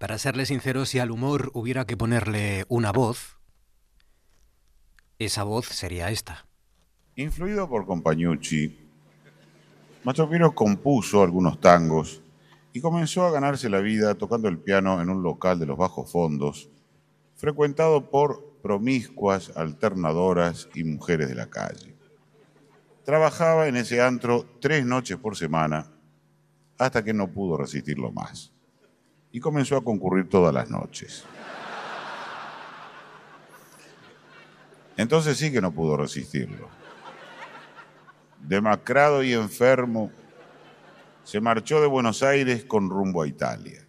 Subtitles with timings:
[0.00, 3.36] Para serle sincero, si al humor hubiera que ponerle una voz,
[5.18, 6.46] esa voz sería esta.
[7.16, 8.78] Influido por Compañucci,
[10.02, 12.22] Mastro compuso algunos tangos
[12.72, 16.10] y comenzó a ganarse la vida tocando el piano en un local de los bajos
[16.10, 16.70] fondos,
[17.34, 21.94] frecuentado por promiscuas, alternadoras y mujeres de la calle.
[23.04, 25.92] Trabajaba en ese antro tres noches por semana
[26.78, 28.54] hasta que no pudo resistirlo más
[29.32, 31.24] y comenzó a concurrir todas las noches.
[34.96, 36.68] Entonces sí que no pudo resistirlo.
[38.40, 40.10] Demacrado y enfermo,
[41.24, 43.86] se marchó de Buenos Aires con rumbo a Italia.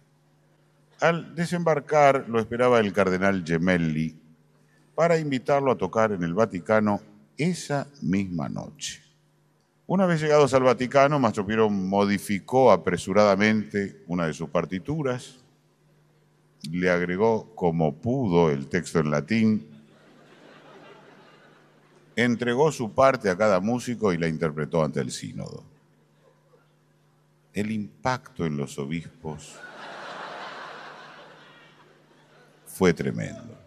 [1.00, 4.16] Al desembarcar lo esperaba el cardenal Gemelli
[4.94, 7.00] para invitarlo a tocar en el Vaticano
[7.36, 9.02] esa misma noche.
[9.92, 15.36] Una vez llegados al Vaticano, Mastro Piero modificó apresuradamente una de sus partituras,
[16.70, 19.68] le agregó como pudo el texto en latín,
[22.16, 25.62] entregó su parte a cada músico y la interpretó ante el sínodo.
[27.52, 29.60] El impacto en los obispos
[32.64, 33.58] fue tremendo.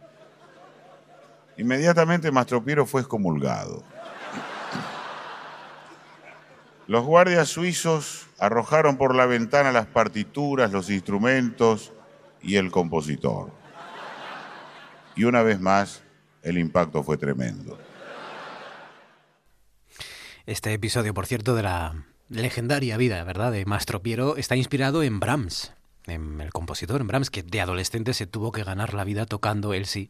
[1.55, 3.94] Inmediatamente Mastro Piero fue excomulgado.
[6.87, 11.93] Los guardias suizos arrojaron por la ventana las partituras, los instrumentos
[12.41, 13.51] y el compositor.
[15.15, 16.03] Y una vez más,
[16.43, 17.79] el impacto fue tremendo.
[20.45, 25.19] Este episodio, por cierto, de la legendaria vida, ¿verdad?, de Mastro Piero, está inspirado en
[25.19, 25.73] Brahms,
[26.07, 30.09] el compositor Brahms, que de adolescente se tuvo que ganar la vida tocando él sí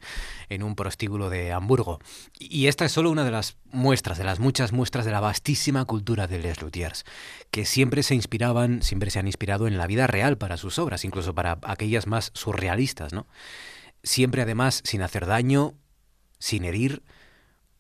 [0.50, 2.00] en un prostíbulo de Hamburgo.
[2.38, 5.86] Y esta es solo una de las muestras, de las muchas muestras de la vastísima
[5.86, 7.06] cultura de Les Luthiers,
[7.52, 11.06] que siempre se inspiraban, siempre se han inspirado en la vida real para sus obras,
[11.06, 13.28] incluso para aquellas más surrealistas, ¿no?
[14.04, 15.74] Siempre además sin hacer daño,
[16.40, 17.04] sin herir,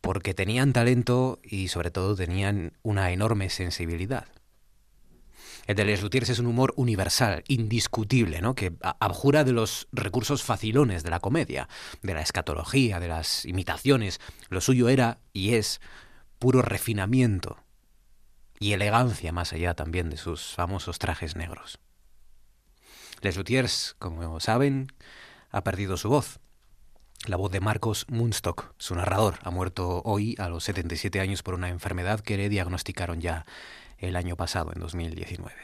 [0.01, 4.27] porque tenían talento y sobre todo tenían una enorme sensibilidad.
[5.65, 8.53] El de Les Luthiers es un humor universal, indiscutible, ¿no?
[8.53, 11.67] que abjura de los recursos facilones de la comedia,
[12.03, 14.19] de la escatología, de las imitaciones.
[14.49, 15.81] Lo suyo era y es
[16.37, 17.57] puro refinamiento
[18.59, 21.79] y elegancia más allá también de sus famosos trajes negros.
[23.21, 24.87] Les Luthiers, como saben,
[25.49, 26.39] ha perdido su voz.
[27.25, 31.55] La voz de Marcos Munstock, su narrador, ha muerto hoy a los 77 años por
[31.55, 33.45] una enfermedad que le diagnosticaron ya
[33.97, 35.55] el año pasado, en 2019.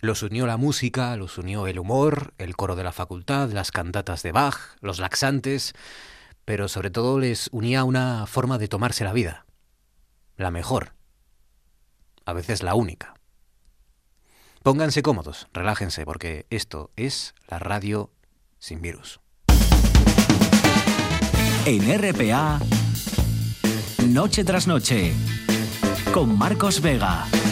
[0.00, 4.22] Los unió la música, los unió el humor, el coro de la facultad, las cantatas
[4.22, 5.74] de Bach, los laxantes,
[6.44, 9.46] pero sobre todo les unía una forma de tomarse la vida,
[10.36, 10.94] la mejor,
[12.24, 13.14] a veces la única.
[14.62, 18.10] Pónganse cómodos, relájense, porque esto es la radio
[18.58, 19.20] sin virus.
[21.64, 22.60] En RPA,
[24.08, 25.14] noche tras noche
[26.12, 27.51] con Marcos Vega.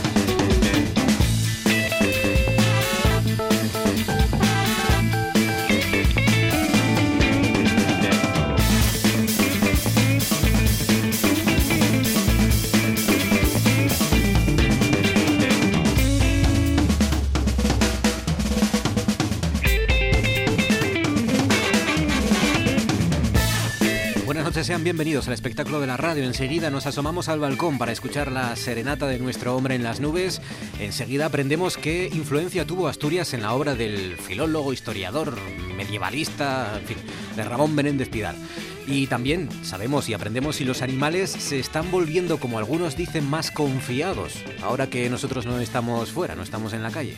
[24.64, 26.22] Sean bienvenidos al espectáculo de la radio.
[26.22, 30.42] Enseguida nos asomamos al balcón para escuchar la serenata de nuestro hombre en las nubes.
[30.78, 35.38] Enseguida aprendemos qué influencia tuvo Asturias en la obra del filólogo, historiador,
[35.76, 36.96] medievalista, en fin,
[37.36, 38.36] de Ramón Menéndez Pidal.
[38.86, 43.50] Y también sabemos y aprendemos si los animales se están volviendo, como algunos dicen, más
[43.50, 47.16] confiados, ahora que nosotros no estamos fuera, no estamos en la calle.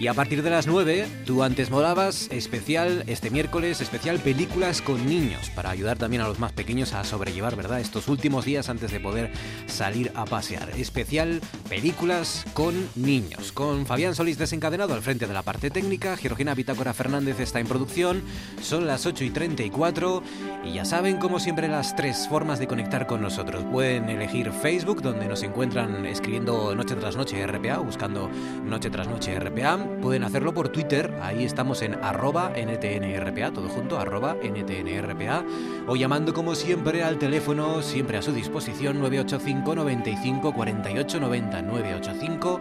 [0.00, 5.06] Y a partir de las 9, tú antes molabas, especial este miércoles, especial películas con
[5.06, 8.92] niños, para ayudar también a los más pequeños a sobrellevar, ¿verdad?, estos últimos días antes
[8.92, 9.30] de poder
[9.66, 10.70] salir a pasear.
[10.70, 16.54] Especial películas con niños, con Fabián Solís desencadenado al frente de la parte técnica, Georgina
[16.54, 18.22] Bitácora Fernández está en producción,
[18.62, 20.22] son las 8 y 34
[20.64, 20.86] y ya
[21.18, 23.64] como siempre, las tres formas de conectar con nosotros.
[23.64, 28.30] Pueden elegir Facebook, donde nos encuentran escribiendo Noche tras Noche RPA, buscando
[28.64, 33.98] Noche tras Noche RPA pueden hacerlo por Twitter, ahí estamos en arroba ntnrpa, todo junto,
[33.98, 35.44] arroba ntnrpa,
[35.86, 42.60] o llamando como siempre al teléfono, siempre a su disposición, 985 95 48 90, 985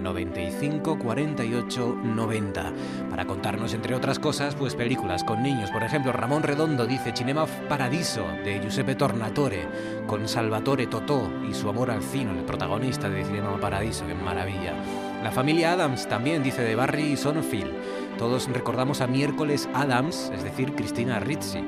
[0.00, 2.72] 95 48 90
[3.10, 7.46] para contarnos entre otras cosas pues películas con niños por ejemplo Ramón Redondo dice Cinema
[7.68, 9.66] Paradiso de Giuseppe Tornatore
[10.06, 14.74] con Salvatore Totò y su amor al cine el protagonista de Cinema Paradiso qué maravilla
[15.22, 17.74] la familia Adams también dice de Barry Sonfield
[18.16, 21.62] Todos recordamos a Miércoles Adams, es decir, Cristina Ritchie.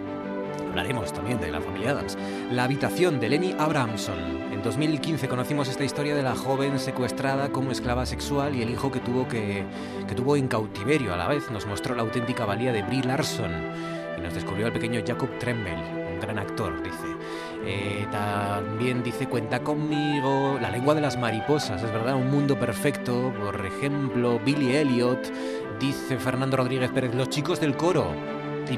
[0.69, 2.17] Hablaremos también de la familia Adams.
[2.51, 4.52] La habitación de Lenny Abramson.
[4.63, 8.93] En 2015 conocimos esta historia de la joven secuestrada como esclava sexual y el hijo
[8.93, 9.65] que tuvo, que,
[10.15, 11.13] tuvo en cautiverio.
[11.13, 13.51] A la vez nos mostró la auténtica valía de Brie Larson
[14.17, 15.75] y nos descubrió al pequeño Jacob Tremble,
[16.13, 16.97] un gran actor, dice.
[17.67, 23.35] Eh, también dice Cuenta conmigo, La lengua de las mariposas, es verdad, Un mundo perfecto,
[23.45, 25.29] por ejemplo, Billy Elliot,
[25.81, 28.15] dice Fernando Rodríguez Pérez, Los chicos del coro,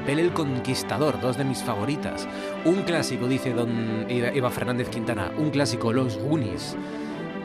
[0.01, 2.27] Pele el Conquistador, dos de mis favoritas.
[2.65, 6.75] Un clásico, dice don Eva Fernández Quintana, un clásico, Los Goonies.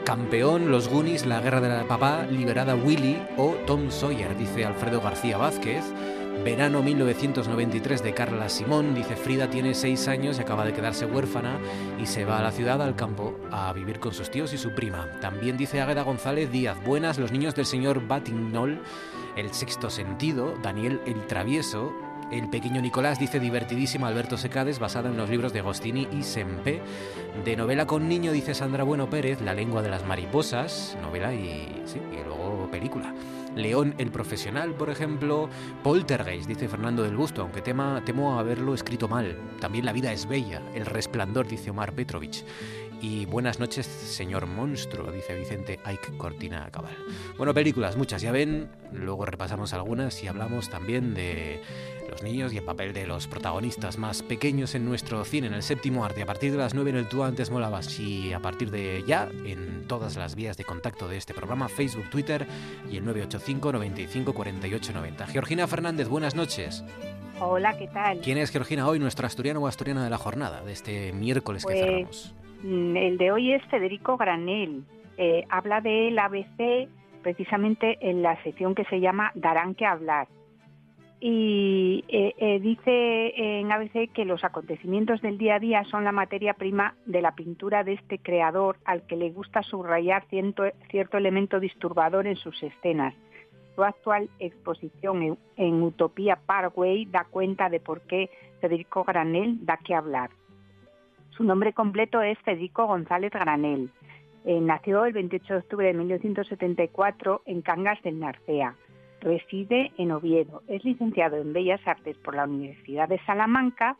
[0.05, 4.99] Campeón, Los Goonies, La Guerra de la Papá, Liberada Willy o Tom Sawyer, dice Alfredo
[4.99, 5.83] García Vázquez.
[6.43, 11.59] Verano 1993 de Carla Simón, dice Frida tiene seis años y acaba de quedarse huérfana
[12.01, 14.73] y se va a la ciudad, al campo, a vivir con sus tíos y su
[14.73, 15.07] prima.
[15.21, 18.81] También dice Águeda González Díaz, buenas, los niños del señor Batignol,
[19.35, 21.93] El sexto sentido, Daniel el Travieso,
[22.31, 26.81] el pequeño Nicolás dice divertidísima Alberto Secades, basada en los libros de Agostini y Sempe.
[27.43, 31.81] De novela con niño dice Sandra Bueno Pérez, La lengua de las mariposas, novela y,
[31.85, 33.13] sí, y luego película.
[33.55, 35.49] León el Profesional, por ejemplo,
[35.83, 39.37] Poltergeist, dice Fernando del Busto, aunque tema, temo haberlo escrito mal.
[39.59, 42.45] También La vida es bella, El resplandor, dice Omar Petrovich.
[43.01, 46.95] Y buenas noches, señor monstruo, dice Vicente Ike Cortina Cabal.
[47.35, 51.61] Bueno, películas, muchas, ya ven, luego repasamos algunas y hablamos también de
[52.11, 55.63] los niños y el papel de los protagonistas más pequeños en nuestro cine, en el
[55.63, 58.69] séptimo arte, a partir de las 9 en el Tú antes molabas y a partir
[58.69, 62.45] de ya en todas las vías de contacto de este programa, Facebook, Twitter
[62.91, 65.27] y el 985 95 48 90.
[65.27, 66.83] Georgina Fernández, buenas noches.
[67.39, 68.19] Hola, ¿qué tal?
[68.19, 71.73] ¿Quién es Georgina hoy, nuestro asturiano o asturiana de la jornada, de este miércoles que
[71.73, 72.35] cerramos?
[72.61, 74.83] Mm, el de hoy es Federico Granel.
[75.17, 76.89] Eh, habla del ABC
[77.23, 80.27] precisamente en la sección que se llama Darán que hablar
[81.23, 86.11] y eh, eh, dice en ABC que los acontecimientos del día a día son la
[86.11, 90.65] materia prima de la pintura de este creador al que le gusta subrayar cierto,
[91.17, 93.13] elemento disturbador en sus escenas.
[93.75, 99.77] Su actual exposición en, en Utopía Parkway da cuenta de por qué Federico Granel da
[99.77, 100.31] que hablar.
[101.37, 103.91] Su nombre completo es Federico González Granel.
[104.43, 108.75] Eh, nació el 28 de octubre de 1974 en Cangas del Narcea
[109.21, 110.61] reside en Oviedo.
[110.67, 113.95] Es licenciado en Bellas Artes por la Universidad de Salamanca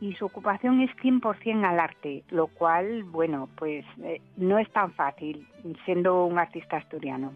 [0.00, 4.92] y su ocupación es 100% al arte, lo cual, bueno, pues eh, no es tan
[4.92, 5.46] fácil
[5.84, 7.34] siendo un artista asturiano.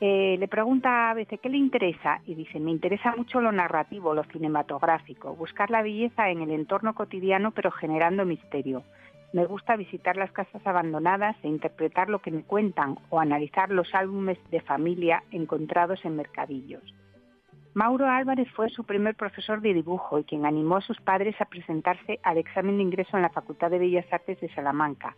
[0.00, 4.12] Eh, le pregunta a veces qué le interesa y dice, me interesa mucho lo narrativo,
[4.12, 8.82] lo cinematográfico, buscar la belleza en el entorno cotidiano pero generando misterio.
[9.34, 13.92] Me gusta visitar las casas abandonadas e interpretar lo que me cuentan o analizar los
[13.92, 16.84] álbumes de familia encontrados en mercadillos.
[17.74, 21.46] Mauro Álvarez fue su primer profesor de dibujo y quien animó a sus padres a
[21.46, 25.16] presentarse al examen de ingreso en la Facultad de Bellas Artes de Salamanca.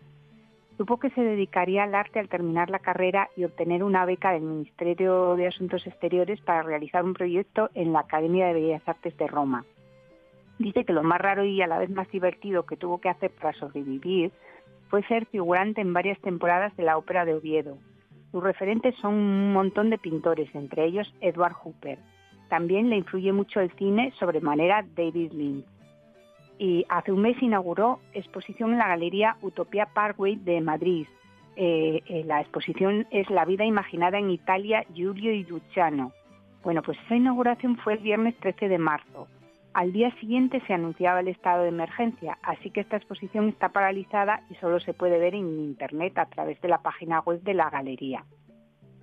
[0.78, 4.44] Supo que se dedicaría al arte al terminar la carrera y obtener una beca del
[4.44, 9.26] Ministerio de Asuntos Exteriores para realizar un proyecto en la Academia de Bellas Artes de
[9.26, 9.66] Roma
[10.58, 13.30] dice que lo más raro y a la vez más divertido que tuvo que hacer
[13.30, 14.32] para sobrevivir
[14.88, 17.78] fue ser figurante en varias temporadas de la ópera de Oviedo.
[18.30, 21.98] Sus referentes son un montón de pintores, entre ellos Edward Hooper.
[22.48, 25.64] También le influye mucho el cine, sobremanera David Lynch.
[26.58, 31.06] Y hace un mes inauguró exposición en la Galería Utopía Parkway de Madrid.
[31.56, 36.12] Eh, eh, la exposición es La vida imaginada en Italia, Giulio y Luciano.
[36.62, 39.28] Bueno, pues esa inauguración fue el viernes 13 de marzo.
[39.76, 44.40] Al día siguiente se anunciaba el estado de emergencia, así que esta exposición está paralizada
[44.48, 47.68] y solo se puede ver en Internet a través de la página web de la
[47.68, 48.24] galería.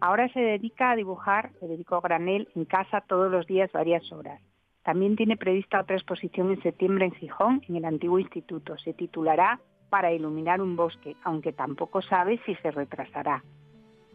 [0.01, 4.41] Ahora se dedica a dibujar, Federico Granel, en casa todos los días varias horas.
[4.81, 8.75] También tiene prevista otra exposición en septiembre en Gijón, en el antiguo instituto.
[8.79, 9.59] Se titulará
[9.91, 13.43] Para iluminar un bosque, aunque tampoco sabe si se retrasará.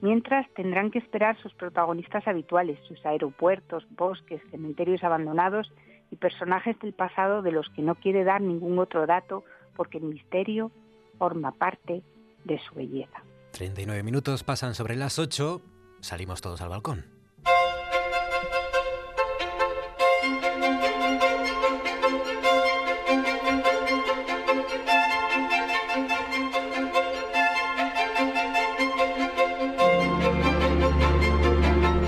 [0.00, 5.72] Mientras tendrán que esperar sus protagonistas habituales, sus aeropuertos, bosques, cementerios abandonados
[6.10, 9.44] y personajes del pasado de los que no quiere dar ningún otro dato
[9.76, 10.70] porque el misterio
[11.18, 12.02] forma parte
[12.44, 13.22] de su belleza.
[13.52, 15.60] 39 minutos pasan sobre las 8,
[16.00, 17.04] salimos todos al balcón.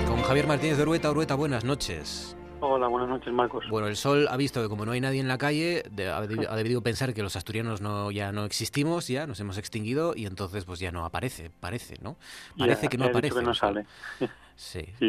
[0.07, 1.11] Con Javier Martínez de Urueta.
[1.11, 2.35] Urueta, buenas noches.
[2.63, 3.65] Hola, buenas noches, Marcos.
[3.71, 5.81] Bueno, el sol ha visto que como no hay nadie en la calle,
[6.13, 10.27] ha, debido, pensar que los asturianos no, ya no existimos, ya nos hemos extinguido y
[10.27, 12.17] entonces pues ya no aparece, parece, ¿no?
[12.55, 13.39] Parece que no aparece.
[13.39, 13.85] Que no sale.
[14.53, 15.07] Sí, sí.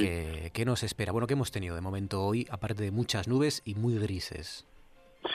[0.55, 1.13] ¿Qué, nos espera?
[1.13, 4.67] Bueno, ¿qué hemos tenido de momento hoy, aparte de muchas nubes y muy grises?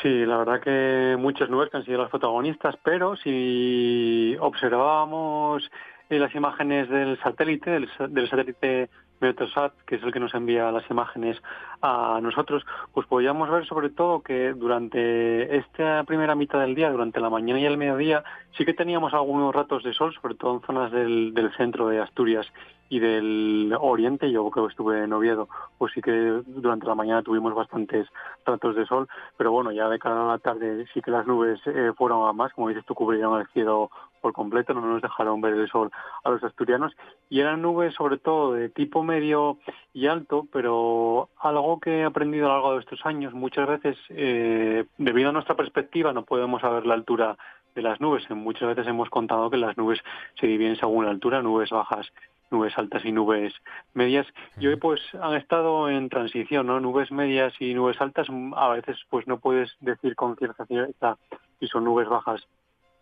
[0.01, 5.69] Sí, la verdad que muchas nubes que han sido las protagonistas, pero si observábamos
[6.09, 10.89] las imágenes del satélite, del, del satélite Meteosat, que es el que nos envía las
[10.89, 11.41] imágenes
[11.81, 17.19] a nosotros, pues podíamos ver sobre todo que durante esta primera mitad del día, durante
[17.19, 18.23] la mañana y el mediodía,
[18.57, 21.99] sí que teníamos algunos ratos de sol, sobre todo en zonas del, del centro de
[22.01, 22.47] Asturias
[22.89, 27.21] y del oriente, yo creo que estuve en Oviedo, pues sí que durante la mañana
[27.21, 28.07] tuvimos bastantes
[28.45, 31.59] ratos de sol, pero bueno, ya de cara a la tarde sí que las nubes
[31.65, 33.89] eh, fueron a más, como dices tú, cubrieron el cielo
[34.21, 35.91] por completo, no nos dejaron ver el sol
[36.23, 36.93] a los asturianos
[37.29, 39.57] y eran nubes sobre todo de tipo medio
[39.93, 43.97] y alto, pero algo que he aprendido a lo largo de estos años, muchas veces
[44.09, 47.37] eh, debido a nuestra perspectiva no podemos saber la altura
[47.77, 48.27] de las nubes.
[48.31, 49.99] Muchas veces hemos contado que las nubes
[50.39, 52.11] se dividen según la altura, nubes bajas
[52.49, 53.53] nubes altas y nubes
[53.93, 54.25] medias
[54.57, 58.97] y hoy pues han estado en transición no nubes medias y nubes altas a veces
[59.09, 61.17] pues no puedes decir con cierta cierta
[61.59, 62.47] si son nubes bajas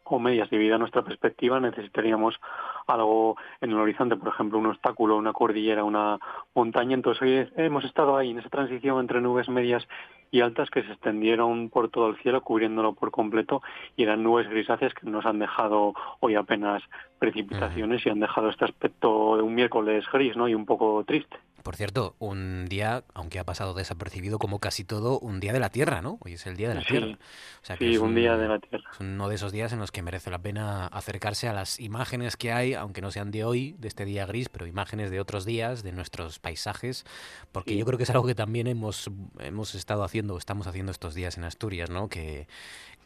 [0.05, 2.39] o medias debido a nuestra perspectiva necesitaríamos
[2.87, 6.19] algo en el horizonte, por ejemplo, un obstáculo, una cordillera, una
[6.53, 6.93] montaña.
[6.93, 9.87] Entonces hoy hemos estado ahí en esa transición entre nubes medias
[10.35, 13.61] y altas que se extendieron por todo el cielo, cubriéndolo por completo,
[13.95, 16.83] y eran nubes grisáceas que nos han dejado hoy apenas
[17.19, 20.47] precipitaciones y han dejado este aspecto de un miércoles gris, ¿no?
[20.47, 21.37] Y un poco triste.
[21.65, 25.71] Por cierto, un día, aunque ha pasado desapercibido como casi todo, un día de la
[25.71, 26.19] Tierra, ¿no?
[26.21, 27.07] Hoy es el Día de la Tierra.
[27.07, 28.87] O sea que sí, un, día de la Tierra.
[28.93, 32.37] Es uno de esos días en los que merece la pena acercarse a las imágenes
[32.37, 35.43] que hay, aunque no sean de hoy, de este día gris, pero imágenes de otros
[35.43, 37.03] días, de nuestros paisajes,
[37.51, 41.15] porque yo creo que es algo que también hemos, hemos estado haciendo, estamos haciendo estos
[41.15, 42.09] días en Asturias, ¿no?
[42.09, 42.45] Que,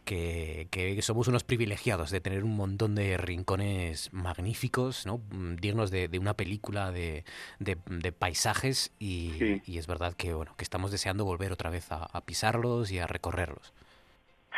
[0.09, 5.21] que, somos unos privilegiados de tener un montón de rincones magníficos, ¿no?
[5.31, 7.23] Mm, dignos de, una película de,
[8.17, 12.99] paisajes y, es verdad que bueno que estamos deseando volver otra vez a pisarlos y
[12.99, 13.73] a recorrerlos.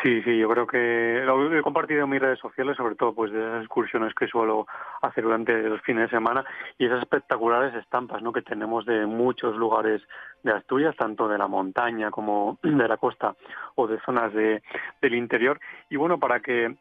[0.01, 3.31] Sí, sí, yo creo que lo he compartido en mis redes sociales, sobre todo pues
[3.31, 4.65] de esas excursiones que suelo
[5.03, 6.43] hacer durante los fines de semana
[6.79, 8.33] y esas espectaculares estampas ¿no?
[8.33, 10.01] que tenemos de muchos lugares
[10.41, 13.35] de Asturias, tanto de la montaña como de la costa
[13.75, 14.63] o de zonas de,
[15.03, 15.59] del interior.
[15.91, 16.75] Y bueno, para que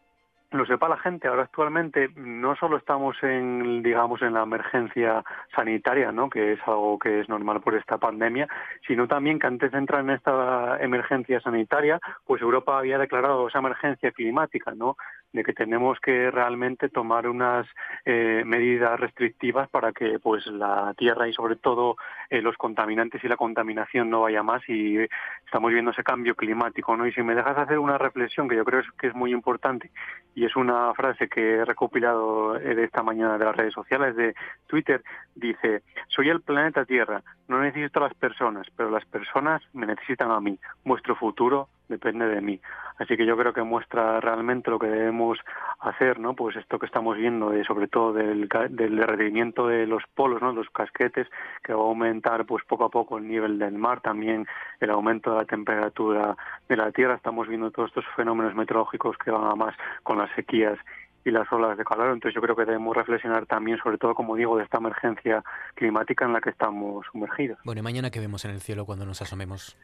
[0.52, 6.10] lo sepa la gente, ahora actualmente no solo estamos en, digamos, en la emergencia sanitaria,
[6.10, 6.28] ¿no?
[6.28, 8.48] que es algo que es normal por esta pandemia,
[8.86, 13.58] sino también que antes de entrar en esta emergencia sanitaria, pues Europa había declarado esa
[13.58, 14.96] emergencia climática, ¿no?
[15.32, 17.66] De que tenemos que realmente tomar unas
[18.04, 21.96] eh, medidas restrictivas para que pues la tierra y sobre todo
[22.28, 24.98] eh, los contaminantes y la contaminación no vaya más y
[25.44, 27.06] estamos viendo ese cambio climático, ¿no?
[27.06, 29.90] Y si me dejas hacer una reflexión que yo creo que es muy importante
[30.34, 34.16] y es una frase que he recopilado eh, de esta mañana de las redes sociales
[34.16, 34.34] de
[34.66, 35.02] Twitter,
[35.34, 40.30] dice, soy el planeta Tierra, no necesito a las personas, pero las personas me necesitan
[40.30, 42.58] a mí, vuestro futuro depende de mí.
[42.98, 45.38] Así que yo creo que muestra realmente lo que debemos
[45.80, 46.34] hacer, ¿no?
[46.34, 50.52] Pues esto que estamos viendo, de, sobre todo del, del derretimiento de los polos, ¿no?
[50.52, 51.26] Los casquetes,
[51.62, 54.46] que va a aumentar, pues poco a poco el nivel del mar, también
[54.80, 56.36] el aumento de la temperatura
[56.68, 57.14] de la tierra.
[57.14, 60.78] Estamos viendo todos estos fenómenos meteorológicos que van a más con las sequías
[61.24, 62.12] y las olas de calor.
[62.12, 65.42] Entonces yo creo que debemos reflexionar también, sobre todo, como digo, de esta emergencia
[65.74, 67.58] climática en la que estamos sumergidos.
[67.64, 69.76] Bueno, ¿y mañana qué vemos en el cielo cuando nos asomemos?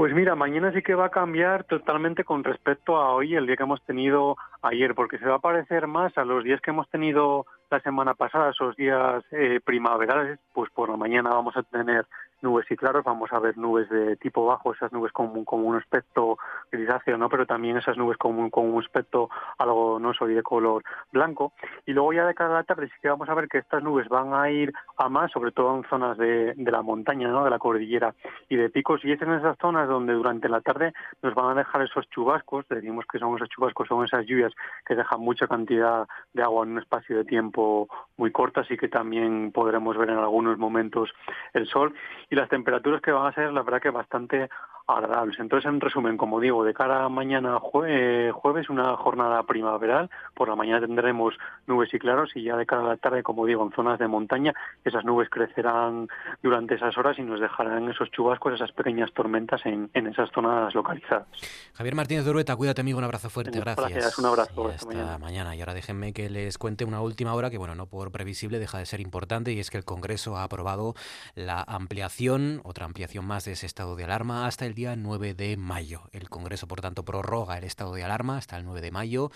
[0.00, 3.54] Pues mira, mañana sí que va a cambiar totalmente con respecto a hoy, el día
[3.54, 6.88] que hemos tenido ayer, porque se va a parecer más a los días que hemos
[6.88, 12.06] tenido la semana pasada, esos días eh, primaverales, pues por la mañana vamos a tener
[12.42, 16.38] nubes y claros, vamos a ver nubes de tipo bajo, esas nubes con, un aspecto
[16.70, 17.28] grisáceo, ¿no?
[17.28, 19.28] pero también esas nubes con, un aspecto
[19.58, 20.82] algo no soy de color
[21.12, 21.52] blanco.
[21.86, 23.82] Y luego ya de cara a la tarde sí que vamos a ver que estas
[23.82, 27.44] nubes van a ir a más, sobre todo en zonas de, de la montaña, ¿no?
[27.44, 28.14] de la cordillera
[28.48, 30.92] y de picos, y es en esas zonas donde durante la tarde
[31.22, 34.52] nos van a dejar esos chubascos, decimos que son esos chubascos, son esas lluvias
[34.86, 38.88] que dejan mucha cantidad de agua en un espacio de tiempo muy corto, así que
[38.88, 41.10] también podremos ver en algunos momentos
[41.52, 41.94] el sol
[42.30, 44.48] y las temperaturas que van a ser, la verdad que bastante
[44.96, 45.38] agradables.
[45.38, 50.56] Entonces, en resumen, como digo, de cara a mañana jueves, una jornada primaveral, por la
[50.56, 51.34] mañana tendremos
[51.66, 54.08] nubes y claros y ya de cara a la tarde, como digo, en zonas de
[54.08, 54.54] montaña,
[54.84, 56.08] esas nubes crecerán
[56.42, 61.26] durante esas horas y nos dejarán esos chubascos, esas pequeñas tormentas en, esas zonas localizadas.
[61.74, 63.90] Javier Martínez de Urueta, cuídate amigo, un abrazo fuerte, gracias.
[63.90, 64.68] Gracias, un abrazo.
[64.68, 65.18] hasta mañana.
[65.18, 65.56] mañana.
[65.56, 68.78] Y ahora déjenme que les cuente una última hora que, bueno, no por previsible deja
[68.78, 70.94] de ser importante y es que el Congreso ha aprobado
[71.34, 75.58] la ampliación, otra ampliación más de ese estado de alarma hasta el día 9 de
[75.58, 76.08] mayo.
[76.10, 79.30] El Congreso, por tanto, prorroga el estado de alarma hasta el 9 de mayo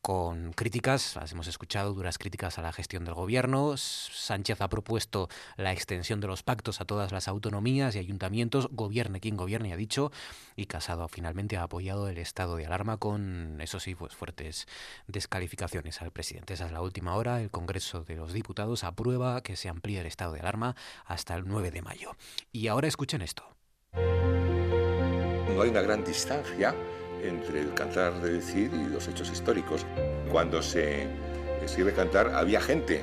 [0.00, 3.76] con críticas, las hemos escuchado, duras críticas a la gestión del gobierno.
[3.76, 9.20] Sánchez ha propuesto la extensión de los pactos a todas las autonomías y ayuntamientos, gobierne
[9.20, 10.10] quien gobierne, ha dicho,
[10.56, 14.66] y Casado finalmente ha apoyado el estado de alarma con, eso sí, pues fuertes
[15.06, 16.54] descalificaciones al presidente.
[16.54, 17.40] Esa es la última hora.
[17.40, 20.74] El Congreso de los Diputados aprueba que se amplíe el estado de alarma
[21.04, 22.16] hasta el 9 de mayo.
[22.50, 23.44] Y ahora escuchen esto.
[25.54, 26.74] No hay una gran distancia
[27.22, 29.84] entre el cantar de decir y los hechos históricos.
[30.30, 31.06] Cuando se
[31.64, 33.02] escribe cantar había gente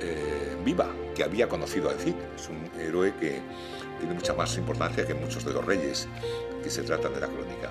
[0.00, 2.14] eh, viva que había conocido a decir.
[2.36, 3.40] Es un héroe que
[3.98, 6.08] tiene mucha más importancia que muchos de los reyes
[6.62, 7.70] que se tratan de la crónica.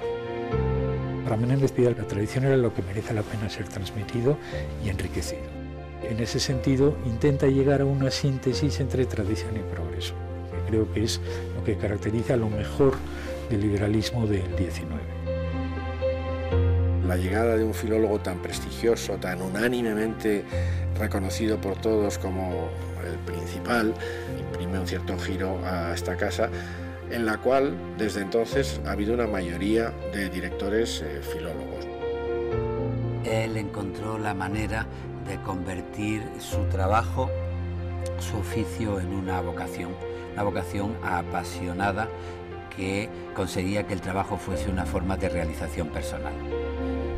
[1.24, 4.38] Para Menéndez Pidal la tradición era lo que merece la pena ser transmitido
[4.84, 5.42] y enriquecido.
[6.04, 10.14] En ese sentido, intenta llegar a una síntesis entre tradición y progreso,
[10.52, 11.22] que creo que es
[11.56, 12.96] lo que caracteriza lo mejor
[13.50, 15.24] del liberalismo del XIX
[17.08, 20.44] la llegada de un filólogo tan prestigioso, tan unánimemente
[20.98, 22.70] reconocido por todos como
[23.06, 23.94] el principal,
[24.40, 26.50] imprime un cierto giro a esta casa,
[27.12, 31.86] en la cual desde entonces ha habido una mayoría de directores eh, filólogos.
[33.26, 34.88] Él encontró la manera
[35.28, 37.30] de convertir su trabajo,
[38.20, 39.92] su oficio en una vocación,
[40.34, 42.08] una vocación apasionada
[42.76, 46.34] que conseguía que el trabajo fuese una forma de realización personal.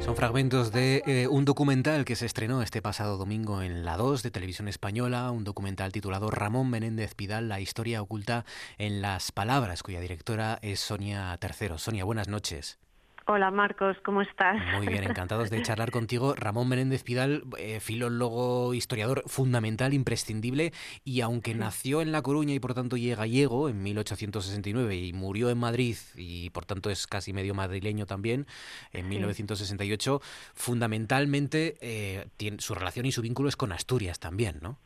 [0.04, 4.22] Son fragmentos de eh, un documental que se estrenó este pasado domingo en la 2
[4.22, 8.46] de Televisión Española, un documental titulado Ramón Menéndez Pidal, la historia oculta
[8.78, 11.80] en las palabras, cuya directora es Sonia Tercero.
[11.80, 12.78] Sonia, buenas noches.
[13.28, 14.64] Hola Marcos, ¿cómo estás?
[14.76, 16.36] Muy bien, encantados de charlar contigo.
[16.36, 22.60] Ramón Menéndez Pidal, eh, filólogo, historiador fundamental, imprescindible, y aunque nació en La Coruña y
[22.60, 27.34] por tanto llega gallego en 1869 y murió en Madrid y por tanto es casi
[27.34, 28.46] medio madrileño también
[28.94, 30.22] en 1968,
[30.54, 34.78] fundamentalmente eh, tiene, su relación y su vínculo es con Asturias también, ¿no?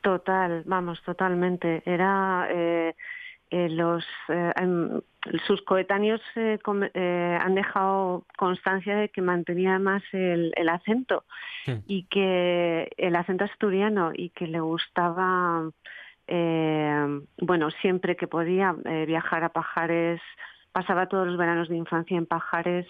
[0.00, 1.80] Total, vamos, totalmente.
[1.86, 2.48] Era...
[2.50, 2.96] Eh,
[3.54, 4.52] eh, los eh,
[5.46, 6.58] sus coetáneos eh,
[7.40, 11.22] han dejado constancia de que mantenía más el, acento
[11.86, 15.70] y que el acento asturiano y que le gustaba
[16.26, 18.74] bueno siempre que podía
[19.06, 20.20] viajar a Pajares
[20.72, 22.86] pasaba todos los veranos de infancia en Pajares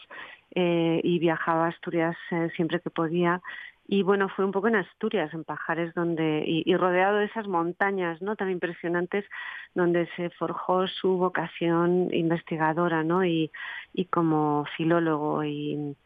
[0.54, 2.16] y viajaba a Asturias
[2.56, 3.42] siempre que podía
[3.86, 8.22] y bueno, fue un poco en Asturias, en Pajares, donde, y, rodeado de esas montañas,
[8.22, 8.34] ¿no?
[8.34, 9.26] Tan impresionantes,
[9.74, 13.24] donde se forjó su vocación investigadora, ¿no?
[13.24, 13.50] Y,
[13.92, 15.96] y como filólogo, y,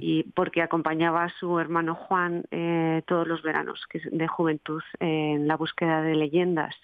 [0.00, 5.56] y porque acompañaba a su hermano Juan eh, todos los veranos de juventud en la
[5.56, 6.74] búsqueda de leyendas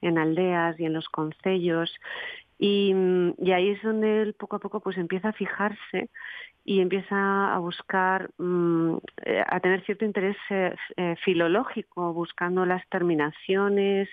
[0.00, 1.92] en aldeas y en los concellos
[2.58, 2.92] y,
[3.38, 6.10] y, ahí es donde él poco a poco pues empieza a fijarse
[6.68, 12.86] y empieza a buscar, mm, eh, a tener cierto interés eh, eh, filológico, buscando las
[12.90, 14.08] terminaciones,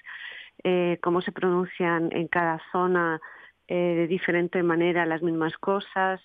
[1.01, 3.19] cómo se pronuncian en cada zona
[3.67, 6.21] de diferente manera las mismas cosas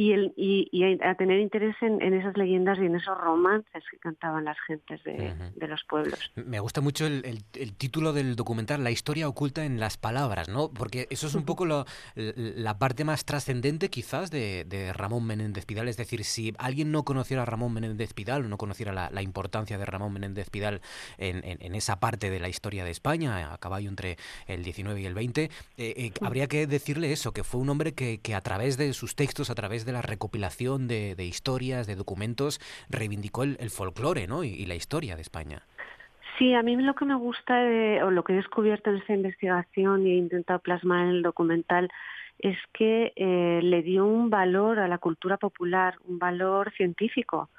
[0.00, 4.46] y, el, y, a tener interés en, esas leyendas y en esos romances que cantaban
[4.46, 6.32] las gentes de, los pueblos.
[6.36, 7.44] Me gusta mucho el,
[7.76, 10.70] título del documental, La historia oculta en las palabras, ¿no?
[10.70, 15.86] Porque eso es un poco la parte más trascendente quizás de, Ramón Menéndez Pidal.
[15.86, 19.76] Es decir, si alguien no conociera a Ramón Menéndez Pidal o no conociera la, importancia
[19.76, 20.80] de Ramón Menéndez Pidal
[21.18, 25.12] en, esa parte de la historia de España, a caballo entre el 19 y el
[25.12, 28.78] 20, eh, eh, habría que decirle eso, que fue un hombre que, que a través
[28.78, 34.26] de sus textos, a través de la recopilación de, historias, de documentos, reivindicó el, folclore
[34.26, 34.44] ¿no?
[34.44, 35.62] Y, la historia de España.
[36.38, 37.60] Sí, a mí lo que me gusta
[38.04, 41.90] o lo que he descubierto en esta investigación y he intentado plasmar en el documental
[42.40, 47.50] es que eh, le dio un valor a la cultura popular, un valor científico,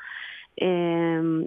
[0.56, 1.46] em,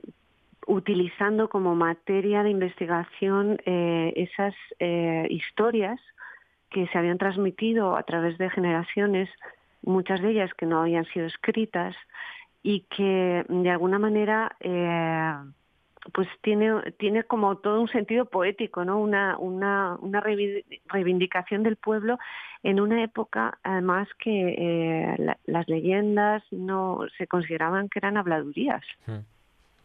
[0.67, 6.01] utilizando como materia de investigación eh, esas eh, historias
[6.71, 9.29] que se habían transmitido a través de generaciones
[9.85, 11.95] muchas de ellas que no habían sido escritas
[12.63, 15.35] y que de alguna manera eh,
[16.13, 18.99] pues tiene, tiene como todo un sentido poético, ¿no?
[18.99, 22.19] Una, una, una reivindicación del pueblo
[22.63, 28.83] en una época, además, que eh, las leyendas no se consideraban que eran habladurías.
[29.07, 29.21] Hmm.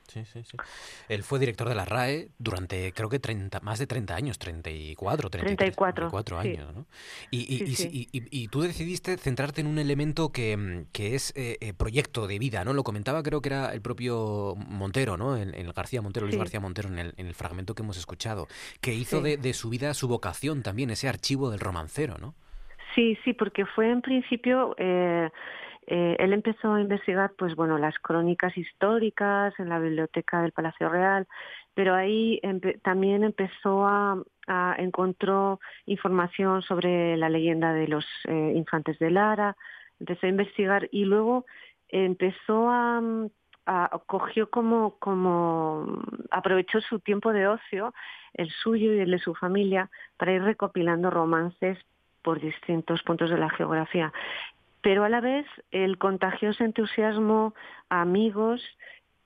[0.10, 0.58] Sí, sí, sí.
[1.08, 5.30] Él fue director de la RAE durante, creo que 30, más de 30 años, 34,
[5.30, 6.74] 34, 34 años.
[6.74, 6.86] ¿no?
[7.30, 7.63] Y,
[8.12, 12.63] y, tú decidiste centrarte en un elemento que, que es eh, eh, proyecto de vida,
[12.63, 12.74] ¿no?
[12.74, 15.38] Lo comentaba, creo que era el propio Montero, ¿no?
[15.38, 18.48] En, el García Montero, Luis García Montero, en el, en el, fragmento que hemos escuchado,
[18.82, 22.34] que hizo de, de su vida su vocación también, ese archivo del romancero, ¿no?
[22.95, 24.76] Sí, sí, porque fue en principio...
[24.78, 25.30] Eh,
[25.91, 30.88] eh, él empezó a investigar, pues bueno, las crónicas históricas en la biblioteca del Palacio
[30.88, 31.28] Real,
[31.73, 32.39] pero ahí
[32.84, 34.21] también empezó a,
[34.78, 39.58] encontró información sobre la leyenda de los eh, infantes de Lara,
[39.99, 41.47] empezó a investigar y luego
[41.88, 43.02] empezó a,
[44.06, 47.95] cogió como aprovechó su tiempo de ocio,
[48.36, 51.80] el suyo y el de su familia, para ir recopilando romances
[52.21, 54.13] por distintos puntos de la geografía
[54.82, 57.54] pero a la vez el contagioso entusiasmo
[57.89, 58.62] a amigos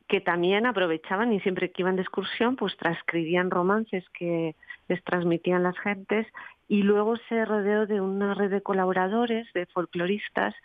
[0.07, 4.55] que también aprovechaban y siempre que iban de excursión pues transcribían romances que
[4.87, 6.27] les transmitían las gentes
[6.67, 10.55] y luego se rodeó de una red de colaboradores, de folcloristas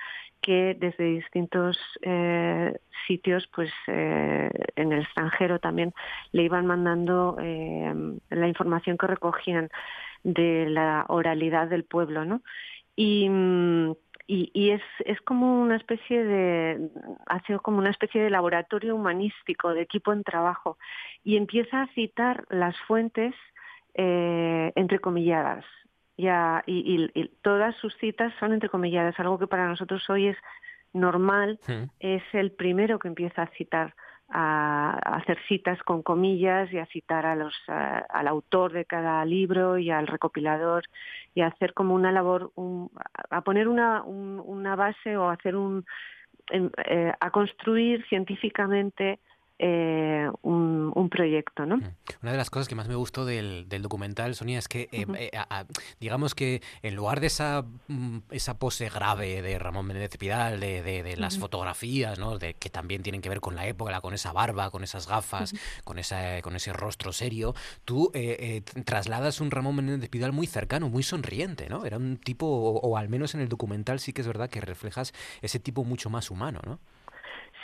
[0.40, 5.92] que desde distintos eh, sitios pues eh, en el extranjero también
[6.32, 7.92] le iban mandando eh,
[8.30, 9.70] la información que recogían
[10.24, 12.42] de la oralidad del pueblo, ¿no?
[12.96, 13.28] Y
[14.28, 16.90] mm, y, es, es como una especie de,
[17.26, 20.78] ha sido como una especie de laboratorio humanístico, de equipo en trabajo,
[21.24, 23.34] y empieza a citar las fuentes
[23.94, 25.64] eh, entrecomilladas.
[26.16, 30.36] Ya, y, y, todas sus citas son entrecomilladas, algo que para nosotros hoy es
[30.92, 31.60] normal,
[32.00, 33.94] es el primero que empieza a citar
[34.28, 39.78] a, hacer citas con comillas y a citar a los, al autor de cada libro
[39.78, 40.84] y al recopilador
[41.34, 42.52] y a hacer como una labor,
[43.30, 45.84] a poner una, una base o hacer un,
[46.50, 49.20] eh, a construir científicamente
[49.60, 51.78] eh, un, proyecto, ¿no?
[51.78, 51.94] Mm.
[52.22, 55.30] Una de las cosas que más me gustó del, documental, Sonia, es que, eh, eh,
[56.00, 60.82] digamos que en lugar de esa, mm, esa pose grave de Ramón Menéndez Pidal, de,
[60.82, 62.38] de, las fotografías, ¿no?
[62.38, 65.54] De, que también tienen que ver con la época, con esa barba, con esas gafas,
[65.82, 68.12] con, esa, con ese rostro serio, tú
[68.84, 71.84] trasladas un Ramón Menéndez Pidal muy cercano, muy sonriente, ¿no?
[71.86, 75.14] Era un tipo, o al menos en el documental sí que es verdad que reflejas
[75.40, 76.78] ese tipo mucho más humano, ¿no?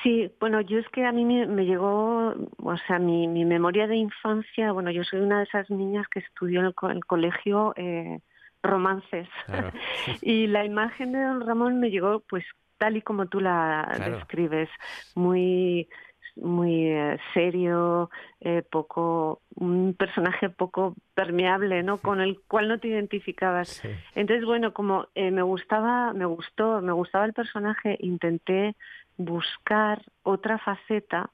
[0.04, 3.96] Sí, bueno, yo es que a mí me, llegó, o sea, mi, mi, memoria de
[3.96, 8.20] infancia, bueno, yo soy una de esas niñas que estudió en el, colegio eh,
[8.62, 9.28] romances.
[10.20, 12.44] Y la imagen de don Ramón me llegó pues
[12.76, 14.68] tal y como tú la describes,
[15.14, 15.88] muy
[16.36, 21.98] muy eh, serio, eh, poco un personaje poco permeable, ¿no?
[21.98, 23.82] Con el cual no te identificabas.
[24.14, 28.74] Entonces, bueno, como eh, me gustaba, me gustó, me gustaba el personaje, intenté
[29.16, 31.30] buscar otra faceta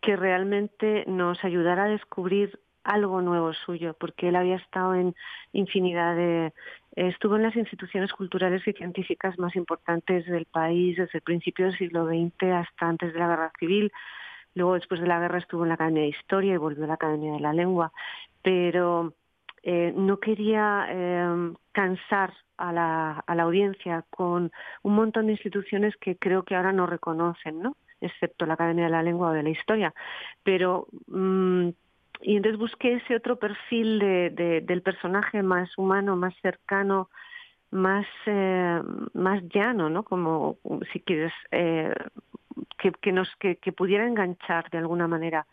[0.00, 5.14] que realmente nos ayudara a descubrir algo nuevo suyo, porque él había estado en
[5.52, 6.52] infinidad de...
[6.96, 11.78] Estuvo en las instituciones culturales y científicas más importantes del país desde el principio del
[11.78, 13.92] siglo XX hasta antes de la Guerra Civil.
[14.54, 16.94] Luego, después de la guerra, estuvo en la Academia de Historia y volvió a la
[16.94, 17.92] Academia de la Lengua.
[18.42, 19.14] Pero
[19.62, 26.44] eh, no quería eh, cansar a la, audiencia con un montón de instituciones que creo
[26.44, 27.76] que ahora no reconocen, ¿no?
[28.00, 29.94] excepto la Academia de la Lengua o de la Historia.
[30.42, 31.68] Pero mm,
[32.22, 37.10] y entonces busqué ese otro perfil de, del personaje más humano, más cercano,
[37.70, 38.80] más eh,
[39.14, 40.02] más llano, ¿no?
[40.04, 40.58] Como
[40.92, 41.94] si quieres eh,
[43.00, 45.46] que, nos que pudiera enganchar de alguna manera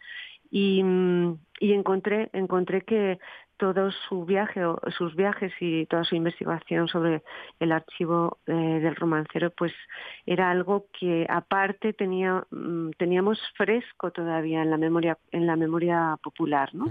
[0.49, 3.19] y, mm, y encontré encontré que
[3.59, 4.61] todo su viaje,
[4.97, 7.23] sus viajes y toda su investigación sobre
[7.59, 9.73] el archivo eh, del romancero, pues
[10.25, 16.17] era algo que aparte tenía, mm, teníamos fresco todavía en la memoria, en la memoria
[16.23, 16.85] popular, ¿no?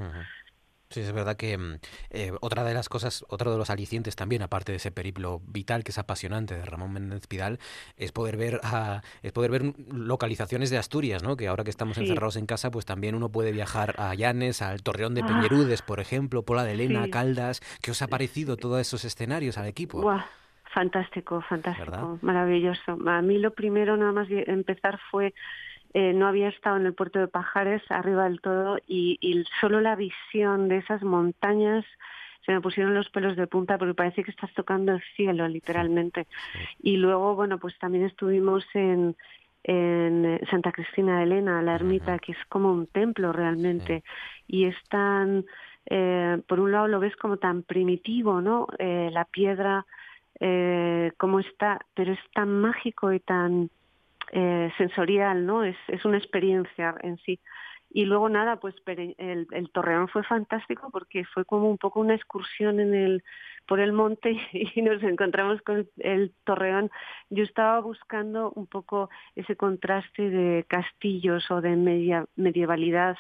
[0.91, 1.79] Sí, es verdad que mm,
[2.11, 5.85] eh, otra de las cosas, otro de los alicientes también, aparte de ese periplo vital
[5.85, 7.59] que es apasionante de Ramón Méndez Pidal,
[7.97, 11.37] es poder ver a, es poder ver localizaciones de Asturias, ¿no?
[11.37, 14.83] Que ahora que estamos encerrados en casa, pues también uno puede viajar a Llanes, al
[14.83, 15.27] Torreón de ah.
[15.27, 17.61] Peñerudes, por ejemplo, Pola de Lena, Caldas.
[17.83, 20.01] ¿Qué os ha parecido todos esos escenarios al equipo?
[20.73, 22.99] Fantástico, fantástico, maravilloso.
[23.07, 25.35] A mí lo primero nada más empezar fue
[25.95, 29.97] eh, no había estado en el puerto de Pajares, arriba del todo, y, solo la
[29.97, 31.85] visión de esas montañas
[32.45, 36.27] se me pusieron los pelos de punta porque parece que estás tocando el cielo, literalmente.
[36.83, 39.17] Y luego, bueno, pues también estuvimos en,
[39.65, 44.03] en Santa Cristina de Elena, la ermita, que es como un templo realmente,
[44.47, 45.45] y es tan,
[45.87, 48.67] eh, por un lado lo ves como tan primitivo, ¿no?
[48.79, 49.85] Eh, la piedra,
[50.41, 53.71] eh, como está, pero es tan mágico y tan
[54.33, 55.65] eh, sensorial, ¿no?
[55.65, 57.41] Es, es una experiencia en sí.
[57.91, 62.15] Y luego nada, pues el, el, torreón fue fantástico porque fue como un poco una
[62.15, 63.25] excursión en el
[63.67, 66.91] por el monte y nos encontramos con el torreón.
[67.31, 73.17] Yo estaba buscando un poco ese contraste de castillos o de media, medievalidad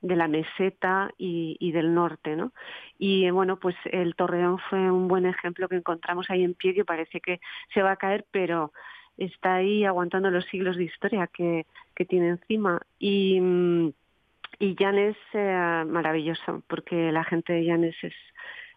[0.00, 2.52] de la meseta y, y, del norte, ¿no?
[2.98, 6.84] Y bueno, pues el Torreón fue un buen ejemplo que encontramos ahí en pie que
[6.84, 7.40] parece que
[7.72, 8.72] se va a caer, pero
[9.16, 12.80] está ahí aguantando los siglos de historia que, que tiene encima.
[12.98, 13.40] Y,
[14.58, 18.14] y Llanes eh, maravilloso, porque la gente de Llanes es,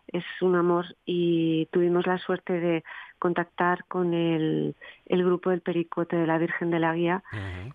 [0.07, 0.85] es un amor.
[1.05, 2.83] Y tuvimos la suerte de
[3.19, 7.23] contactar con el, el grupo del Pericote de la Virgen de la Guía.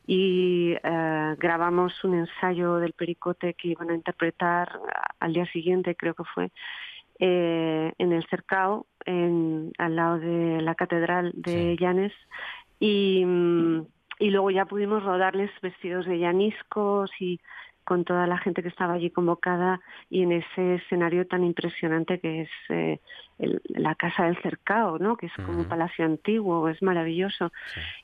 [0.06, 4.78] Y eh, grabamos un ensayo del Pericote que iban a interpretar
[5.18, 6.50] al día siguiente, creo que fue,
[7.20, 12.12] eh, en el Cercao, en, al lado de la Catedral de Llanes.
[12.80, 13.24] Y,
[14.18, 17.38] y luego ya pudimos rodarles vestidos de llaniscos y
[17.90, 22.42] con toda la gente que estaba allí convocada y en ese escenario tan impresionante que
[22.42, 23.00] es eh,
[23.64, 25.16] la casa del cercado, ¿no?
[25.16, 27.50] Que es como un palacio antiguo, es maravilloso.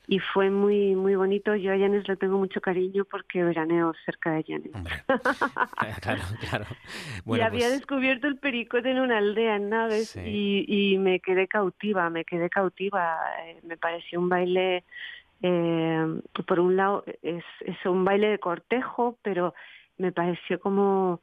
[0.05, 1.55] Y fue muy muy bonito.
[1.55, 4.71] Yo a Llanes le tengo mucho cariño porque veraneo cerca de Llanes.
[6.01, 6.65] claro, claro.
[7.25, 11.47] y había pues descubierto el pericote en una aldea en Naves y, y me quedé
[11.47, 13.19] cautiva, me quedé cautiva.
[13.45, 14.83] Eh, me pareció un baile
[15.41, 19.53] eh, por un lado es, es un baile de cortejo, pero
[19.97, 21.21] me pareció como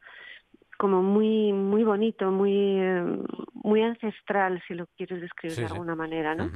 [0.76, 2.78] como muy muy bonito, muy
[3.54, 6.50] muy ancestral, si lo quieres describir de alguna manera, ¿no?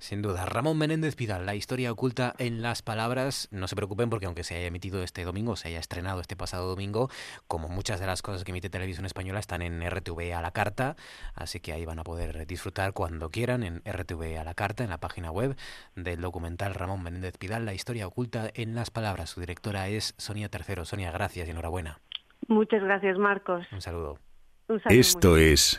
[0.00, 0.46] Sin duda.
[0.46, 3.48] Ramón Menéndez Pidal, la historia oculta en las palabras.
[3.50, 6.66] No se preocupen porque aunque se haya emitido este domingo, se haya estrenado este pasado
[6.70, 7.10] domingo,
[7.46, 10.96] como muchas de las cosas que emite Televisión Española están en RTV a la carta,
[11.34, 14.90] así que ahí van a poder disfrutar cuando quieran en RTV a la carta, en
[14.90, 15.54] la página web
[15.96, 19.28] del documental Ramón Menéndez Pidal, la historia oculta en las palabras.
[19.28, 20.86] Su directora es Sonia Tercero.
[20.86, 22.00] Sonia, gracias y enhorabuena.
[22.48, 23.66] Muchas gracias, Marcos.
[23.70, 24.18] Un saludo.
[24.66, 25.78] Un saludo Esto es...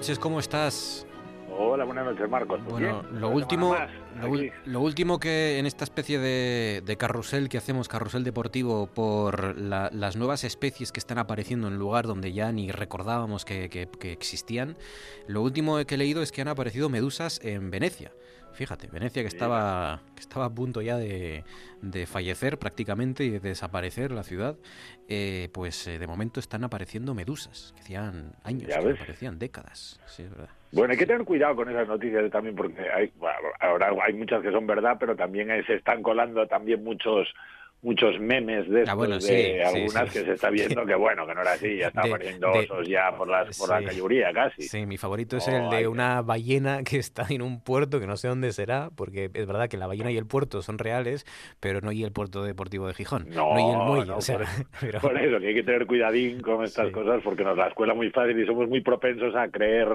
[0.00, 1.06] Noches, ¿cómo estás?
[1.58, 2.58] Hola, buenas noches, Marcos.
[2.64, 3.76] Bueno, lo último,
[4.64, 10.42] lo, último que en esta especie de, carrusel que hacemos, carrusel deportivo, por las nuevas
[10.44, 14.78] especies que están apareciendo en lugar donde ya ni recordábamos que, que existían,
[15.26, 18.10] lo último que he leído es que han aparecido medusas en Venecia.
[18.60, 21.44] Fíjate, Venecia que estaba, que estaba a punto ya de,
[21.80, 24.58] de fallecer prácticamente y de desaparecer la ciudad,
[25.08, 29.98] eh, pues eh, de momento están apareciendo medusas, que hacían años, que aparecían décadas.
[30.04, 30.50] Sí, es verdad.
[30.72, 33.10] Bueno, hay que tener cuidado con esas noticias también porque hay,
[33.60, 37.32] ahora hay muchas que son verdad, pero también se están colando también muchos
[37.82, 41.52] muchos memes de, ah, de algunas que se está viendo que bueno, que no era
[41.52, 44.62] así, ya está apareciendo osos ya por, las, por la cayuría casi.
[44.62, 48.16] Sí, mi favorito es el de una ballena que está en un puerto que no
[48.16, 51.24] sé dónde será, porque es verdad que la ballena y el puerto son reales,
[51.58, 54.12] pero no hay el puerto deportivo de Gijón, no, hay el muelle.
[54.12, 54.38] o sea,
[55.00, 58.10] por, eso que hay que tener cuidadín con estas cosas porque nos la escuela muy
[58.10, 59.88] fácil y somos muy propensos a creer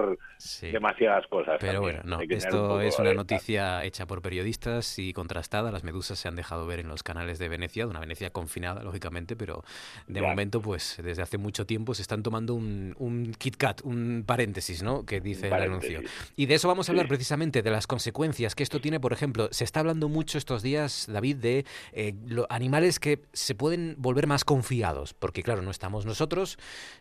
[0.71, 1.57] demasiadas cosas.
[1.59, 6.27] Pero bueno, no, esto es una noticia hecha por periodistas y contrastada, las medusas se
[6.27, 9.63] han dejado ver en los canales de Venecia de una Venecia confinada, lógicamente, pero
[10.07, 14.23] de momento, pues desde hace mucho tiempo se están tomando un, un Kit Kat, un
[14.25, 15.05] paréntesis, ¿no?
[15.05, 16.01] Que dice el anuncio.
[16.35, 19.49] Y de eso vamos a hablar precisamente, de las consecuencias que esto tiene, por ejemplo,
[19.51, 22.15] se está hablando mucho estos días, David, de eh,
[22.49, 26.57] animales que se pueden volver más confiados, porque claro, no estamos nosotros,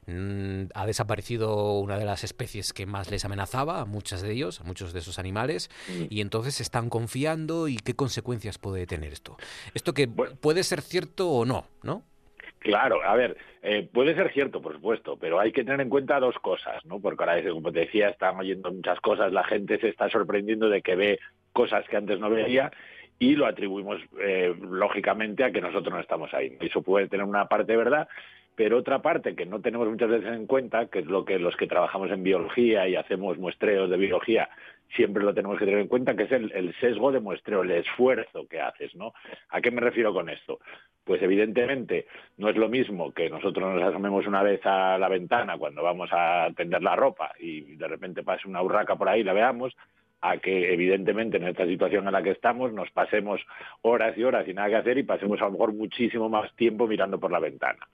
[0.06, 4.60] mm, ha desaparecido una de las especies que más les amenazaba a muchos de ellos,
[4.60, 6.04] a muchos de esos animales, mm.
[6.10, 9.36] y entonces se están confiando y qué consecuencias puede tener esto.
[9.74, 12.02] Esto que puede ser cierto o no, ¿no?
[12.58, 16.18] Claro, a ver, eh, puede ser cierto, por supuesto, pero hay que tener en cuenta
[16.18, 16.98] dos cosas, ¿no?
[16.98, 20.80] Porque ahora, como te decía, están oyendo muchas cosas, la gente se está sorprendiendo de
[20.80, 21.20] que ve
[21.52, 22.72] cosas que antes no veía
[23.18, 26.56] y lo atribuimos eh, lógicamente a que nosotros no estamos ahí.
[26.60, 28.08] Eso puede tener una parte de verdad,
[28.54, 31.56] pero otra parte que no tenemos muchas veces en cuenta, que es lo que los
[31.56, 34.48] que trabajamos en biología y hacemos muestreos de biología
[34.94, 38.46] siempre lo tenemos que tener en cuenta, que es el, sesgo de muestreo, el esfuerzo
[38.48, 39.12] que haces, ¿no?
[39.50, 40.60] ¿A qué me refiero con esto?
[41.04, 42.06] Pues evidentemente
[42.38, 46.08] no es lo mismo que nosotros nos asomemos una vez a la ventana cuando vamos
[46.12, 49.74] a tender la ropa y de repente pase una urraca por ahí y la veamos,
[50.20, 53.42] a que evidentemente en esta situación en la que estamos nos pasemos
[53.82, 56.86] horas y horas sin nada que hacer y pasemos a lo mejor muchísimo más tiempo
[56.86, 57.86] mirando por la ventana.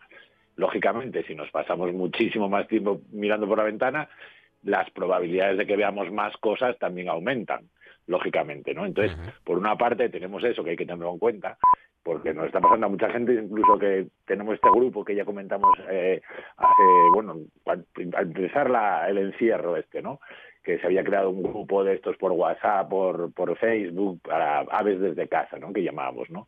[0.55, 4.09] Lógicamente, si nos pasamos muchísimo más tiempo mirando por la ventana,
[4.63, 7.69] las probabilidades de que veamos más cosas también aumentan,
[8.07, 8.85] lógicamente, ¿no?
[8.85, 11.59] Entonces, por una parte tenemos eso que hay que tenerlo en cuenta,
[12.03, 15.71] porque nos está pasando a mucha gente, incluso que tenemos este grupo que ya comentamos
[15.91, 16.21] eh,
[16.57, 16.83] hace,
[17.15, 17.87] bueno, al
[18.27, 20.21] empezar la, el encierro este, ¿no?
[20.63, 25.01] que se había creado un grupo de estos por WhatsApp, por, por Facebook, para aves
[25.01, 25.73] desde casa, ¿no?
[25.73, 26.47] que llamábamos, ¿no?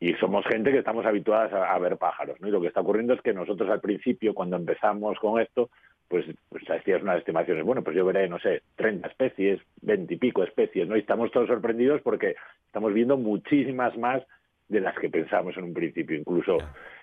[0.00, 2.48] y somos gente que estamos habituadas a, ver pájaros, ¿no?
[2.48, 5.70] Y lo que está ocurriendo es que nosotros al principio, cuando empezamos con esto,
[6.08, 10.16] pues, pues hacías unas estimaciones, bueno, pues yo veré, no sé, 30 especies, 20 y
[10.16, 10.96] pico especies, ¿no?
[10.96, 12.34] Y estamos todos sorprendidos porque
[12.66, 14.22] estamos viendo muchísimas más
[14.68, 16.16] de las que pensamos en un principio.
[16.16, 16.58] Incluso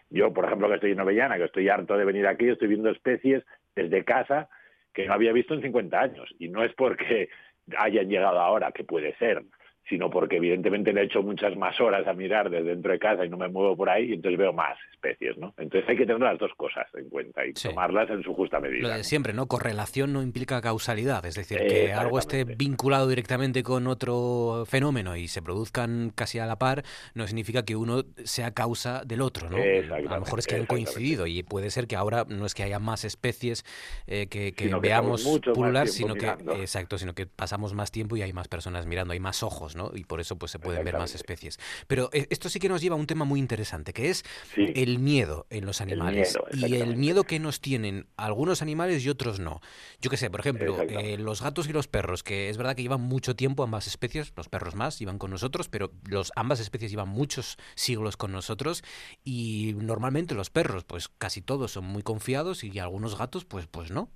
[0.09, 2.89] yo, por ejemplo, que estoy en Novellana, que estoy harto de venir aquí, estoy viendo
[2.89, 3.43] especies
[3.75, 4.49] desde casa
[4.93, 6.33] que no había visto en 50 años.
[6.39, 7.29] Y no es porque
[7.77, 9.43] hayan llegado ahora, que puede ser,
[9.87, 13.25] sino porque evidentemente le he hecho muchas más horas a mirar desde dentro de casa
[13.25, 15.53] y no me muevo por ahí y entonces veo más especies, ¿no?
[15.57, 18.87] Entonces hay que tener las dos cosas en cuenta y tomarlas en su justa medida.
[18.87, 19.47] Lo de siempre, ¿no?
[19.47, 25.27] Correlación no implica causalidad, es decir, que algo esté vinculado directamente con otro fenómeno y
[25.27, 29.57] se produzcan casi a la par no significa que uno sea causa del otro, ¿no?
[29.57, 32.63] A lo mejor es que han coincidido y puede ser que ahora no es que
[32.63, 33.65] haya más especies
[34.07, 36.27] eh, que, veamos pulular, sino que
[36.59, 40.03] exacto, sino que pasamos más tiempo y hay más personas mirando, hay más ojos y
[40.03, 41.59] por eso pues se pueden ver más especies.
[41.87, 44.23] Pero eh, esto sí que nos lleva a un tema muy interesante, que es
[44.55, 46.37] el miedo en los animales.
[46.53, 49.61] y el miedo que nos tienen algunos animales y otros no.
[50.01, 52.81] Yo qué sé, por ejemplo, eh, los gatos y los perros, que es verdad que
[52.81, 56.91] llevan mucho tiempo ambas especies, los perros más, iban con nosotros, pero los, ambas especies
[56.91, 58.83] llevan muchos siglos con nosotros
[59.23, 63.91] y normalmente los perros, pues casi todos son muy confiados y algunos gatos, pues, pues
[63.91, 64.09] no.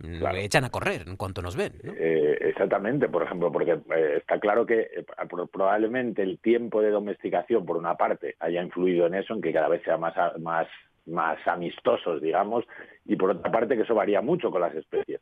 [0.00, 1.72] Lo echan a correr en cuanto nos ven.
[1.84, 5.04] Eh, exactamente, por ejemplo, porque eh, está claro que eh,
[5.50, 9.68] probablemente el tiempo de domesticación, por una parte, haya influido en eso, en que cada
[9.68, 10.66] vez sea más, más,
[11.06, 12.64] más amistosos, digamos,
[13.04, 15.20] y por otra parte que eso varía mucho con las especies.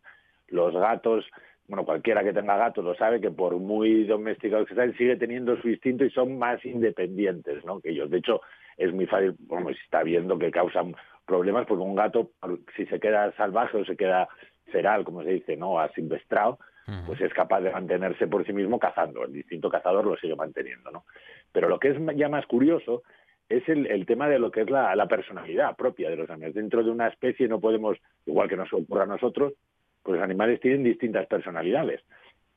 [0.49, 1.27] Los gatos,
[1.69, 5.61] bueno, cualquiera que tenga gatos lo sabe que por muy domesticados que estén, sigue teniendo
[5.61, 7.81] su instinto y son más independientes ¿no?
[7.81, 8.11] que ellos.
[8.11, 8.41] De hecho,
[8.77, 10.95] es muy fácil, bueno, se está viendo que causan
[11.27, 12.31] problemas porque un gato,
[12.77, 14.29] si se queda salvaje o se queda
[14.71, 16.59] feral, como se dice, no asilvestrado,
[17.07, 19.25] pues es capaz de mantenerse por sí mismo cazando.
[19.25, 21.05] El distinto cazador lo sigue manteniendo, ¿no?
[21.53, 23.03] Pero lo que es ya más curioso
[23.49, 26.55] es el, tema de lo que es la, personalidad propia de los animales.
[26.55, 29.53] Dentro de una especie no podemos, igual que nos ocurra a nosotros,
[30.03, 32.03] pues los animales tienen distintas personalidades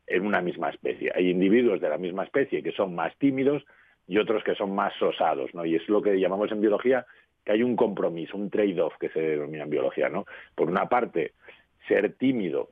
[0.07, 1.11] en una misma especie.
[1.13, 3.63] Hay individuos de la misma especie que son más tímidos
[4.07, 5.65] y otros que son más osados, ¿no?
[5.65, 7.05] Y es lo que llamamos en biología
[7.43, 10.25] que hay un compromiso, un trade-off que se denomina en biología, ¿no?
[10.55, 11.33] Por una parte,
[11.87, 12.69] ser tímido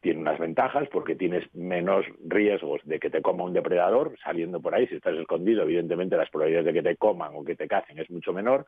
[0.00, 4.74] tiene unas ventajas porque tienes menos riesgos de que te coma un depredador saliendo por
[4.74, 4.86] ahí.
[4.86, 8.08] Si estás escondido, evidentemente las probabilidades de que te coman o que te cacen es
[8.10, 8.66] mucho menor,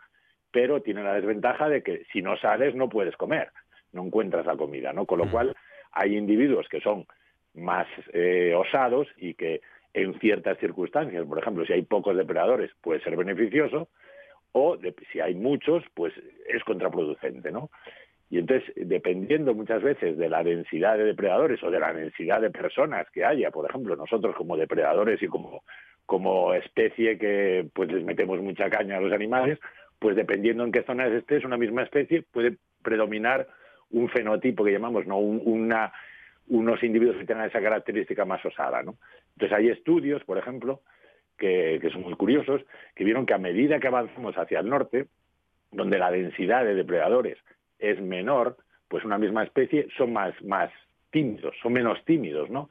[0.50, 3.50] pero tiene la desventaja de que si no sales no puedes comer,
[3.92, 5.06] no encuentras la comida, ¿no?
[5.06, 5.30] Con lo mm.
[5.30, 5.56] cual
[5.92, 7.06] hay individuos que son
[7.54, 9.60] más eh, osados y que
[9.94, 13.88] en ciertas circunstancias, por ejemplo, si hay pocos depredadores puede ser beneficioso,
[14.52, 14.76] o
[15.12, 16.12] si hay muchos, pues
[16.48, 17.70] es contraproducente, ¿no?
[18.30, 22.50] Y entonces, dependiendo muchas veces de la densidad de depredadores o de la densidad de
[22.50, 25.62] personas que haya, por ejemplo, nosotros como depredadores y como,
[26.04, 29.58] como especie que pues les metemos mucha caña a los animales,
[29.98, 33.48] pues dependiendo en qué zonas estés, una misma especie puede predominar
[33.90, 35.18] un fenotipo que llamamos, ¿no?
[35.18, 38.96] unos individuos que tengan esa característica más osada, ¿no?
[39.34, 40.82] Entonces hay estudios, por ejemplo,
[41.38, 42.62] que, que son muy curiosos,
[42.94, 45.06] que vieron que a medida que avanzamos hacia el norte,
[45.70, 47.38] donde la densidad de depredadores
[47.78, 48.56] es menor,
[48.88, 50.70] pues una misma especie son más, más
[51.10, 52.68] tímidos, son menos tímidos, ¿no?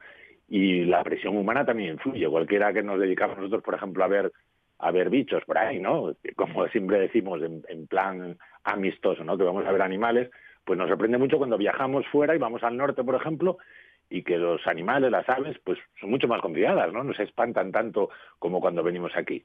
[0.48, 2.28] Y la presión humana también influye.
[2.28, 4.32] Cualquiera que nos dedicamos nosotros, por ejemplo, a ver
[4.78, 6.14] a ver bichos por ahí, ¿no?
[6.36, 9.36] Como siempre decimos en, plan amistoso, ¿no?
[9.36, 10.30] Que vamos a ver animales,
[10.64, 13.58] pues nos sorprende mucho cuando viajamos fuera y vamos al norte, por ejemplo,
[14.08, 17.02] y que los animales, las aves, pues son mucho más confiadas, ¿no?
[17.02, 19.44] No se espantan tanto como cuando venimos aquí.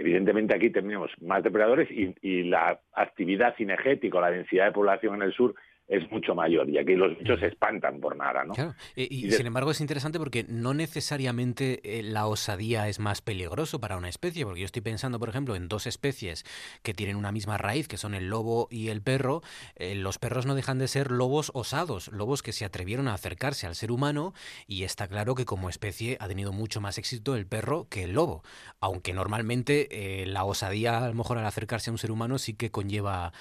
[0.00, 5.32] Evidentemente aquí tenemos más depredadores y, la actividad cinegética, la densidad de población en el
[5.34, 5.54] sur
[5.90, 8.54] es mucho mayor y aquí los bichos se espantan por nada, ¿no?
[8.54, 8.74] Claro.
[8.94, 13.96] Y, sin embargo es interesante porque no necesariamente eh, la osadía es más peligroso para
[13.96, 16.44] una especie, porque yo estoy pensando, por ejemplo, en dos especies
[16.82, 19.42] que tienen una misma raíz, que son el lobo y el perro.
[19.74, 23.66] Eh, los perros no dejan de ser lobos osados, lobos que se atrevieron a acercarse
[23.66, 24.32] al ser humano
[24.68, 28.12] y está claro que como especie ha tenido mucho más éxito el perro que el
[28.12, 28.44] lobo,
[28.78, 32.54] aunque normalmente eh, la osadía a lo mejor al acercarse a un ser humano sí
[32.54, 33.32] que conlleva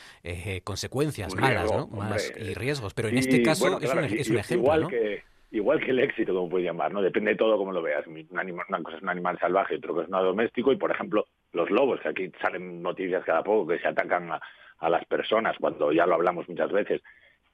[0.64, 1.88] consecuencias malas, ¿no?
[1.88, 4.88] Más, y riesgos, pero en este caso es, un, es, un, ejemplo, igual ¿no?
[4.88, 7.02] Que, igual que el éxito, como puedes llamar, ¿no?
[7.02, 8.06] Depende de todo como lo veas.
[8.08, 10.92] Un animal, una cosa es un animal salvaje, otro que es un doméstico, y por
[10.92, 14.42] ejemplo, los lobos, que aquí salen noticias cada poco que se atacan a,
[14.80, 17.02] a las personas, cuando ya lo hablamos muchas veces.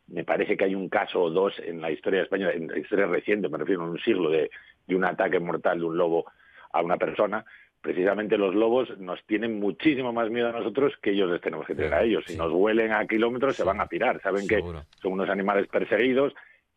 [0.07, 2.77] Me parece que hay un caso o dos en la historia de España, en la
[2.77, 4.51] historia reciente, me refiero en un siglo, de,
[4.86, 6.25] de un ataque mortal de un lobo
[6.71, 7.43] a una persona,
[7.86, 11.75] precisamente los lobos nos tienen muchísimo más miedo a nosotros que ellos les tenemos que
[11.75, 12.23] tener a ellos.
[12.25, 14.19] Si nos huelen a kilómetros se van a tirar.
[14.23, 14.59] Saben que
[14.99, 16.33] son unos animales perseguidos,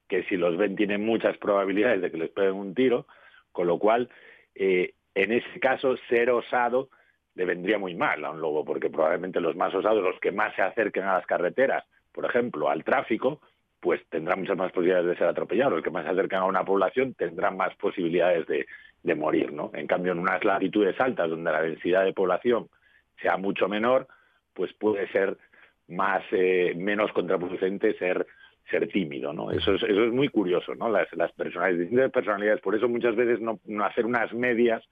[0.07, 3.07] que si los ven tienen muchas probabilidades de que les peguen un tiro,
[3.53, 4.11] con lo cual,
[4.55, 6.91] eh, en ese caso, ser osado
[7.35, 10.55] le vendría muy mal a un lobo, porque probablemente los más osados, los que más
[10.57, 13.41] se acerquen a las carreteras, por ejemplo, al tráfico,
[13.81, 15.73] pues tendrán muchas más posibilidades de ser atropellados.
[15.73, 18.67] Los que más se acercan a una población tendrán más posibilidades de,
[19.03, 19.71] de morir, ¿no?
[19.75, 22.69] En cambio, en unas latitudes altas donde la densidad de población
[23.21, 24.07] sea mucho menor,
[24.53, 25.37] pues puede ser
[25.89, 28.27] más eh, menos contraproducente ser
[28.71, 29.51] ser tímido, ¿no?
[29.51, 30.91] Eso es, eso es muy curioso, ¿no?
[30.91, 34.85] Las, las personalidades, distintas personalidades, por eso muchas veces no, no hacer unas medias,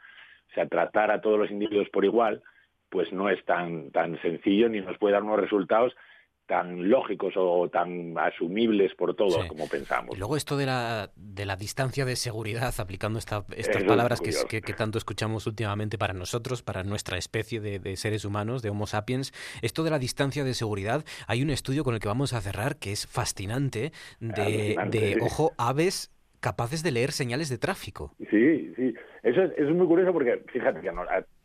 [0.50, 2.42] o sea, tratar a todos los individuos por igual,
[2.88, 5.94] pues no es tan, tan sencillo ni nos puede dar unos resultados
[6.46, 10.14] tan lógicos o tan asumibles por todos como pensamos.
[10.14, 14.62] Y luego esto de la, de la distancia de seguridad, aplicando esta, estas palabras que,
[14.62, 19.32] que, tanto escuchamos últimamente para nosotros, para nuestra especie de, seres humanos, de Homo sapiens,
[19.62, 22.76] esto de la distancia de seguridad, hay un estudio con el que vamos a cerrar
[22.76, 28.14] que es fascinante, de, de ojo, aves capaces de leer señales de tráfico.
[28.30, 28.94] Sí, sí.
[29.22, 30.90] Eso es, es muy curioso porque, fíjate, que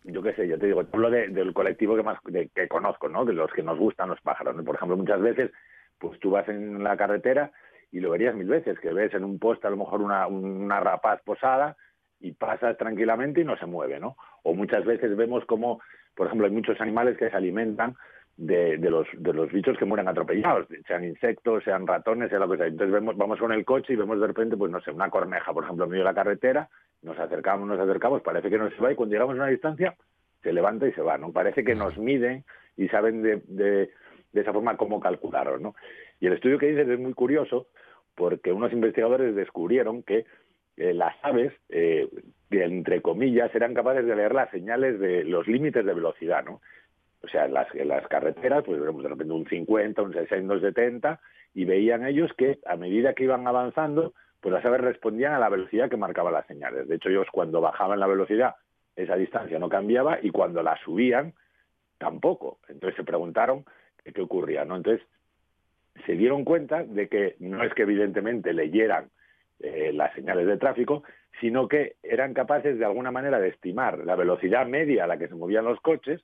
[0.04, 2.20] yo qué sé, yo te digo, hablo del colectivo que más
[2.56, 3.26] que conozco, ¿no?
[3.26, 4.56] De los que nos gustan los pájaros.
[4.64, 5.52] Por ejemplo, muchas veces,
[6.00, 7.52] pues tú vas en la carretera
[7.92, 10.80] y lo verías mil veces, que ves en un poste a lo mejor una, una
[10.80, 11.76] rapaz posada
[12.20, 14.16] y pasas tranquilamente y no se mueve, ¿no?
[14.44, 15.82] O muchas veces vemos como,
[16.16, 17.96] por ejemplo, hay muchos animales que se alimentan
[18.38, 22.50] de, de, los, de los bichos que mueren atropellados, sean insectos, sean ratones, sea lo
[22.50, 22.68] que sea.
[22.68, 25.54] Entonces vemos, vamos con el coche y vemos de repente, pues no sé, una corneja,
[25.54, 26.70] por ejemplo, en medio de la carretera,
[27.02, 29.96] nos acercamos, nos acercamos, parece que no se va y cuando llegamos a una distancia
[30.42, 31.32] se levanta y se va, ¿no?
[31.32, 32.44] Parece que nos miden
[32.78, 33.90] y saben de, de,
[34.34, 35.76] esa forma cómo calcularon, ¿no?
[36.20, 37.68] Y el estudio que dices es muy curioso
[38.16, 40.26] porque unos investigadores descubrieron que
[40.78, 42.08] eh, las aves, eh,
[42.50, 46.62] entre comillas, eran capaces de leer las señales de los límites de velocidad, ¿no?
[47.24, 50.62] O sea, en las, en las carreteras, pues de repente un 50, un 60, un
[50.62, 51.20] 70,
[51.54, 55.50] y veían ellos que a medida que iban avanzando, pues las aves respondían a la
[55.50, 56.88] velocidad que marcaban las señales.
[56.88, 58.56] De hecho, ellos cuando bajaban la velocidad,
[58.96, 61.34] esa distancia no cambiaba, y cuando la subían,
[62.02, 62.58] tampoco.
[62.68, 63.64] Entonces se preguntaron
[64.04, 64.76] qué, ocurría, ¿no?
[64.76, 65.06] Entonces
[66.06, 69.10] se dieron cuenta de que no es que evidentemente leyeran
[69.60, 71.04] eh, las señales de tráfico,
[71.40, 75.28] sino que eran capaces de alguna manera de estimar la velocidad media a la que
[75.28, 76.22] se movían los coches,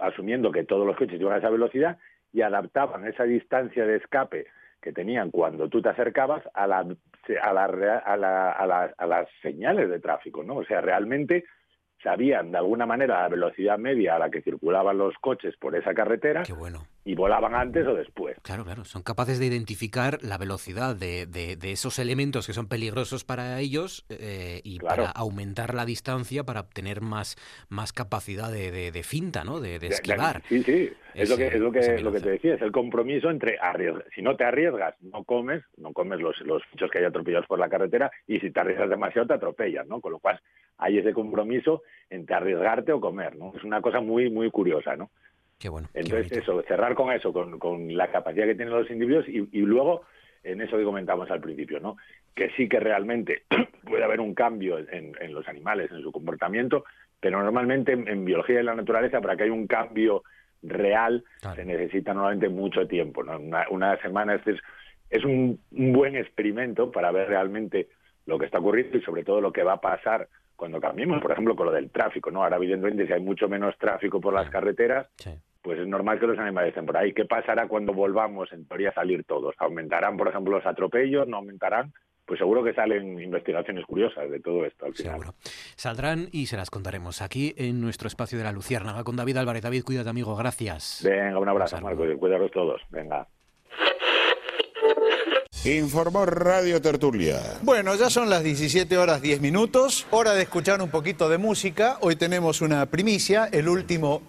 [0.00, 1.98] asumiendo que todos los coches iban a esa velocidad,
[2.32, 4.46] y adaptaban esa distancia de escape
[4.80, 7.64] que tenían cuando tú te acercabas a, la, a, la,
[7.98, 10.56] a, la, a, las señales de tráfico, ¿no?
[10.56, 11.44] O sea, realmente
[12.02, 15.92] sabían de alguna manera la velocidad media a la que circulaban los coches por esa
[15.92, 16.86] carretera Qué bueno.
[17.10, 18.36] Y volaban antes o después.
[18.42, 22.68] Claro, claro, son capaces de identificar la velocidad de, de, de esos elementos que son
[22.68, 27.36] peligrosos para ellos eh, y para aumentar la distancia para obtener más,
[27.68, 29.58] más capacidad de, de finta, ¿no?
[29.58, 30.42] De, esquivar.
[30.48, 33.28] Sí, sí, es lo que, es lo que, lo que te decía, es el compromiso
[33.28, 34.04] entre arriesgar.
[34.14, 37.58] Si no te arriesgas, no comes, no comes los, los bichos que hay atropellados por
[37.58, 40.00] la carretera y si te arriesgas demasiado te atropellan, ¿no?
[40.00, 40.40] Con lo cual
[40.78, 43.52] hay ese compromiso entre arriesgarte o comer, ¿no?
[43.56, 45.10] Es una cosa muy, muy curiosa, ¿no?
[45.60, 45.88] Qué bueno.
[45.92, 49.60] Entonces, eso, cerrar con eso, con, con, la capacidad que tienen los individuos y, y,
[49.60, 50.06] luego
[50.42, 51.98] en eso que comentamos al principio, ¿no?
[52.34, 53.42] Que sí que realmente
[53.84, 56.84] puede haber un cambio en, en los animales, en su comportamiento,
[57.20, 60.22] pero normalmente en, en, biología de la naturaleza, para que haya un cambio
[60.62, 61.56] real, claro.
[61.56, 63.38] se necesita normalmente mucho tiempo, ¿no?
[63.38, 64.42] Una, una semana es,
[65.10, 67.88] es un, un buen experimento para ver realmente
[68.24, 71.32] lo que está ocurriendo y sobre todo lo que va a pasar cuando cambiemos, por
[71.32, 72.42] ejemplo, con lo del tráfico, ¿no?
[72.42, 75.30] Ahora, evidentemente, si hay mucho menos tráfico por las carreteras, sí.
[75.62, 77.12] Pues es normal que los animales estén por ahí.
[77.12, 79.54] ¿Qué pasará cuando volvamos, en teoría, a salir todos?
[79.58, 81.28] ¿Aumentarán, por ejemplo, los atropellos?
[81.28, 81.92] ¿No aumentarán?
[82.30, 85.14] pues seguro que salen investigaciones curiosas de todo esto al final.
[85.14, 85.34] Seguro.
[85.74, 89.62] Saldrán y se las contaremos aquí en nuestro espacio de la Luciérnaga con David Álvarez.
[89.64, 91.00] David, cuídate, amigo, gracias.
[91.02, 92.80] Venga, un abrazo, Marcos, cuidaros todos.
[92.90, 93.26] Venga.
[95.64, 97.40] Informó Radio Tertulia.
[97.62, 101.98] Bueno, ya son las 17 horas 10 minutos, hora de escuchar un poquito de música.
[102.00, 104.22] Hoy tenemos una primicia, el último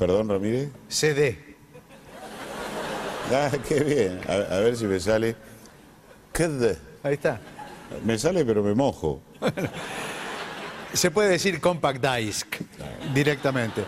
[0.00, 0.70] Perdón, Ramírez.
[0.88, 1.38] CD.
[3.30, 4.18] Ah, qué bien.
[4.26, 5.36] A, a ver si me sale.
[6.32, 6.78] Kd.
[7.02, 7.38] Ahí está.
[8.02, 9.20] Me sale, pero me mojo.
[10.94, 12.46] Se puede decir compact disc
[13.12, 13.84] directamente.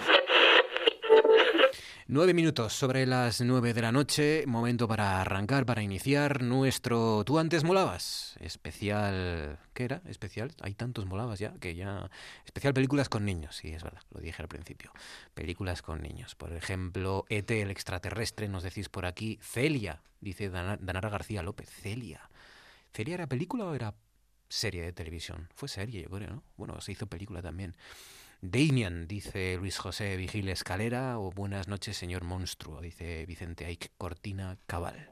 [2.14, 7.38] Nueve minutos sobre las nueve de la noche, momento para arrancar, para iniciar nuestro Tú
[7.38, 9.58] antes molabas, especial...
[9.72, 10.02] ¿Qué era?
[10.04, 12.10] Especial, hay tantos molabas ya, que ya...
[12.44, 14.92] Especial películas con niños, sí, es verdad, lo dije al principio.
[15.32, 20.76] Películas con niños, por ejemplo, ET el extraterrestre, nos decís por aquí, Celia, dice Dana-
[20.78, 22.28] Danara García López, Celia.
[22.92, 23.94] ¿Celia era película o era
[24.50, 25.48] serie de televisión?
[25.54, 26.42] Fue serie, yo creo, ¿no?
[26.58, 27.74] Bueno, se hizo película también.
[28.44, 34.58] Damian, dice Luis José Vigil Escalera, o buenas noches, señor monstruo, dice Vicente Aik Cortina
[34.66, 35.08] Cabal.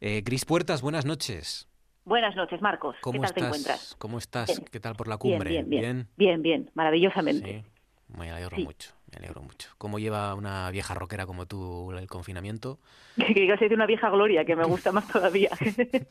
[0.00, 1.68] Eh, Gris Puertas, buenas noches.
[2.04, 2.96] Buenas noches, Marcos.
[2.96, 3.46] ¿Qué ¿Cómo tal te estás?
[3.46, 3.94] encuentras?
[3.98, 4.48] ¿Cómo estás?
[4.58, 4.68] Bien.
[4.72, 5.50] ¿Qué tal por la Bien, cumbre?
[5.50, 6.08] bien, bien.
[6.16, 7.62] Bien, bien, maravillosamente.
[7.64, 8.64] Sí, me alegro Sí.
[8.64, 9.70] mucho, me alegro mucho.
[9.78, 12.78] ¿Cómo lleva una vieja rockera como tú el confinamiento?
[13.16, 15.50] Que a ser de una vieja gloria, que me gusta más todavía.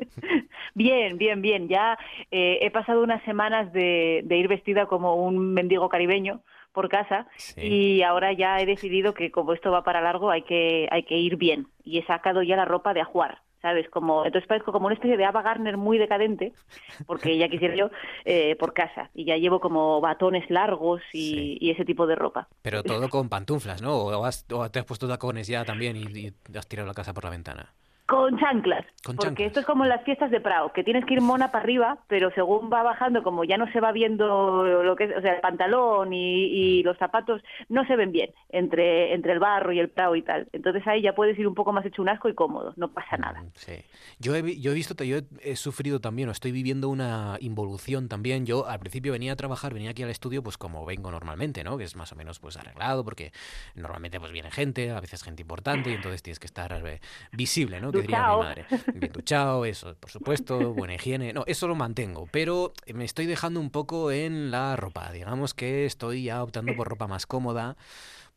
[0.76, 1.68] bien, bien, bien.
[1.68, 1.98] Ya
[2.32, 6.42] eh, he pasado unas semanas de, de ir vestida como un mendigo caribeño
[6.78, 7.26] por casa
[7.56, 11.18] y ahora ya he decidido que como esto va para largo hay que, hay que
[11.18, 13.40] ir bien y he sacado ya la ropa de ajuar.
[13.68, 13.90] ¿Sabes?
[13.90, 16.54] Como, entonces parezco como una especie de Ava Gardner muy decadente,
[17.06, 17.90] porque ya quisiera yo,
[18.24, 19.10] eh, por casa.
[19.14, 22.48] Y ya llevo como batones largos y, y ese tipo de ropa.
[22.62, 23.96] Pero todo con pantuflas, ¿no?
[23.98, 27.14] ¿O, has- o te has puesto tacones ya también y, y has tirado la casa
[27.14, 27.74] por la ventana?
[28.08, 29.48] Con chanclas, Con porque chanclas.
[29.48, 31.98] esto es como en las fiestas de Prado, que tienes que ir mona para arriba,
[32.08, 35.34] pero según va bajando, como ya no se va viendo lo que es, o sea,
[35.34, 39.80] el pantalón y, y los zapatos no se ven bien entre, entre el barro y
[39.80, 40.48] el Prado y tal.
[40.54, 43.18] Entonces ahí ya puedes ir un poco más hecho un asco y cómodo, no pasa
[43.18, 43.44] nada.
[43.56, 43.74] Sí.
[44.20, 48.08] Yo he, yo he visto, yo he, he sufrido también, o estoy viviendo una involución
[48.08, 48.46] también.
[48.46, 51.78] Yo al principio venía a trabajar, venía aquí al estudio, pues como vengo normalmente, ¿no?
[51.78, 53.34] Que es más o menos pues arreglado, porque
[53.76, 57.02] normalmente pues viene gente, a veces gente importante, y entonces tienes que estar eh,
[57.34, 57.97] visible, ¿no?
[58.02, 58.44] Diría mi Duchao.
[58.44, 58.66] madre.
[58.94, 61.34] Bien duchado, eso, por supuesto, buena higiene.
[61.34, 65.12] No, eso lo mantengo, pero me estoy dejando un poco en la ropa.
[65.12, 67.78] Digamos que estoy ya optando por ropa más cómoda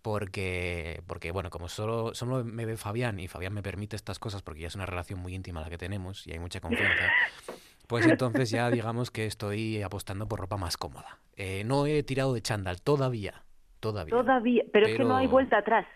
[0.03, 4.43] porque, porque bueno, como solo, solo me ve Fabián y Fabián me permite estas cosas
[4.43, 7.11] porque ya es una relación muy íntima la que tenemos y hay mucha confianza,
[7.87, 11.19] pues entonces ya digamos que estoy apostando por ropa más cómoda.
[11.37, 13.43] Eh, no he tirado de chándal todavía,
[13.81, 14.17] todavía.
[14.17, 15.87] Todavía, pero, es que no hay vuelta atrás.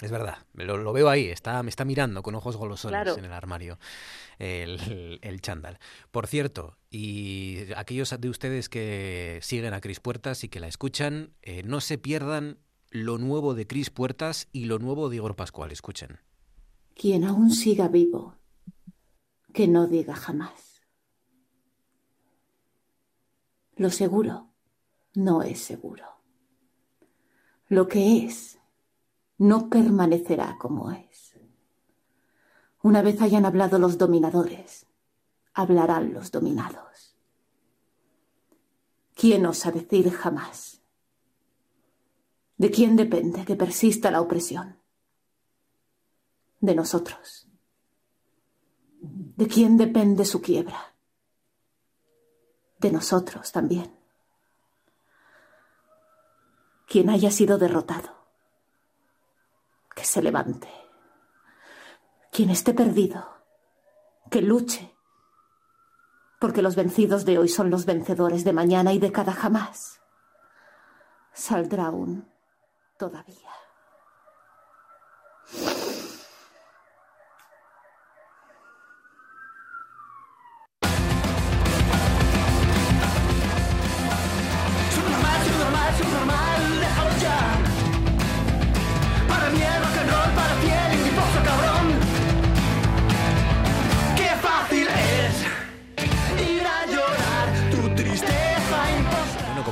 [0.00, 3.18] Es verdad, me lo, lo veo ahí, está, me está mirando con ojos golosones Claro.
[3.18, 3.78] en el armario
[4.38, 5.78] el, el chándal.
[6.10, 11.34] Por cierto, y aquellos de ustedes que siguen a Cris Puertas y que la escuchan,
[11.42, 12.58] eh, no se pierdan
[12.90, 16.20] lo nuevo de Cris Puertas y lo nuevo de Igor Pascual, escuchen.
[16.94, 18.36] Quien aún siga vivo,
[19.52, 20.82] que no diga jamás.
[23.76, 24.50] Lo seguro
[25.14, 26.04] no es seguro.
[27.68, 28.59] Lo que es
[29.40, 31.34] no permanecerá como es.
[32.82, 34.86] Una vez hayan hablado los dominadores,
[35.54, 37.16] hablarán los dominados.
[39.14, 40.82] ¿Quién osa decir jamás?
[42.58, 44.78] ¿De quién depende que persista la opresión?
[46.60, 47.48] De nosotros.
[49.00, 50.92] ¿De quién depende su quiebra?
[52.78, 53.90] De nosotros también.
[56.86, 58.19] Quien haya sido derrotado,
[60.00, 60.70] que se levante.
[62.32, 63.22] Quien esté perdido,
[64.30, 64.96] que luche.
[66.40, 70.00] Porque los vencidos de hoy son los vencedores de mañana y de cada jamás.
[71.34, 72.32] Saldrá aún
[72.96, 73.50] todavía.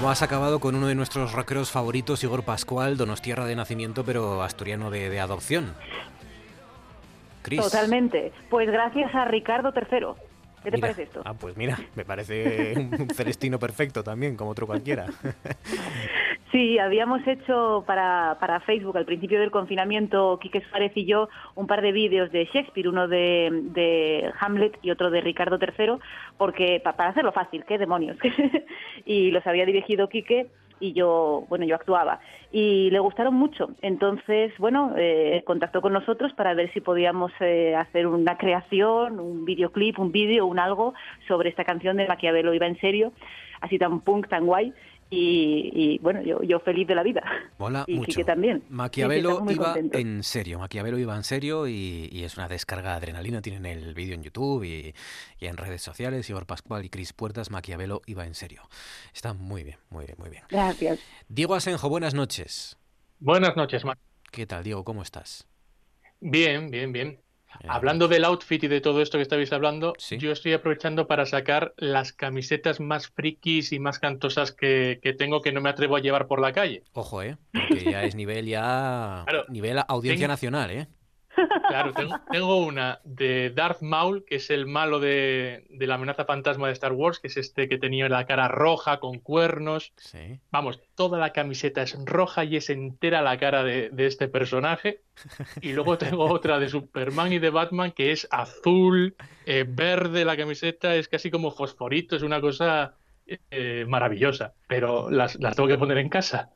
[0.08, 4.90] Has acabado con uno de nuestros rockeros favoritos, Igor Pascual, donostierra de nacimiento, pero asturiano
[4.90, 5.74] de, de adopción.
[7.42, 7.60] Cris.
[7.60, 8.32] Totalmente.
[8.48, 10.27] Pues gracias a Ricardo III.
[10.62, 11.22] ¿Qué te Mira, parece esto?
[11.24, 15.06] Ah, pues mira, me parece un celestino perfecto también, como otro cualquiera.
[16.50, 21.66] Sí, habíamos hecho para, para Facebook al principio del confinamiento, Quique Suárez y yo, un
[21.66, 25.98] par de vídeos de Shakespeare, uno de, de Hamlet y otro de Ricardo III,
[26.38, 28.16] porque pa- para hacerlo fácil, qué demonios.
[29.04, 30.46] y los había dirigido Quique
[30.80, 32.20] y yo, bueno, yo actuaba.
[32.50, 33.70] Y le gustaron mucho.
[33.82, 39.44] Entonces, bueno, eh, contactó con nosotros para ver si podíamos eh, hacer una creación, un
[39.44, 40.94] videoclip, un vídeo, un algo
[41.26, 43.12] sobre esta canción de Maquiavelo iba en serio,
[43.60, 44.72] así tan punk, tan guay.
[45.10, 47.22] Y, y, bueno, yo, yo feliz de la vida.
[47.58, 48.06] Mola y mucho.
[48.08, 48.58] Quique también.
[48.60, 50.00] Sí, Maquiavelo iba contentos.
[50.00, 53.40] en serio, Maquiavelo iba en serio y, y es una descarga de adrenalina.
[53.40, 54.94] Tienen el vídeo en YouTube y,
[55.40, 56.28] y en redes sociales.
[56.28, 58.68] Igor Pascual y Cris Puertas, Maquiavelo iba en serio.
[59.14, 60.42] Está muy bien, muy bien, muy bien.
[60.50, 61.00] Gracias.
[61.28, 62.76] Diego Asenjo, buenas noches.
[63.18, 63.96] Buenas noches, Mar.
[64.30, 64.84] ¿Qué tal, Diego?
[64.84, 65.48] ¿Cómo estás?
[66.20, 67.18] Bien, bien, bien.
[67.66, 71.72] Hablando del outfit y de todo esto que estabais hablando, yo estoy aprovechando para sacar
[71.76, 76.00] las camisetas más frikis y más cantosas que, que tengo que no me atrevo a
[76.00, 76.82] llevar por la calle.
[76.92, 77.36] Ojo, ¿eh?
[77.52, 79.24] Porque ya es nivel ya...
[79.48, 80.86] nivel audiencia Tengo- nacional, ¿eh?
[81.68, 86.24] Claro, tengo, tengo una de Darth Maul, que es el malo de, de la amenaza
[86.24, 89.92] fantasma de Star Wars, que es este que tenía la cara roja con cuernos.
[89.96, 90.40] Sí.
[90.50, 95.02] Vamos, toda la camiseta es roja y es entera la cara de, de este personaje.
[95.60, 99.16] Y luego tengo otra de Superman y de Batman, que es azul,
[99.46, 102.94] eh, verde la camiseta, es casi como fosforito, es una cosa
[103.26, 104.54] eh, maravillosa.
[104.68, 106.50] Pero las, las tengo que poner en casa.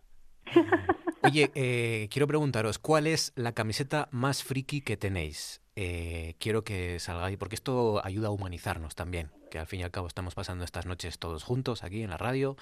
[1.24, 5.62] Oye, eh, quiero preguntaros, ¿cuál es la camiseta más friki que tenéis?
[5.76, 9.90] Eh, quiero que salgáis, porque esto ayuda a humanizarnos también, que al fin y al
[9.90, 12.56] cabo estamos pasando estas noches todos juntos aquí en la radio,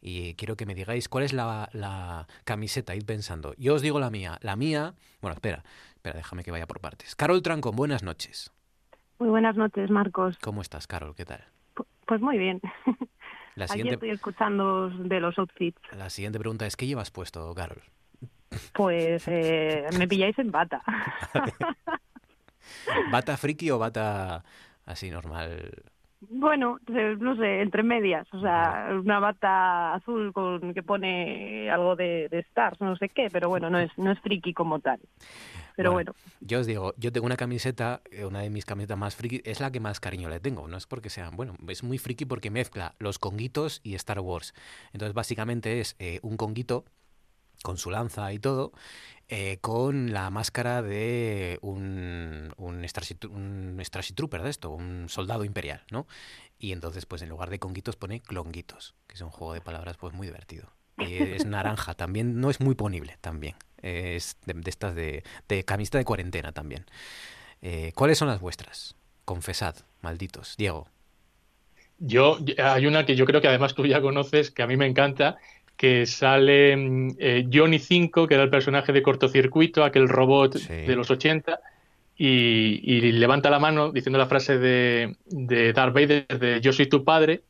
[0.00, 3.54] y quiero que me digáis cuál es la, la camiseta, id pensando.
[3.58, 4.38] Yo os digo la mía.
[4.40, 5.62] La mía, bueno, espera,
[5.94, 7.14] espera, déjame que vaya por partes.
[7.14, 8.50] Carol Trancón, buenas noches.
[9.18, 10.38] Muy buenas noches, Marcos.
[10.38, 11.14] ¿Cómo estás, Carol?
[11.14, 11.44] ¿Qué tal?
[12.06, 12.60] Pues muy bien.
[13.54, 15.80] La Aquí estoy escuchando de los outfits.
[15.92, 17.82] la siguiente pregunta es, ¿qué llevas puesto, Carol?
[18.72, 20.82] Pues eh, me pilláis en bata.
[23.10, 24.44] ¿Bata friki o bata
[24.84, 25.70] así normal?
[26.20, 32.28] Bueno, no sé, entre medias, o sea, una bata azul con que pone algo de,
[32.30, 34.98] de Stars, no sé qué, pero bueno, no es no es friki como tal.
[35.76, 39.14] Pero bueno, Yo os digo, yo tengo una camiseta, eh, una de mis camisetas más
[39.14, 40.66] friki, es la que más cariño le tengo.
[40.66, 44.54] No es porque sea, bueno, es muy friki porque mezcla los conguitos y Star Wars.
[44.94, 46.86] Entonces, básicamente es eh, un conguito
[47.62, 48.72] con su lanza y todo,
[49.28, 55.44] eh, con la máscara de un, un, Starship, un Starship Trooper de esto, un soldado
[55.44, 56.06] imperial, ¿no?
[56.58, 59.96] Y entonces, pues en lugar de conguitos pone clonguitos, que es un juego de palabras
[59.96, 60.70] pues muy divertido.
[60.98, 63.56] Y es naranja también, no es muy ponible también.
[63.82, 66.86] Es de, de estas de, de camiseta de cuarentena también.
[67.62, 68.94] Eh, ¿Cuáles son las vuestras?
[69.24, 70.56] Confesad, malditos.
[70.56, 70.88] Diego.
[71.98, 74.86] Yo, hay una que yo creo que además tú ya conoces, que a mí me
[74.86, 75.38] encanta,
[75.76, 76.72] que sale
[77.18, 81.60] eh, Johnny 5, que era el personaje de cortocircuito, aquel robot de los 80,
[82.16, 86.86] y, y levanta la mano diciendo la frase de, de Darth Vader de Yo soy
[86.86, 87.42] tu padre,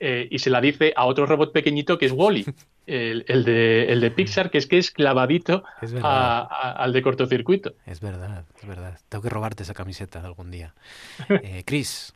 [0.00, 2.44] eh, y se la dice a otro robot pequeñito que es Wally,
[2.86, 6.48] el, el de, el de Pixar, que es que es clavadito Es a- verdad.
[6.50, 7.74] a- al de cortocircuito.
[7.86, 8.98] Es verdad, es verdad.
[9.08, 10.74] Tengo que robarte esa camiseta algún día.
[11.42, 12.14] Eh, Chris,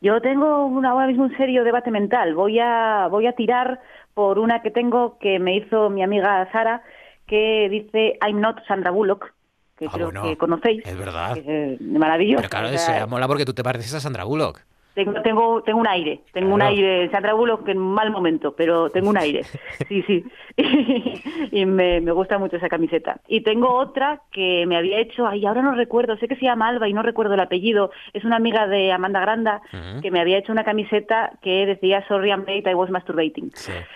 [0.00, 2.34] Yo tengo una, ahora mismo un serio debate mental.
[2.34, 3.80] Voy a, voy a tirar
[4.14, 6.82] por una que tengo que me hizo mi amiga Sara,
[7.26, 9.32] que dice I'm not Sandra Bullock,
[9.78, 10.82] que creo bueno, que conocéis.
[10.86, 11.34] es verdad.
[11.34, 12.38] que es maravilloso.
[12.38, 14.60] Pero claro, O sea, eso mola porque tú te pareces a Sandra Bullock.
[14.94, 19.08] Tengo, tengo, tengo un aire, tengo un aire, Sandra Bullock en mal momento, pero tengo
[19.08, 19.42] un aire,
[19.88, 20.24] sí, sí,
[21.50, 23.20] y me, me gusta mucho esa camiseta.
[23.26, 26.68] Y tengo otra que me había hecho, ay, ahora no recuerdo, sé que se llama
[26.68, 29.62] Alba y no recuerdo el apellido, es una amiga de Amanda Granda
[30.02, 33.50] que me había hecho una camiseta que decía Sorry I'm late, I was masturbating.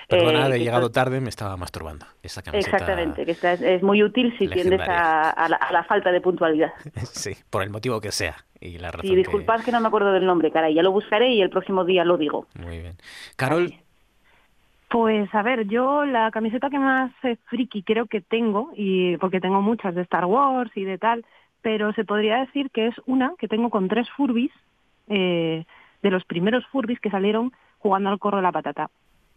[0.08, 2.06] Perdona, Eh, que llegado está- tarde me estaba masturbando.
[2.22, 2.76] Esa camiseta.
[2.76, 6.20] Exactamente, que esta es, muy útil si tiendes a, a la, a la falta de
[6.20, 6.72] puntualidad.
[7.12, 8.34] Sí, por el motivo que sea.
[8.66, 11.30] Y la razón Sí, disculpad que no me acuerdo del nombre, caray, ya lo buscaré
[11.32, 12.46] y el próximo día lo digo.
[12.58, 12.96] Muy bien.
[13.36, 13.74] Carol,
[14.88, 19.40] Pues a ver, yo la camiseta que más eh, friki creo que tengo, y porque
[19.40, 21.24] tengo muchas de Star Wars y de tal,
[21.62, 24.52] pero se podría decir que es una que tengo con tres Furbis,
[25.08, 25.64] eh,
[26.02, 28.90] de los primeros Furbis que salieron jugando al corro de la patata.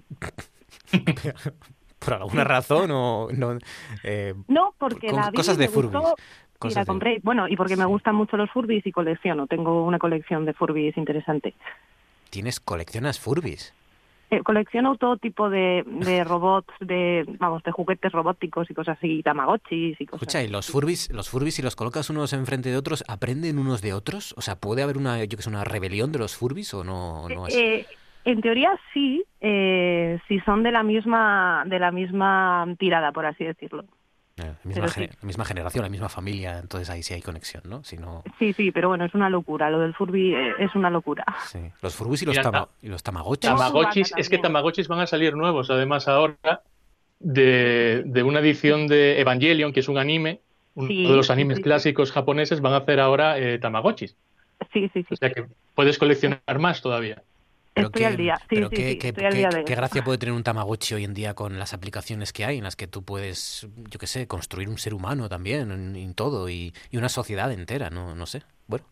[1.99, 3.57] por alguna razón o no.
[4.03, 6.15] eh, No, porque la vi cosas de me gustó
[6.59, 6.73] Furbis.
[6.73, 7.19] y Cosas la de- compré.
[7.23, 9.47] Bueno, y porque me gustan mucho los Furbis y colecciono.
[9.47, 11.53] Tengo una colección de Furbis interesante.
[12.29, 13.73] Tienes coleccionas Furbis.
[14.31, 19.23] Eh, colecciono todo tipo de, de robots, de vamos, de juguetes robóticos y cosas así,
[19.23, 20.21] tamagotchis y cosas.
[20.21, 23.81] Escucha, ¿y los furbis, los furbis si los colocas unos enfrente de otros, aprenden unos
[23.81, 24.35] de otros?
[24.37, 27.27] O sea, ¿puede haber una, yo que sé, una rebelión de los furbis o no,
[27.29, 27.55] no es?
[27.55, 27.87] Eh,
[28.25, 33.43] en teoría sí, eh, si son de la misma de la misma tirada, por así
[33.45, 33.83] decirlo.
[34.39, 34.67] Eh, la,
[35.23, 37.83] misma la generación, la misma familia, entonces ahí sí hay conexión, ¿no?
[37.83, 39.69] Si no, Sí, sí, pero bueno, es una locura.
[39.69, 41.25] Lo del Furby eh, es una locura.
[41.47, 41.59] sí.
[41.81, 43.49] Los furbis y los, tama- ta- y los tamagotchis.
[43.49, 46.63] Tamagotchis, es que Tamagotchis van a salir nuevos, además ahora,
[47.19, 50.41] de, de una edición de Evangelion, que es un anime,
[50.75, 51.63] uno Sí, de los animes sí, sí.
[51.63, 54.15] clásicos japoneses, van a hacer ahora eh, Tamagotchis.
[54.73, 55.13] Sí, sí, sí.
[55.13, 57.23] O sea que puedes coleccionar más todavía.
[57.87, 58.37] Estoy al día.
[58.49, 59.81] Sí, Pero sí, qué, sí, qué- estoy al qué- día de qué eso.
[59.81, 62.75] gracia puede tener un Tamagotchi hoy en día con las aplicaciones que hay, en las
[62.75, 66.73] que tú puedes, yo qué sé, construir un ser humano también, en, en todo, y,
[66.91, 68.43] y una sociedad entera, no, no sé.
[68.67, 68.85] Bueno,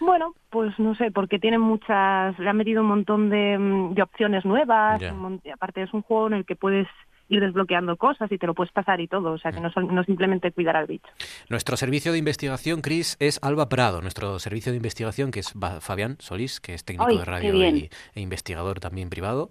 [0.00, 4.02] Bueno, pues no sé, porque tiene muchas, le han metido un montón de, mm, de
[4.02, 5.12] opciones nuevas, Ya.
[5.12, 6.88] un aparte es un juego en el que puedes
[7.30, 9.94] ir desbloqueando cosas y te lo puedes pasar y todo, o sea que no, son-
[9.94, 11.08] no simplemente cuidar al bicho.
[11.48, 14.02] nuestro servicio de investigación, Chris, es Alba Prado.
[14.02, 17.90] Nuestro servicio de investigación, que es Fabián Solís, que es técnico Ay, de radio y,
[18.14, 19.48] e investigador también privado.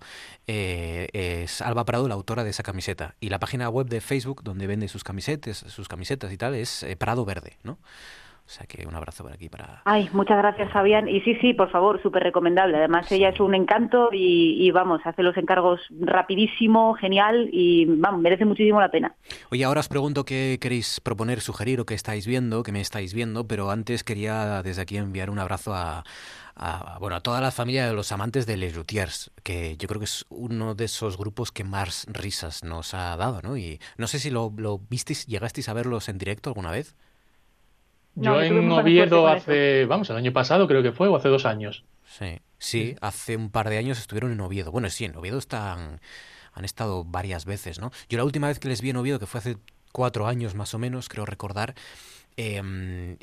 [0.48, 3.16] eh, es Alba Prado, la autora de esa camiseta.
[3.20, 6.84] Y la página web de Facebook, donde vende sus camisetas, sus camisetas y tal, es
[6.84, 7.78] eh, Prado Verde, ¿no?
[8.50, 9.84] O sea que un abrazo por aquí para...
[9.86, 11.08] Ay, muchas gracias, Fabián.
[11.08, 12.78] Y sí, sí, por favor, súper recomendable.
[12.78, 18.22] Además, ella es un encanto y, y, vamos, hace los encargos rapidísimo, genial y vamos,
[18.22, 19.14] merece muchísimo la pena.
[19.52, 23.14] Oye, ahora os pregunto qué queréis proponer, sugerir o qué estáis viendo, qué me estáis
[23.14, 26.04] viendo, pero antes quería desde aquí enviar un abrazo a,
[26.56, 30.00] a, bueno, a toda la familia de los amantes de Les Luthiers, que yo creo
[30.00, 33.58] que es uno de esos grupos que más risas nos ha dado, ¿no?
[33.58, 36.96] Y no sé si lo, lo visteis, llegasteis a verlos en directo alguna vez.
[38.22, 41.16] Yo No, yo tuve en Oviedo hace, vamos, el año pasado creo que fue, o
[41.16, 41.86] hace dos años.
[42.06, 44.72] Sí, sí, hace un par de años estuvieron en Oviedo.
[44.72, 46.02] Bueno, sí, en Oviedo están,
[46.54, 47.92] han estado varias veces, ¿no?
[48.10, 49.58] Yo la última vez que les vi en Oviedo, que fue hace
[49.92, 51.76] cuatro años más o menos, creo recordar,
[52.42, 53.18] eh,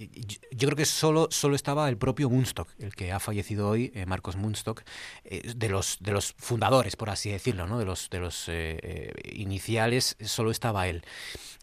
[0.50, 4.04] yo, creo que solo, solo estaba el propio Munstock, el que ha fallecido hoy, eh,
[4.06, 4.82] Marcos Munstock,
[5.24, 7.78] eh, de los de los fundadores, por así decirlo, ¿no?
[7.78, 11.02] De los de los eh, eh, iniciales, solo estaba él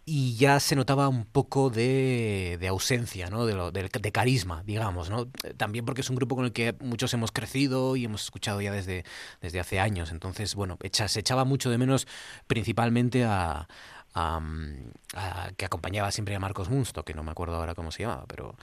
[0.05, 3.45] y ya se notaba un poco de, de ausencia, ¿no?
[3.45, 5.27] De, lo- del- de carisma, digamos, ¿no?
[5.57, 8.71] También porque es un grupo con el que muchos hemos crecido y hemos escuchado ya
[8.71, 9.05] desde,
[9.41, 10.11] desde hace años.
[10.11, 12.07] Entonces, bueno, echa- se echaba mucho de menos
[12.47, 13.67] principalmente a,
[14.13, 18.25] a- que acompañaba siempre a Marcos Munsto, que no me acuerdo ahora cómo se llamaba,
[18.27, 18.55] pero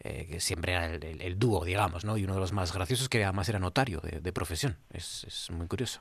[0.00, 2.16] eh, que siempre era el dúo, digamos, ¿no?
[2.16, 4.76] Y uno de los más graciosos que además era notario de, de profesión.
[4.92, 6.00] Es, es muy curioso.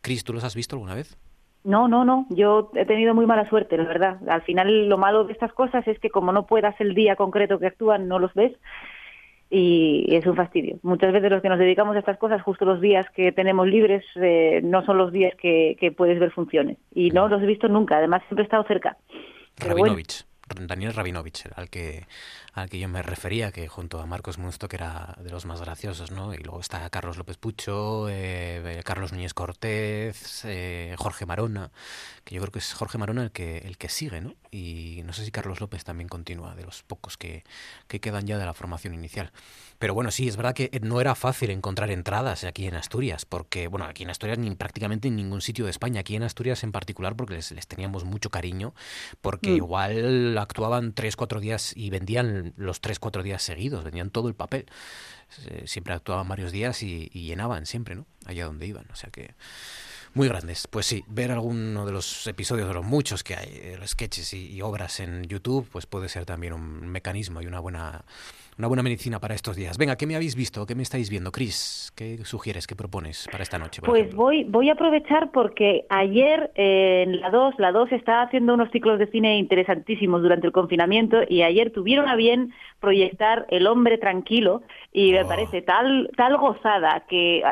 [0.00, 1.16] Cris, ¿tú los has visto alguna vez?
[1.64, 2.26] No, no, no.
[2.28, 4.18] Yo he tenido muy mala suerte, la verdad.
[4.28, 7.58] Al final, lo malo de estas cosas es que como no puedas el día concreto
[7.58, 8.52] que actúan, no los ves
[9.56, 10.78] y es un fastidio.
[10.82, 14.04] Muchas veces los que nos dedicamos a estas cosas, justo los días que tenemos libres,
[14.16, 16.76] eh, no son los días que, que puedes ver funciones.
[16.92, 17.98] Y no los he visto nunca.
[17.98, 18.96] Además, siempre he estado cerca.
[19.60, 19.76] Bueno.
[19.76, 20.24] Rabinovich,
[20.66, 22.04] Daniel Rabinovich, al que,
[22.54, 25.60] al que yo me refería, que junto a Marcos Munsto, que era de los más
[25.60, 26.32] graciosos, ¿no?
[26.34, 31.72] Y luego está Carlos López Pucho, eh, Carlos Núñez Cortés, eh, Jorge Marona,
[32.22, 34.34] que yo creo que es Jorge Marona el que, el que sigue, ¿no?
[34.52, 37.42] Y no sé si Carlos López también continúa, de los pocos que,
[37.88, 39.32] que quedan ya de la formación inicial.
[39.80, 43.66] Pero bueno, sí, es verdad que no era fácil encontrar entradas aquí en Asturias, porque,
[43.66, 46.70] bueno, aquí en Asturias ni prácticamente en ningún sitio de España, aquí en Asturias en
[46.70, 48.74] particular, porque les, les teníamos mucho cariño,
[49.20, 49.56] porque Mm.
[49.56, 54.34] igual actuaban tres, cuatro días y vendían los tres, cuatro días seguidos, vendían todo el
[54.34, 54.66] papel.
[55.46, 58.06] Eh, Siempre actuaban varios días y, y llenaban siempre, ¿no?
[58.26, 59.34] Allá donde iban, o sea que...
[60.14, 60.68] Muy grandes.
[60.68, 64.62] Pues sí, ver alguno de los episodios de los muchos que hay, eh, sketches y
[64.62, 68.04] obras en YouTube, pues puede ser también un mecanismo y una buena,
[68.58, 69.78] una buena medicina para estos días.
[69.78, 70.64] Venga, ¿qué me habéis visto?
[70.66, 71.32] ¿Qué me estáis viendo?
[71.32, 72.66] Chris, ¿qué sugieres?
[72.66, 73.82] ¿Qué propones para esta noche?
[73.82, 74.22] Pues ejemplo?
[74.22, 78.70] voy, voy a aprovechar porque ayer eh, en la 2, la 2 está haciendo unos
[78.70, 82.52] ciclos de cine interesantísimos durante el confinamiento y ayer tuvieron a bien
[82.84, 84.62] proyectar El hombre tranquilo
[84.92, 87.42] y me parece tal tal gozada que,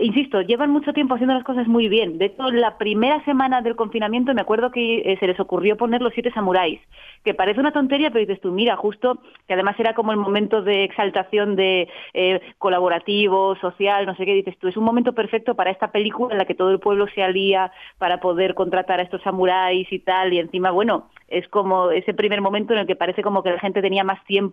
[0.00, 2.18] insisto, llevan mucho tiempo haciendo las cosas muy bien.
[2.18, 6.02] De hecho, la primera semana del confinamiento me acuerdo que eh, se les ocurrió poner
[6.02, 6.80] Los siete samuráis,
[7.24, 10.62] que parece una tontería, pero dices tú, mira, justo que además era como el momento
[10.62, 15.54] de exaltación de eh, colaborativo, social, no sé qué, dices tú, es un momento perfecto
[15.54, 19.04] para esta película en la que todo el pueblo se alía para poder contratar a
[19.04, 22.96] estos samuráis y tal, y encima, bueno, es como ese primer momento en el que
[22.96, 24.49] parece como que la gente tenía más tiempo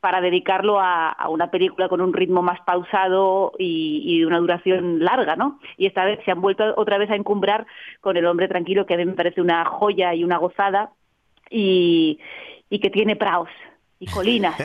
[0.00, 4.38] para dedicarlo a, a una película con un ritmo más pausado y, y de una
[4.38, 5.58] duración larga, ¿no?
[5.78, 7.66] Y esta vez se han vuelto otra vez a encumbrar
[8.02, 10.90] con El hombre tranquilo, que a mí me parece una joya y una gozada,
[11.50, 12.18] y,
[12.68, 13.48] y que tiene praos
[13.98, 14.56] y colinas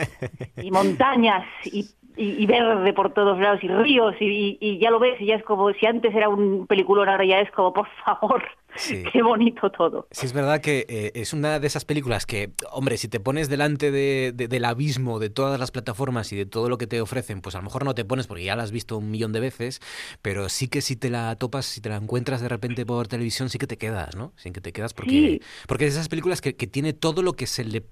[0.62, 1.86] y montañas y
[2.16, 5.44] y, verde por todos lados y ríos y, y, ya lo ves y ya es
[5.44, 8.42] como si antes era un peliculón ahora ya es como por favor
[9.12, 10.06] Qué bonito todo.
[10.10, 13.48] Sí, es verdad que eh, es una de esas películas que, hombre, si te pones
[13.48, 17.40] delante de, del abismo de todas las plataformas y de todo lo que te ofrecen,
[17.40, 19.40] pues a lo mejor no te pones porque ya la has visto un millón de
[19.40, 19.80] veces,
[20.22, 23.50] pero sí que si te la topas, si te la encuentras de repente por televisión,
[23.50, 24.32] sí que te quedas, ¿no?
[24.36, 27.46] Sí que te quedas porque, porque es esas películas que, que tiene todo lo que
[27.46, 27.84] se le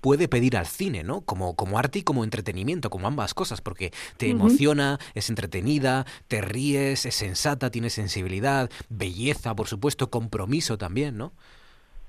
[0.00, 1.22] puede pedir al cine, ¿no?
[1.22, 6.42] Como, como arte y como entretenimiento, como ambas cosas, porque te emociona, es entretenida, te
[6.42, 11.32] ríes, es sensata, tiene sensibilidad, belleza, por supuesto, compromiso también, ¿no?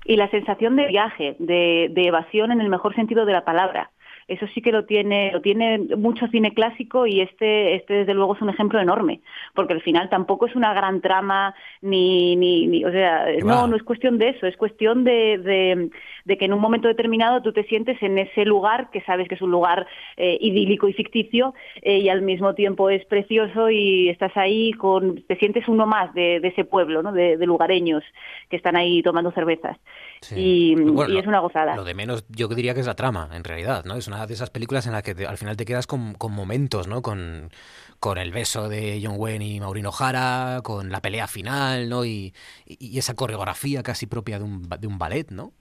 [0.04, 3.90] Y la sensación de viaje, de, evasión en el mejor sentido de la palabra
[4.28, 8.34] eso sí que lo tiene, lo tiene mucho cine clásico y este, este desde luego
[8.34, 9.20] es un ejemplo enorme,
[9.54, 13.84] porque al final tampoco es una gran trama ni, ni, o sea, no, no es
[13.84, 15.90] cuestión de eso, es cuestión de,
[16.24, 19.36] de, que en un momento determinado tú te sientes en ese lugar que sabes que
[19.36, 24.08] es un lugar eh, idílico y ficticio eh, y al mismo tiempo es precioso y
[24.08, 27.12] estás ahí con, te sientes uno más de, ese pueblo, ¿no?
[27.12, 28.02] de, lugareños
[28.50, 29.76] que están ahí tomando cervezas.
[30.34, 31.76] Y, es una gozada.
[31.76, 33.94] Lo de menos yo diría que es la trama, en realidad, ¿no?
[33.94, 36.86] Es una de esas películas en las que al final te quedas con, con momentos,
[36.86, 37.02] ¿no?
[37.02, 37.50] Con,
[38.00, 42.04] con el beso de John Wayne y Maurino Jara, con la pelea final, ¿no?
[42.04, 42.32] Y,
[42.66, 45.52] esa coreografía casi propia de un, de un ballet, ¿no?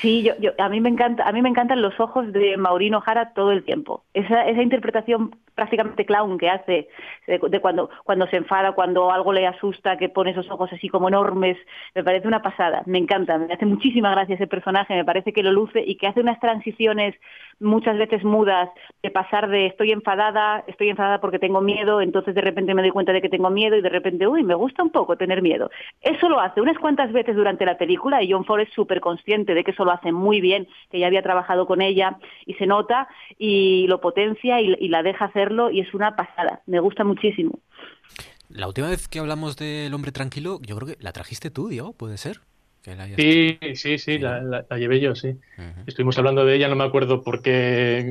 [0.00, 3.00] Sí, yo, yo, a mí me encanta, a mí me encantan los ojos de Maurino
[3.00, 4.04] Jara todo el tiempo.
[4.14, 6.88] Esa, esa interpretación prácticamente clown que hace
[7.26, 11.08] de, cuando cuando se enfada, cuando algo le asusta, que pone esos ojos así como
[11.08, 11.58] enormes,
[11.94, 12.82] me parece una pasada.
[12.86, 16.06] Me encanta, me hace muchísima gracia ese personaje, me parece que lo luce y que
[16.06, 17.14] hace unas transiciones
[17.58, 18.70] muchas veces mudas
[19.02, 21.69] de pasar de estoy enfadada, estoy enfadada porque tengo miedo,
[22.00, 24.54] entonces de repente me doy cuenta de que tengo miedo y de repente, uy, me
[24.54, 25.70] gusta un poco tener miedo.
[26.00, 29.54] Eso lo hace unas cuantas veces durante la película y John Ford es súper consciente
[29.54, 32.66] de que eso lo hace muy bien, que ya había trabajado con ella y se
[32.66, 33.08] nota
[33.38, 37.60] y lo potencia y, la deja hacerlo y es una pasada, me gusta muchísimo.
[38.48, 41.92] La última vez que hablamos del hombre tranquilo, yo creo que la trajiste tú, Diego,
[41.92, 42.40] ¿puede ser?
[43.16, 45.36] Sí, sí, sí, la, llevé yo, sí.
[45.86, 48.10] Estuvimos hablando de ella, no me acuerdo por qué.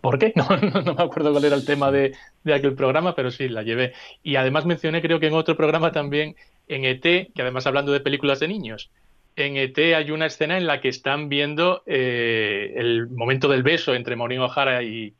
[0.00, 0.32] ¿Por qué?
[0.36, 0.48] No,
[0.82, 2.14] no, me acuerdo cuál era el tema de,
[2.52, 3.92] aquel programa, pero sí, la llevé.
[4.22, 6.36] Y además mencioné, creo que en otro programa también,
[6.68, 8.90] en ET, que además hablando de películas de niños,
[9.36, 13.94] en ET hay una escena en la que están viendo eh, el momento del beso
[13.94, 15.14] entre Maureen O'Hara y,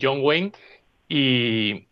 [0.00, 0.52] John Wayne
[1.08, 1.86] y,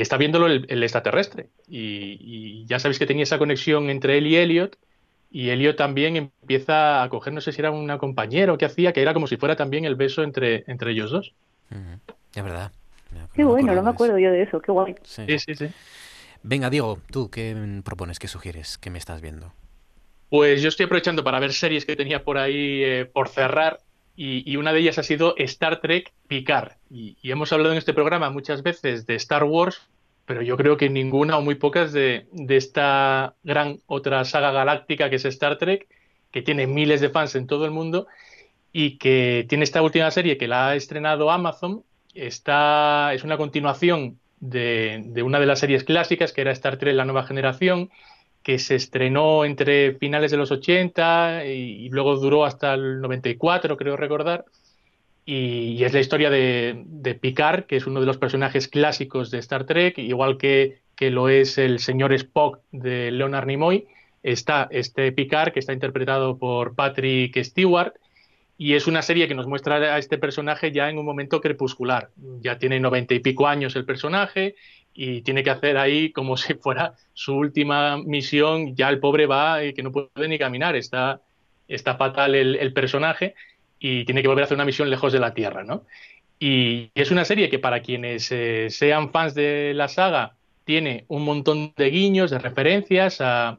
[0.00, 1.48] está viéndolo el, extraterrestre.
[1.68, 4.76] Y, y, ya sabéis que tenía esa conexión entre él y Elliot
[5.30, 8.92] y Elio también empieza a coger, no sé si era una compañera o qué hacía,
[8.92, 11.34] que era como si fuera también el beso entre, entre ellos dos.
[11.70, 12.72] Es verdad.
[13.34, 14.94] Qué bueno, no me acuerdo yo de eso, qué guay.
[15.02, 15.38] Sí.
[15.38, 15.68] sí, sí,
[16.42, 19.52] Venga, Diego, ¿tú qué propones, qué sugieres, qué me estás viendo?
[20.28, 23.78] Pues yo estoy aprovechando para ver series que tenía por ahí eh, por cerrar
[24.18, 26.72] y, una de ellas ha sido Star Trek Picard.
[26.90, 29.88] y, hemos hablado en este programa muchas veces de Star Wars,
[30.26, 35.16] pero yo creo que ninguna o muy pocas de, esta gran otra saga galáctica que
[35.16, 35.86] es Star Trek,
[36.32, 38.08] que tiene miles de fans en todo el mundo
[38.78, 41.82] y que tiene esta última serie que la ha estrenado Amazon.
[42.12, 47.06] Está, es una continuación de, una de las series clásicas que era Star Trek La
[47.06, 47.88] Nueva Generación,
[48.42, 53.96] que se estrenó entre finales de los 80 y, luego duró hasta el 94, creo
[53.96, 54.44] recordar
[55.24, 59.64] y, es la historia de, Picard, que es uno de los personajes clásicos de Star
[59.64, 63.86] Trek, igual que, que lo es el señor Spock de Leonard Nimoy.
[64.22, 67.94] Está este Picard, que está interpretado por Patrick Stewart,
[68.58, 72.10] y es una serie que nos muestra a este personaje ya en un momento crepuscular.
[72.40, 74.54] Ya tiene noventa y pico años el personaje
[74.94, 78.74] y tiene que hacer ahí como si fuera su última misión.
[78.74, 81.20] Ya el pobre va y que no puede ni caminar, está,
[81.68, 83.34] está fatal el, el personaje
[83.78, 85.84] y tiene que volver a hacer una misión lejos de la Tierra, ¿no?
[86.38, 90.34] Y es una serie que para quienes eh, sean fans de la saga
[90.64, 93.56] tiene un montón de guiños, de referencias a,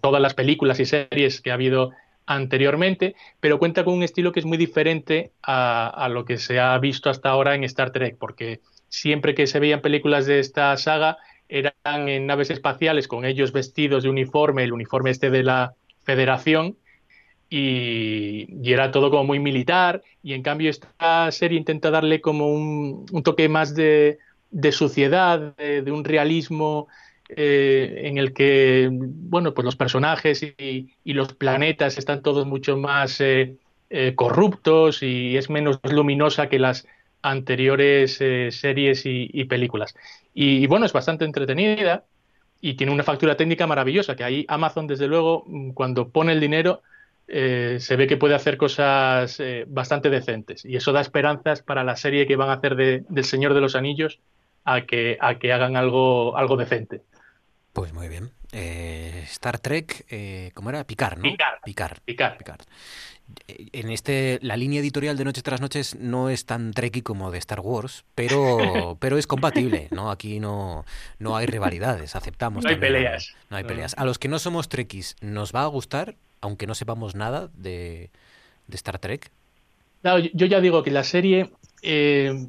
[0.00, 1.90] todas las películas y series que ha habido
[2.26, 6.76] anteriormente, pero cuenta con un estilo que es muy diferente a, lo que se ha
[6.78, 11.18] visto hasta ahora en Star Trek, porque siempre que se veían películas de esta saga
[11.48, 16.76] eran en naves espaciales con ellos vestidos de uniforme, el uniforme este de la Federación,
[17.52, 23.04] y, era todo como muy militar y en cambio esta serie intenta darle como un,
[23.22, 24.18] toque más de,
[24.70, 26.88] suciedad, de, un realismo
[27.36, 33.20] eh, en el que bueno pues los personajes y, los planetas están todos mucho más
[33.20, 33.56] eh,
[33.90, 36.86] eh, corruptos y es menos luminosa que las
[37.22, 39.94] anteriores series y, películas.
[40.34, 42.04] Y, bueno, es bastante entretenida
[42.60, 46.82] y tiene una factura técnica maravillosa, que ahí Amazon, desde luego, cuando pone el dinero,
[47.28, 50.64] eh, se ve que puede hacer cosas eh, bastante decentes.
[50.64, 53.60] Y eso da esperanzas para la serie que van a hacer de, del Señor de
[53.60, 54.20] los Anillos
[54.64, 57.02] a que, a que hagan algo, algo decente.
[57.72, 58.30] Pues muy bien.
[58.52, 60.84] Eh, Star Trek, eh, ¿cómo era?
[60.84, 61.22] Picar, ¿no?
[61.22, 61.60] Picard.
[61.64, 62.02] Picar.
[62.04, 62.36] Picard.
[62.36, 62.60] Picard.
[63.48, 67.30] Eh, En este, la línea editorial de Noches tras Noches no es tan trekky como
[67.30, 70.10] de Star Wars, pero, pero es compatible, ¿no?
[70.10, 70.84] Aquí no,
[71.18, 72.62] no hay rivalidades, aceptamos.
[72.62, 73.34] No hay también, peleas.
[73.48, 73.94] No hay peleas.
[73.96, 78.10] A los que no somos trekkies, ¿nos va a gustar, aunque no sepamos nada de,
[78.66, 79.30] de Star Trek?
[80.02, 81.52] Claro, yo ya digo que la serie
[81.82, 82.46] eh,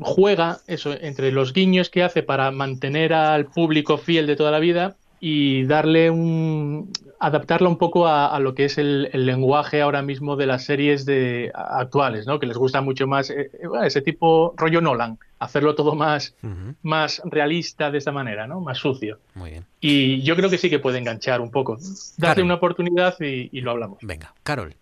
[0.00, 4.58] juega eso entre los guiños que hace para mantener al público fiel de toda la
[4.58, 9.82] vida y darle un adaptarla un poco a, a lo que es el, el lenguaje
[9.82, 12.38] ahora mismo de las series de actuales, ¿no?
[12.38, 16.36] Que les gusta mucho más eh, eh, ese tipo rollo Nolan, hacerlo todo más
[16.82, 18.60] más realista de esta manera, ¿no?
[18.60, 19.18] Más sucio.
[19.34, 19.64] Muy bien.
[19.80, 21.76] Y yo creo que sí que puede enganchar un poco.
[22.18, 22.44] Darle Karen.
[22.44, 23.98] una oportunidad y, y lo hablamos.
[24.02, 24.76] Venga, Carol.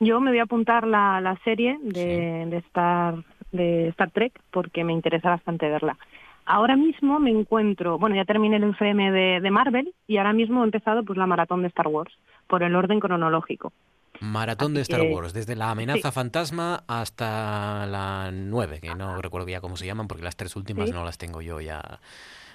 [0.00, 4.84] Yo me voy a apuntar la, la serie de, de, Star, de Star Trek porque
[4.84, 5.96] me interesa bastante verla.
[6.44, 10.60] Ahora mismo me encuentro, bueno, ya terminé el UCM de, de Marvel y ahora mismo
[10.62, 12.12] he empezado pues la maratón de Star Wars
[12.46, 13.72] por el orden cronológico.
[14.20, 16.14] Maratón de Star que- Wars, desde la amenaza sí.
[16.14, 20.88] fantasma hasta la 9, que no recuerdo ya cómo se llaman porque las tres últimas
[20.88, 20.94] Sí.
[20.94, 21.82] no las tengo yo ya.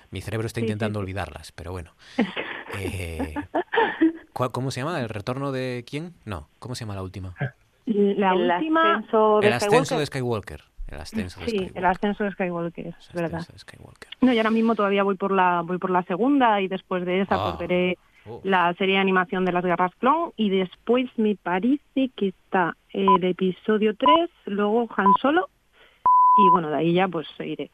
[0.10, 1.04] Mi cerebro está intentando sí.
[1.04, 1.92] olvidarlas, pero bueno.
[2.80, 3.61] Eh, ¿cuál-
[4.34, 5.00] ¿Cómo se llama?
[5.00, 6.14] ¿El retorno de quién?
[6.26, 7.34] No, ¿cómo se llama la última?
[7.86, 8.96] La El última...
[8.98, 10.00] ascenso de El ascenso Skywalker.
[10.00, 10.62] de Skywalker.
[10.88, 11.78] El ascenso de Sí, Skywalker.
[11.78, 13.40] el ascenso de Skywalker, es verdad.
[13.40, 14.10] ascenso de Skywalker.
[14.22, 17.22] No, y ahora mismo todavía voy por la voy por la segunda y después de
[17.22, 17.56] esa Ah.
[17.58, 18.40] pues veré Oh.
[18.44, 23.24] la serie de animación de las guerras clon y después me parece que está el
[23.24, 25.50] episodio 3, luego Han Solo
[26.38, 27.72] y bueno, de ahí ya pues seguiré.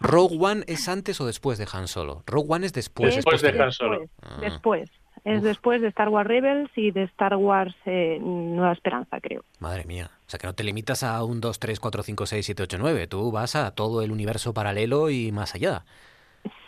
[0.00, 2.22] ¿Rogue One es antes o después de Han Solo?
[2.26, 3.08] Rogue One es después.
[3.16, 3.62] es Después de.
[3.62, 4.04] Han Solo.
[4.22, 4.36] Ah.
[4.40, 4.90] Después.
[5.26, 9.42] Es después de Star Wars Rebels y de Star Wars eh, Nueva Esperanza, creo.
[9.60, 10.10] Madre mía.
[10.26, 12.76] O sea que no te limitas a un 2, 3, 4, 5, 6, 7, 8,
[12.78, 13.06] 9.
[13.08, 15.84] Tú vas a todo el universo paralelo y más allá.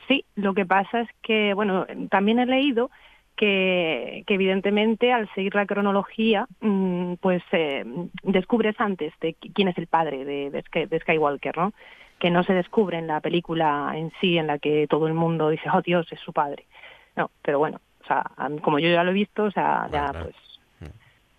[0.08, 2.90] Sí, lo que pasa es que, bueno, también he leído
[3.36, 7.84] que, que evidentemente al seguir la cronología, mm, pues eh,
[8.24, 11.72] descubres antes de qui- quién es el padre de, de de Skywalker, ¿no?
[12.18, 15.50] Que no se descubre en la película en sí, en la que todo el mundo
[15.50, 16.66] dice, oh Dios, es su padre.
[17.14, 20.12] No, pero bueno, sea, a mí- como yo ya lo he visto, o sea, ya
[20.12, 20.34] pues...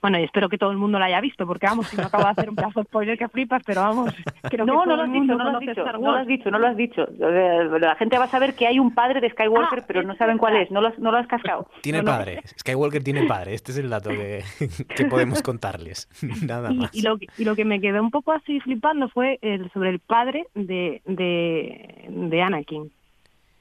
[0.02, 2.24] Bueno, y espero que todo el mundo la haya visto, porque vamos, si no acabo
[2.24, 4.14] de hacer un pedazo de spoiler que flipas, pero vamos,
[4.44, 6.22] creo No, no lo has dicho, no lo has dicho, Star no lo Wars.
[6.22, 7.06] has dicho, no lo has dicho.
[7.20, 10.38] La gente va a saber que hay un padre de Skywalker, Ah, pero no saben
[10.38, 11.68] cuál es, no lo has, no lo has cascado.
[11.82, 12.18] Tiene No, no.
[12.18, 12.42] padre.
[12.60, 13.54] Skywalker tiene padre.
[13.56, 14.42] Este es el dato que,
[14.96, 16.08] que podemos contarles.
[16.48, 16.96] Nada Y, más.
[16.96, 19.90] y lo, que- y lo que me quedó un poco así flipando fue el, sobre
[19.90, 22.90] el padre de, de, de Anakin.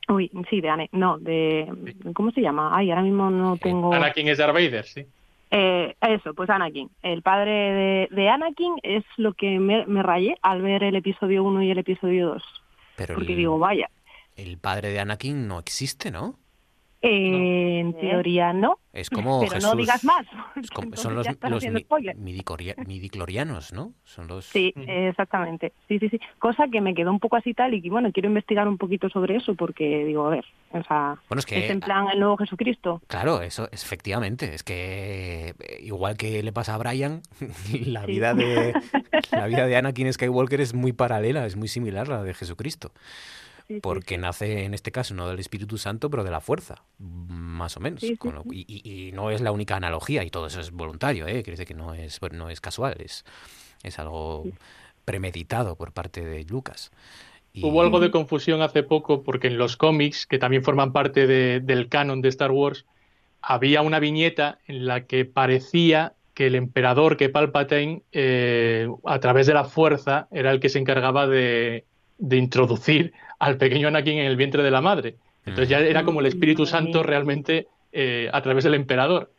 [0.08, 1.70] Uy, sí, de Anakin, no, de...
[2.14, 2.70] ¿Cómo se llama?
[2.74, 3.92] Ay, ahora mismo no tengo...
[3.92, 5.06] Anakin es Darth Vader, sí.
[5.50, 6.90] Eh, eso, pues Anakin.
[7.02, 11.44] El padre de, de Anakin es lo que me, me rayé al ver el episodio
[11.44, 12.42] 1 y el episodio 2.
[12.96, 13.88] Pero Porque el, digo, vaya,
[14.38, 16.36] el padre de Anakin no existe, ¿no?
[17.02, 18.78] Eh, en teoría no.
[18.92, 19.70] Es como Pero Jesús.
[19.70, 20.26] no digas más.
[20.74, 21.26] Como- son los,
[21.70, 21.86] mi-
[22.86, 23.92] midiclorianos, ¿no?
[24.04, 24.44] Son los...
[24.46, 25.72] Sí, exactamente.
[25.86, 26.20] Sí, sí, sí.
[26.38, 29.08] Cosa que me quedó un poco así tal y que, bueno, quiero investigar un poquito
[29.08, 32.36] sobre eso porque digo, a ver, o sea, Bueno, es que- en plan el nuevo
[32.36, 33.00] Jesucristo.
[33.06, 34.52] Claro, eso es efectivamente.
[34.54, 37.22] Es que eh, igual que le pasa a Brian,
[37.86, 38.06] la Sí.
[38.12, 38.72] vida de
[39.32, 42.90] la vida de Anakin Skywalker es muy paralela, es muy similar a la de Jesucristo.
[43.68, 46.84] Sí, sí, Porque nace en este caso no del Espíritu Santo, pero de la fuerza,
[46.98, 48.00] más o menos.
[48.00, 50.60] Sí, sí, con lo- y, y- y no es la única analogía, y todo eso
[50.60, 51.42] es voluntario, ¿eh?
[51.42, 53.24] Quiere decir que no es, no es casual, es,
[53.82, 54.44] es algo
[55.04, 56.90] premeditado por parte de Lucas.
[57.52, 61.26] Y- Hubo algo de confusión hace poco porque en los cómics, que también forman parte
[61.26, 62.86] de- del canon de Star Wars,
[63.42, 69.46] había una viñeta en la que parecía que el emperador, que Palpatine, eh, a través
[69.46, 71.84] de la fuerza, era el que se encargaba de,
[72.18, 75.16] de introducir al pequeño Anakin en el vientre de la madre.
[75.46, 79.30] Entonces ya era como el Espíritu Santo realmente eh, a través del emperador.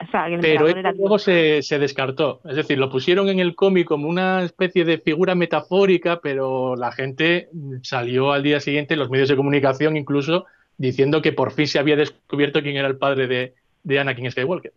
[0.00, 2.40] O sea, el Pero emperador esto era luego se, se descartó.
[2.48, 6.90] Es decir, lo pusieron en el cómic como una especie de figura metafórica, pero la
[6.90, 7.48] gente
[7.82, 10.46] salió al día siguiente, en los medios de comunicación incluso,
[10.78, 14.72] diciendo que por fin se había descubierto quién era el padre de, de Anakin Skywalker.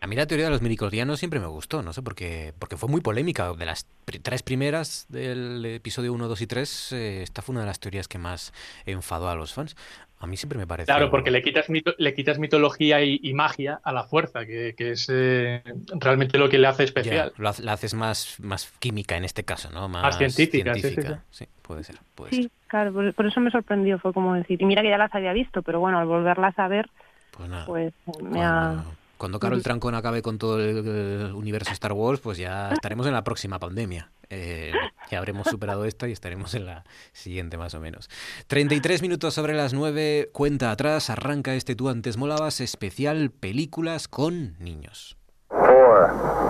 [0.00, 2.88] A mí la teoría de los midichlorianos siempre me gustó, no sé, porque, porque fue
[2.88, 3.52] muy polémica.
[3.54, 7.62] De las pri- tres primeras del episodio 1, 2 y 3, eh, esta fue una
[7.62, 8.52] de las teorías que más
[8.84, 9.74] enfadó a los fans.
[10.18, 10.94] A mí siempre me pareció...
[10.94, 14.74] Claro, porque le quitas, mito- le quitas mitología y, y magia a la fuerza, que,
[14.76, 15.62] que es eh,
[16.00, 17.32] realmente lo que le hace Ya, especial.
[17.36, 19.88] lo la haces más, más química en este caso, ¿no?
[19.88, 20.96] Más, Más científica, sí,
[21.30, 24.64] sí, puede ser, puede Sí, claro, por, por eso me sorprendió, fue como decir, y
[24.64, 26.88] mira que ya las había visto, pero bueno, al volverlas a ver,
[27.30, 27.66] Pues nada.
[27.66, 28.84] pues me ha...
[29.18, 33.24] Cuando Carol Trancón acabe con todo el, universo Star Wars, pues ya estaremos en la
[33.24, 34.10] próxima pandemia.
[34.28, 34.72] Eh,
[35.10, 38.10] ya habremos superado esta y estaremos en la siguiente más o menos.
[38.48, 44.56] 33 minutos sobre las 9, cuenta atrás, arranca este Tú antes molabas especial películas con
[44.58, 45.16] niños.
[45.48, 45.66] 4,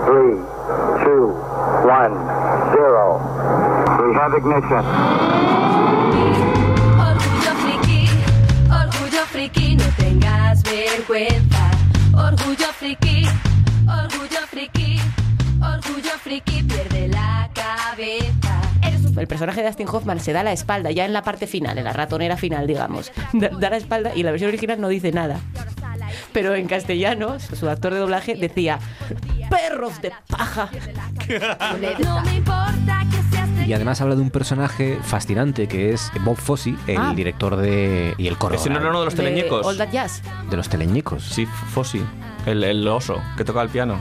[0.07, 0.39] 3,
[1.05, 1.37] 2,
[1.85, 3.37] 1, 0.
[4.07, 4.85] We have ignition.
[6.99, 8.09] Orgullo friki,
[8.71, 11.76] orgullo friki, no tengas vergüenza.
[12.17, 13.27] Orgullo friki,
[13.87, 14.99] orgullo friki,
[15.61, 18.61] orgullo friki, pierde la cabeza.
[19.17, 21.85] El personaje de Dustin Hoffman se da la espalda, ya en la parte final, en
[21.85, 23.13] la ratonera final, digamos.
[23.33, 25.41] Da, da la espalda y la versión original no dice nada.
[26.33, 28.79] Pero en castellano, su actor de doblaje decía:
[29.51, 30.71] ¡Perros de paja!
[32.03, 33.16] No me importa que
[33.67, 37.13] Y además habla de un personaje fascinante que es Bob Fosse, el Ah.
[37.17, 38.55] director de y el coro.
[38.55, 39.67] Ese no era uno de los De teleñecos.
[39.67, 40.23] All That Jazz.
[40.49, 41.25] De los teleñecos.
[41.25, 42.03] Sí, Fossi.
[42.47, 43.99] El, el oso que toca el piano.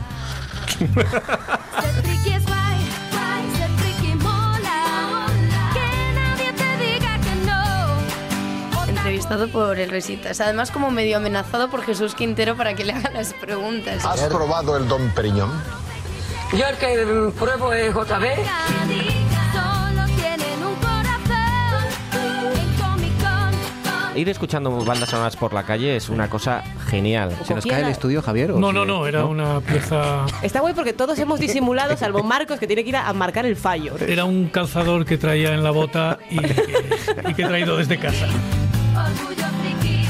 [8.87, 10.39] Entrevistado por el Resitas.
[10.41, 14.03] Además, como medio amenazado por Jesús Quintero para que le haga las preguntas.
[14.05, 15.51] ¿Has probado el Don Periñón?
[16.53, 19.24] Yo el que pruebo es JB.
[24.15, 27.35] Ir escuchando bandas sonoras por la calle es una cosa genial.
[27.43, 28.51] ¿Se nos cae el estudio, Javier?
[28.51, 30.25] o No, no, no, era una pieza.
[30.41, 33.57] Está guay porque todos hemos disimulado, salvo Marcos, que tiene que ir a, marcar el
[33.57, 33.97] fallo.
[33.97, 36.55] Era un calzador que traía en la bota y que,
[37.29, 38.27] y que he traído desde casa.
[38.95, 40.05] Orgullo friki,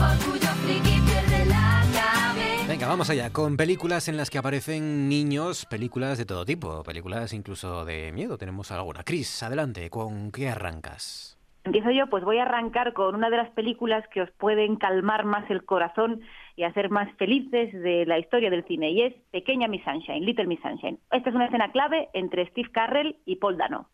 [0.00, 2.66] orgullo friki, pierde la cabeza.
[2.66, 7.32] Venga, vamos allá, con películas en las que aparecen niños, películas de todo tipo, películas
[7.32, 9.04] incluso de miedo, tenemos alguna.
[9.04, 11.35] Cris, adelante, ¿con qué arrancas?
[11.66, 15.24] Empiezo yo, pues voy a arrancar con una de las películas que os pueden calmar
[15.24, 16.20] más el corazón
[16.54, 20.46] y hacer más felices de la historia del cine, y es Pequeña Miss Sunshine, Little
[20.46, 21.00] Miss Sunshine.
[21.10, 23.88] Esta es una escena clave entre Steve Carrell y Paul Dano.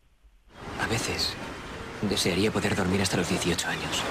[0.83, 1.35] A veces
[2.07, 4.03] desearía poder dormir hasta los 18 años.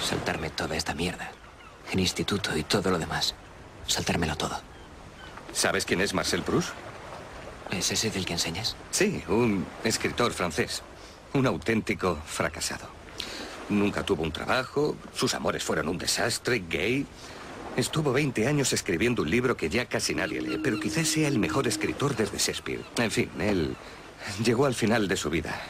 [0.00, 1.30] Saltarme toda esta mierda.
[1.92, 3.36] El instituto y todo lo demás.
[3.86, 4.56] Saltármelo todo.
[5.52, 6.74] ¿Sabes quién es Marcel Proust?
[7.70, 8.74] ¿Es ese del que enseñas?
[8.90, 10.82] Sí, un escritor francés.
[11.36, 12.88] Un auténtico fracasado.
[13.68, 17.04] Nunca tuvo un trabajo, sus amores fueron un desastre, gay.
[17.76, 21.38] Estuvo 20 años escribiendo un libro que ya casi nadie lee, pero quizás sea el
[21.38, 22.82] mejor escritor desde Shakespeare.
[22.96, 23.76] En fin, él
[24.42, 25.60] llegó al final de su vida.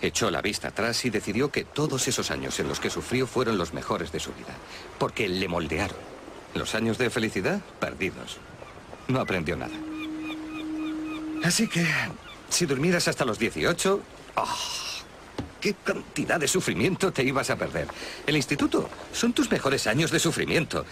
[0.00, 3.58] Echó la vista atrás y decidió que todos esos años en los que sufrió fueron
[3.58, 4.54] los mejores de su vida,
[5.00, 5.98] porque le moldearon.
[6.54, 8.38] Los años de felicidad, perdidos.
[9.08, 9.74] No aprendió nada.
[11.42, 11.84] Así que,
[12.48, 14.00] si durmieras hasta los 18,
[14.36, 14.84] ¡ah!
[15.60, 17.88] ¿Qué cantidad de sufrimiento te ibas a perder?
[18.26, 20.84] El instituto son tus mejores años de sufrimiento.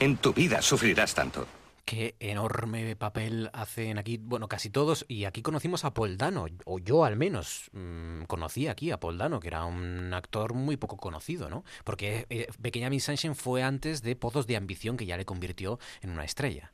[0.00, 1.46] En tu vida sufrirás tanto.
[1.84, 6.80] Qué enorme papel hacen aquí, bueno, casi todos, y aquí conocimos a Paul Dano, o
[6.80, 10.96] yo al menos mm, conocí aquí a Paul Dano, que era un actor muy poco
[10.96, 11.62] conocido, ¿no?
[11.84, 15.78] Porque eh, Pequeña Miss Sunshine fue antes de Pozos de Ambición, que ya le convirtió
[16.02, 16.72] en una estrella.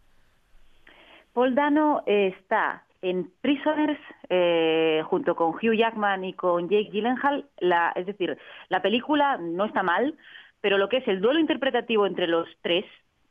[1.35, 3.99] Paul Dano eh, está en Prisoners
[4.29, 7.47] eh, junto con Hugh Jackman y con Jake Gyllenhaal.
[7.59, 8.39] La, es decir,
[8.69, 10.17] la película no está mal,
[10.61, 12.85] pero lo que es el duelo interpretativo entre los tres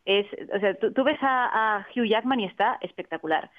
[0.05, 3.49] es, o sea, tú, ves a Hugh Jackman y está espectacular.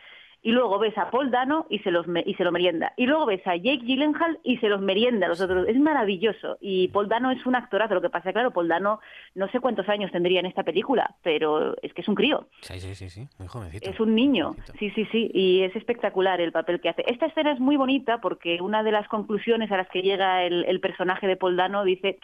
[0.45, 2.93] Y luego ves a Paul Dano y se, los me- y se lo merienda.
[2.97, 5.69] Y luego ves a Jake Gyllenhaal y se los merienda a los otros.
[5.69, 6.59] Es maravilloso.
[6.61, 7.95] Y Paul Dano es un actorazo.
[7.95, 8.99] Lo que pasa, claro, Paul Dano
[9.37, 12.49] no sé cuántos años tendría en esta película, pero es que es un crío.
[12.61, 13.89] Sí, sí, sí, sí, muy jovencito.
[13.89, 17.05] Es un niño, sí, sí, sí, y es espectacular el papel que hace.
[17.07, 20.65] Esta escena es muy bonita porque una de las conclusiones a las que llega el,
[20.65, 22.19] el personaje de Paul Dano dice,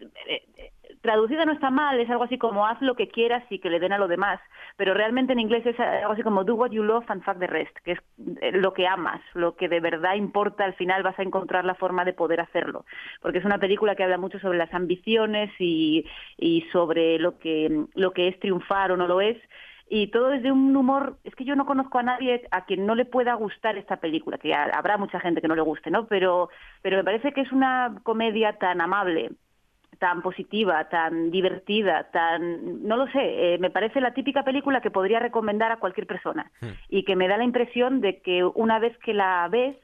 [0.00, 3.58] eh, eh, traducida no está mal, es algo así como haz lo que quieras y
[3.58, 4.40] que le den a lo demás,
[4.76, 7.46] pero realmente en inglés es algo así como do what you love and fuck the
[7.46, 7.98] rest, que es
[8.40, 11.74] eh, lo que amas, lo que de verdad importa, al final vas a encontrar la
[11.74, 12.84] forma de poder hacerlo,
[13.22, 16.04] porque es una película que habla mucho sobre las ambiciones y,
[16.72, 19.36] sobre lo que, lo que es triunfar o no lo es,
[19.88, 22.94] y todo desde un humor, es que yo no conozco a nadie a quien no
[22.94, 26.06] le pueda gustar esta película, que ha- habrá mucha gente que no le guste, ¿no?
[26.06, 26.48] Pero,
[26.82, 29.30] pero me parece que es una comedia tan amable,
[30.00, 34.90] tan positiva, tan divertida, tan, no lo sé, eh, me parece la típica película que
[34.90, 36.50] podría recomendar a cualquier persona
[36.88, 39.76] y que me da la impresión de que una vez que la ves,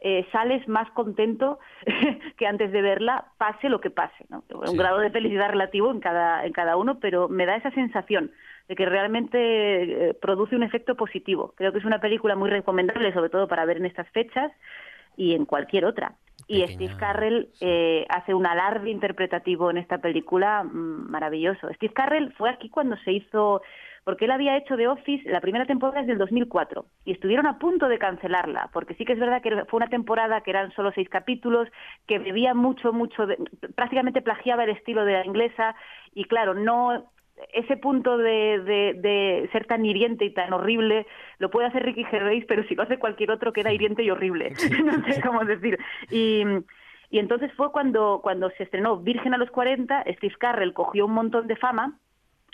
[0.00, 1.58] eh, sales más contento
[2.38, 4.44] que antes de verla, pase lo que pase, ¿no?
[4.48, 8.30] Un grado de felicidad relativo en cada, en cada uno, pero me da esa sensación
[8.68, 11.52] de que realmente eh, produce un efecto positivo.
[11.56, 14.52] Creo que es una película muy recomendable, sobre todo para ver en estas fechas
[15.16, 16.14] y en cualquier otra.
[16.48, 21.68] Y Steve Carrell eh, hace un alarde interpretativo en esta película mm, maravilloso.
[21.74, 23.62] Steve Carrell fue aquí cuando se hizo
[24.04, 27.58] porque él había hecho The Office, la primera temporada es del 2004, y estuvieron a
[27.58, 30.92] punto de cancelarla, porque sí que es verdad que fue una temporada que eran solo
[30.92, 31.68] seis capítulos,
[32.06, 33.36] que bebía mucho, mucho, de-
[33.76, 35.74] prácticamente plagiaba el estilo de la inglesa,
[36.14, 37.10] y claro, no
[37.52, 41.06] ese punto de, de- de ser tan hiriente y tan horrible
[41.38, 44.52] lo puede hacer Ricky Gervais, pero si lo hace cualquier otro queda hiriente y horrible.
[44.84, 45.78] no sé cómo decir.
[46.10, 46.42] Y,
[47.10, 51.12] y entonces fue cuando, cuando se estrenó Virgen a los 40, Steve Carrell cogió un
[51.12, 51.98] montón de fama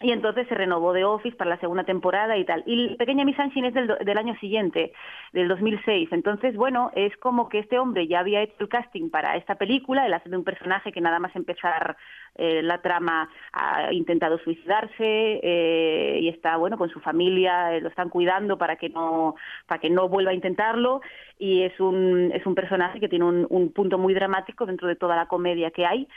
[0.01, 2.65] y entonces se renovó The Office para la segunda temporada y tal.
[2.67, 4.93] Y Pequeña Miss Sunshine es del, del año siguiente,
[5.33, 6.09] del 2006.
[6.11, 10.05] Entonces, bueno, es como que este hombre ya había hecho el casting para esta película,
[10.05, 11.97] él hace de un personaje que nada más empezar
[12.35, 17.89] eh, la trama ha intentado suicidarse eh, y está, bueno, con su familia, eh, lo
[17.89, 21.03] están cuidando para que no para que no vuelva a intentarlo
[21.39, 24.97] y es un, es un personaje que tiene un, un punto muy dramático dentro de
[24.97, 26.09] toda la comedia que hay.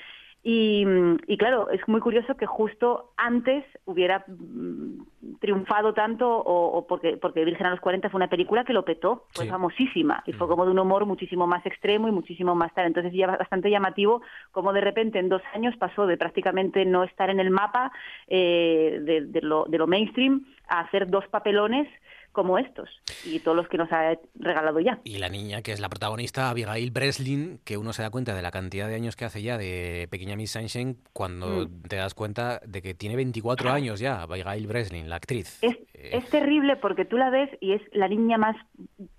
[0.49, 0.85] Y,
[1.27, 7.17] y claro, es muy curioso que justo antes hubiera mm, triunfado tanto, o, o porque,
[7.17, 9.49] porque Virgen a los 40 fue una película que lo petó, fue Sí.
[9.51, 12.85] famosísima, y fue como de un humor muchísimo más extremo y muchísimo más tal.
[12.87, 14.21] Entonces ya bastante llamativo
[14.53, 17.91] como de repente en dos años pasó de prácticamente no estar en el mapa
[18.27, 21.89] eh, de, de lo, de lo mainstream a hacer dos papelones
[22.37, 22.87] como estos
[23.25, 24.99] y todos los que nos ha regalado ya.
[25.03, 28.43] Y la niña, que es la protagonista, Abigail Breslin, que uno se da cuenta de
[28.43, 31.81] la cantidad de años que hace ya de Pequeña Miss Sunshine cuando Mm.
[31.89, 35.57] te das cuenta de que tiene 24 años ya, Abigail Breslin, la actriz.
[35.63, 38.55] Es, es terrible porque tú la ves y es la niña más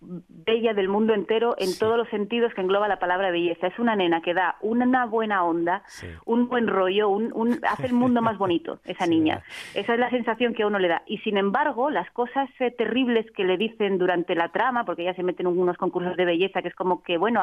[0.00, 3.66] bella del mundo entero en todos los sentidos que engloba la palabra belleza.
[3.66, 5.82] Es una nena que da una buena onda,
[6.24, 9.42] un buen rollo, un, un- hace el mundo más bonito, esa niña.
[9.74, 11.02] Esa es la sensación que a uno le da.
[11.06, 15.14] Y sin embargo, las cosas eh, terribles que le dicen durante la trama, porque ella
[15.14, 17.42] se mete en unos concursos de belleza que es como que, bueno,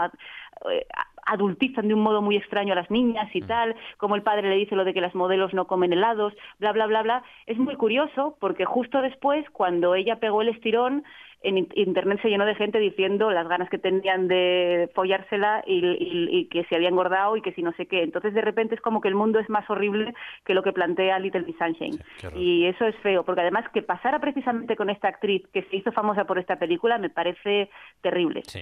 [0.72, 0.86] eh,
[1.26, 4.56] adultizan de un modo muy extraño a las niñas y tal, como el padre le
[4.56, 7.24] dice lo de que las modelos no comen helados, bla, bla, bla, bla.
[7.46, 11.04] Es muy curioso porque justo después, cuando ella pegó el estirón,
[11.48, 15.80] en in- internet se llenó de gente diciendo las ganas que tenían de follársela y,
[15.86, 18.04] y- y que se había engordado y que si no sé qué.
[18.04, 20.14] Entonces de repente es como que el mundo es más horrible
[20.46, 22.00] que lo que plantea Little Miss Sunshine.
[22.36, 25.92] y eso es feo, porque además que pasara precisamente con esta actriz que se hizo
[25.92, 27.70] famosa por esta película me parece
[28.02, 28.42] terrible.
[28.48, 28.62] Sí.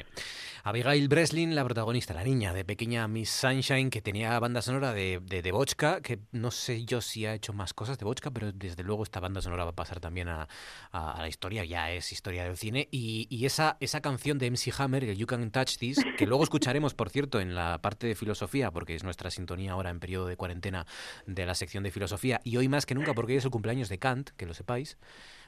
[0.65, 5.19] Abigail Breslin, la protagonista, la niña de Pequeña Miss Sunshine, que tenía banda sonora de,
[5.21, 8.51] de, de Bochka, que no sé yo si ha hecho más cosas de Bochka, pero
[8.53, 10.47] desde luego esta banda sonora va a pasar también a,
[10.91, 12.72] a- a la historia, ya es historia del cine.
[12.91, 16.93] Y, esa, esa canción de MC Hammer, el You Can Touch This, que luego escucharemos,
[16.93, 20.37] por cierto, en la parte de filosofía, porque es nuestra sintonía ahora en periodo de
[20.37, 20.85] cuarentena
[21.25, 23.89] de la sección de filosofía, y hoy más que nunca porque hoy es el cumpleaños
[23.89, 24.97] de Kant, que lo sepáis.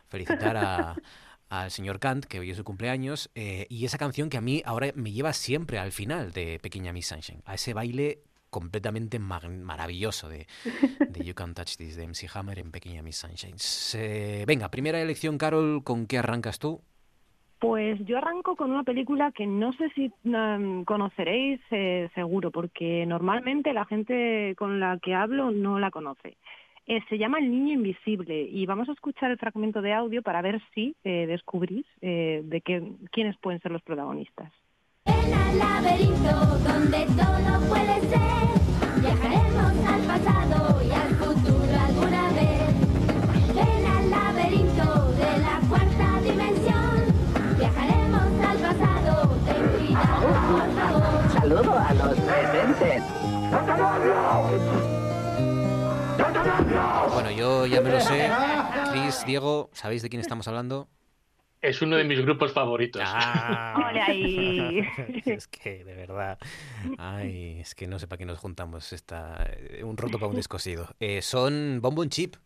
[0.07, 0.95] Felicitar a,
[1.49, 4.61] al señor Kant, que hoy es su cumpleaños, eh, y esa canción que a mí
[4.65, 10.29] ahora me lleva siempre al final de Pequeña Miss Sunshine, a ese baile completamente maravilloso
[10.29, 10.47] de,
[11.23, 13.57] You Can Touch This, de MC Hammer en Pequeña Miss Sunshine.
[14.45, 16.81] Venga, primera elección, Carol, ¿con qué arrancas tú?
[17.67, 23.05] Pues yo arranco con una película que no sé si mm, conoceréis eh, seguro, porque
[23.07, 26.37] normalmente la gente con la que hablo no la conoce.
[26.85, 30.43] Eh, se llama El Niño Invisible y vamos a escuchar el fragmento de audio para
[30.43, 34.51] ver si eh, descubrís eh, de qué, quiénes pueden ser los protagonistas.
[35.05, 36.35] al laberinto
[36.69, 39.01] donde todo puede ser.
[39.01, 41.14] Viajaremos al pasado y al
[51.47, 53.03] Saludo a los presentes.
[57.13, 58.31] Bueno, yo ya me lo sé.
[58.91, 60.89] Chris, Diego, ¿sabéis de quién estamos hablando?
[61.61, 63.03] Es uno de mis grupos favoritos.
[63.13, 64.79] Ahí.
[65.25, 66.39] es que, de verdad.
[66.97, 68.91] Ay, es que no sé para qué nos juntamos.
[68.91, 69.47] Está
[69.83, 70.95] un roto para un descosido.
[70.99, 72.37] Eh, son Bonbon Chip.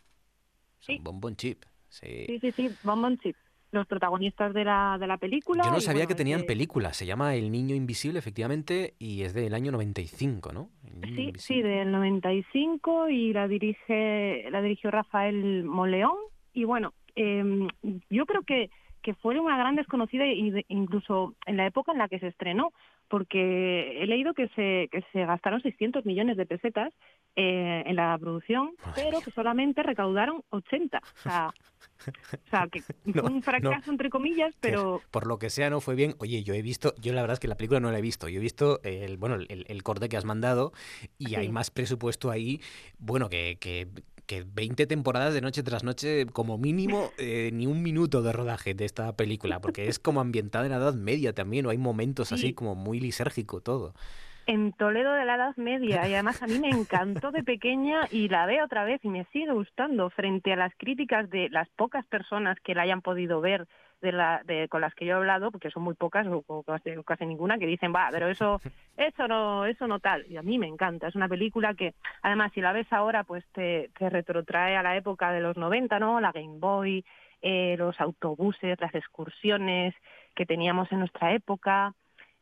[0.79, 1.63] Son Bonbon Chip.
[1.87, 2.25] Sí.
[2.27, 3.37] Sí, sí, sí, Bonbon Chip,
[3.71, 5.63] los protagonistas de la, de la película.
[5.63, 6.93] Yo no sabía bueno, que tenían este- película.
[6.93, 10.69] Se llama El Niño Invisible, efectivamente, y es del año 95, ¿no?
[10.83, 11.39] Sí, Invisible.
[11.39, 16.17] sí, del 95 y la dirige la dirigió Rafael Moleón
[16.53, 17.67] y bueno, eh,
[18.09, 18.69] yo creo que
[19.01, 20.25] que fue una gran desconocida
[20.67, 22.73] incluso en la época en la que se estrenó,
[23.07, 26.93] porque he leído que se que se gastaron 600 millones de pesetas
[27.35, 30.97] eh, en la producción, pero que solamente recaudaron 80.
[30.97, 31.49] O sea,
[32.07, 33.91] o sea que No, fue un fracaso no.
[33.93, 36.15] entre comillas, pero por lo que sea no fue bien.
[36.19, 38.27] Oye, yo he visto, yo la verdad es que la película no la he visto.
[38.29, 40.73] Yo he visto el, bueno, el, el corte que has mandado
[41.17, 41.51] y hay Sí.
[41.51, 42.61] más presupuesto ahí,
[42.99, 43.87] bueno, que, que,
[44.25, 48.73] que 20 temporadas de noche tras noche, como mínimo, eh, ni un minuto de rodaje
[48.75, 52.31] de esta película, porque es como ambientada en la Edad Media también, o hay momentos
[52.31, 52.53] así Sí.
[52.53, 53.93] como muy lisérgico todo.
[54.49, 58.29] En Toledo de la Edad Media y además a mí me encantó de pequeña y
[58.29, 62.03] la veo otra vez y me sigue gustando frente a las críticas de las pocas
[62.07, 63.67] personas que la hayan podido ver
[64.01, 66.63] de la, de, con las que yo he hablado, porque son muy pocas o,
[67.05, 68.59] casi ninguna, que dicen, va, pero eso,
[68.97, 70.25] eso no, eso no tal.
[70.27, 71.09] Y a mí me encanta.
[71.09, 71.93] Es una película que,
[72.23, 75.99] además, si la ves ahora, pues te, te retrotrae a la época de los 90,
[75.99, 76.19] ¿no?
[76.21, 77.05] La Game Boy,
[77.43, 79.93] eh, los autobuses, las excursiones
[80.33, 81.93] que teníamos en nuestra época.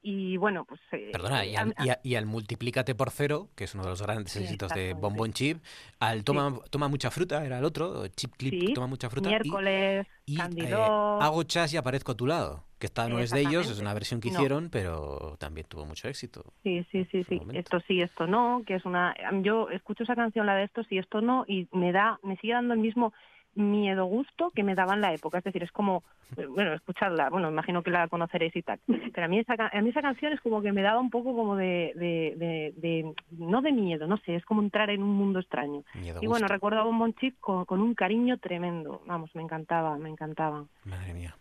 [0.01, 0.79] Y bueno, pues...
[0.91, 3.83] eh, Perdona, y a- al, y a- y al Multiplícate por cero, que es uno
[3.83, 4.93] de los grandes Sí, éxitos de.
[4.93, 5.63] Bonbon Chip,
[5.99, 9.29] al Toma, toma mucha fruta, era el otro, Chip Clip Sí, Toma mucha fruta.
[9.29, 10.73] miércoles, y, eh,
[11.19, 13.93] hago chas y aparezco a tu lado, que esta no es de ellos, es una
[13.93, 14.35] versión que No.
[14.35, 16.43] hicieron, pero también tuvo mucho éxito.
[16.63, 17.41] Sí, sí, sí, sí.
[17.53, 19.15] Esto sí, esto no, que es una...
[19.41, 22.53] Yo escucho esa canción, la de esto sí, esto no, y me da, me sigue
[22.53, 23.13] dando el mismo
[23.57, 25.37] miedo gusto que me daba en la época.
[25.39, 26.03] Es decir, es como,
[26.37, 28.79] eh, bueno, escuchadla, bueno, imagino que la conoceréis y tal.
[28.87, 31.35] Pero a mí esa, a mí esa canción es como que me daba un poco
[31.35, 35.13] como de, de, de, de- no de miedo, no sé, es como entrar en un
[35.15, 35.83] mundo extraño.
[35.95, 36.53] Miedo y bueno, gusto.
[36.53, 39.01] recuerdo a Bonbon Chip con, con un cariño tremendo.
[39.05, 40.65] Vamos, me encantaba, me encantaba.
[40.85, 41.35] Madre mía.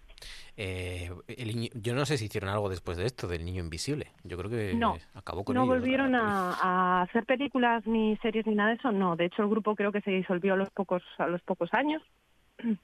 [0.58, 4.10] Eh, el yo no sé si hicieron algo después de esto, del niño invisible.
[4.24, 8.46] Yo creo que No, acabó con no ellos, volvieron a, a hacer películas ni series
[8.46, 9.16] ni nada de eso, no.
[9.16, 12.02] De hecho, el grupo creo que se disolvió a los pocos a los pocos años.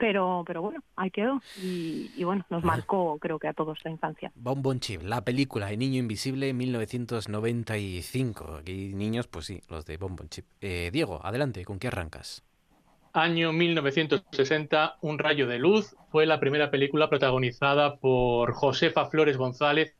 [0.00, 1.42] Pero, pero bueno, ahí quedó.
[1.60, 4.30] Y, y bueno, nos marcó, creo que a todos la infancia.
[4.36, 8.58] Bonbon Chip, la película El Niño Invisible 1995.
[8.60, 10.44] Aquí niños, pues sí, los de Bonbon Chip.
[10.60, 12.44] Eh, Diego, adelante, ¿con qué arrancas?
[13.12, 19.96] Año 1960, Un rayo de luz fue la primera película protagonizada por Josefa Flores González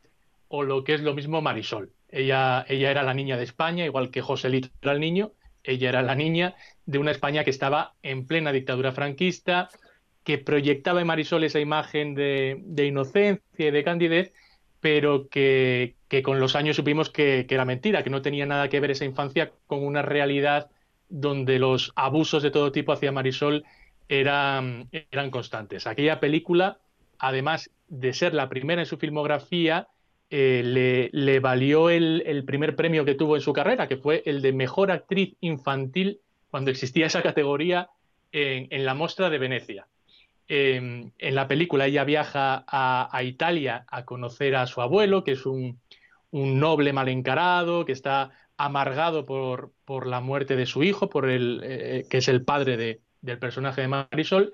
[0.48, 1.92] o lo que es lo mismo Marisol.
[2.10, 5.32] Ella, ella era la niña de España, igual que Joselito era el niño.
[5.62, 6.54] Ella era la niña
[6.86, 9.68] de una España que estaba en plena dictadura franquista,
[10.24, 14.32] que proyectaba en Marisol esa imagen de, inocencia y de candidez,
[14.80, 18.90] pero que, con los años supimos que era mentira, que no tenía nada que ver
[18.90, 20.70] esa infancia con una realidad
[21.08, 23.64] donde los abusos de todo tipo hacia Marisol
[24.08, 24.88] eran,
[25.30, 25.86] constantes.
[25.86, 26.78] Aquella película,
[27.18, 29.88] además de ser la primera en su filmografía,
[30.30, 34.52] eh, le, valió el, primer premio que tuvo en su carrera, que fue el de
[34.52, 36.20] mejor actriz infantil
[36.50, 37.90] cuando existía esa categoría
[38.32, 39.86] en, la Mostra de Venecia.
[40.50, 45.32] Eh, en la película ella viaja a, a Italia a conocer a su abuelo, que
[45.32, 45.78] es un,
[46.30, 51.30] un noble mal encarado, que está amargado por, por la muerte de su hijo, por
[51.30, 54.52] el, eh, que es el padre de- del personaje de Marisol,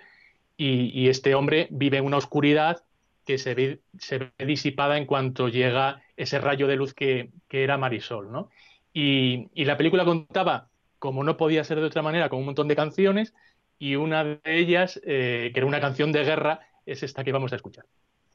[0.56, 2.84] y, este hombre vive una oscuridad
[3.26, 7.76] que se ve, se disipada en cuanto llega ese rayo de luz que, que era
[7.76, 8.50] Marisol, ¿no?
[8.92, 10.68] Y, y la película contaba,
[11.00, 13.34] como no podía ser de otra manera, con un montón de canciones,
[13.78, 17.52] y una de ellas, eh, que era una canción de guerra, es esta que vamos
[17.52, 17.84] a escuchar.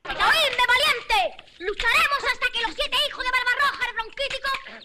[0.03, 1.43] ¡Oídme, valiente!
[1.59, 3.95] Lucharemos hasta que los siete hijos de Barbarroja el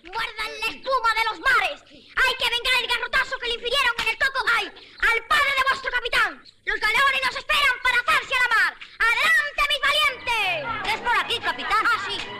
[0.04, 1.80] muerdan la espuma de los mares.
[1.90, 5.64] Hay que vengar el garrotazo que le infirieron en el Toco Hay al padre de
[5.68, 6.44] vuestro capitán.
[6.64, 8.72] Los galeones nos esperan para hacerse a la mar.
[8.98, 10.94] ¡Adelante, mis valientes!
[10.94, 11.84] Es por aquí, capitán.
[11.86, 12.33] Ah, sí.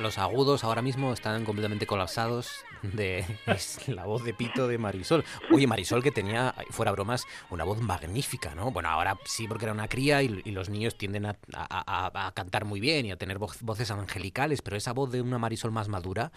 [0.00, 5.24] Los, agudos ahora mismo están completamente colapsados de es la voz de pito de Marisol.
[5.48, 8.72] Oye, Marisol que tenía, fuera bromas, una voz magnífica, ¿no?
[8.72, 12.64] Bueno, ahora sí porque era una cría y, y los niños tienden a, a- cantar
[12.64, 16.32] muy bien y a tener voces angelicales, pero esa voz de una Marisol más madura,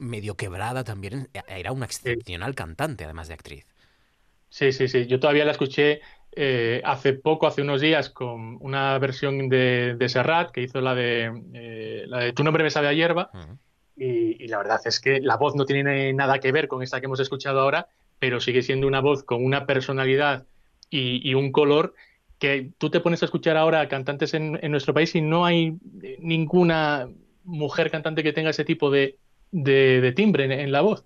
[0.00, 3.66] medio quebrada también, era una excepcional cantante, además de actriz.
[4.50, 5.06] Sí, sí, sí.
[5.06, 6.02] Yo todavía la escuché
[6.34, 10.94] eh, hace poco, hace unos días, con una versión de, de Serrat que hizo la
[10.94, 13.30] de, eh, la de Tu nombre me sabe a hierba.
[13.96, 17.00] Y, y la verdad es que la voz no tiene nada que ver con esta
[17.00, 17.88] que hemos escuchado ahora,
[18.18, 20.46] pero sigue siendo una voz con una personalidad
[20.90, 21.94] y, y un color
[22.38, 25.76] que tú te pones a escuchar ahora cantantes en, en nuestro país y no hay
[26.02, 27.08] eh, ninguna
[27.44, 29.16] mujer cantante que tenga ese tipo de,
[29.50, 31.04] de- de timbre en, en la voz.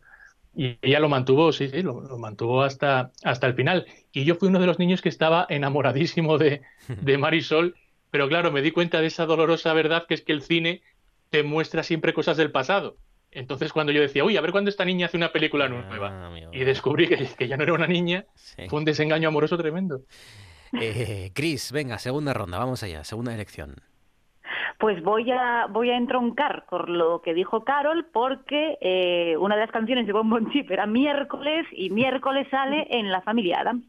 [0.57, 3.87] Y ella lo mantuvo, sí, sí, lo, lo mantuvo hasta, hasta el final.
[4.11, 7.77] Y yo fui uno de los niños que estaba enamoradísimo de, de Marisol,
[8.11, 10.83] pero claro, me di cuenta de esa dolorosa verdad que es que el cine
[11.28, 12.97] te muestra siempre cosas del pasado.
[13.31, 16.65] Entonces cuando yo decía, uy, a ver cuándo esta niña hace una película nueva, y
[16.65, 18.24] descubrí que, que ya no era una niña,
[18.69, 20.01] fue un desengaño amoroso tremendo.
[20.73, 23.77] Eh, Chris, venga, segunda ronda, vamos allá, segunda elección.
[24.78, 29.62] Pues voy a voy a entroncar con lo que dijo Carol porque eh, una de
[29.62, 33.85] las canciones de Bon Bon Chip era miércoles y miércoles sale en La Familia Adams.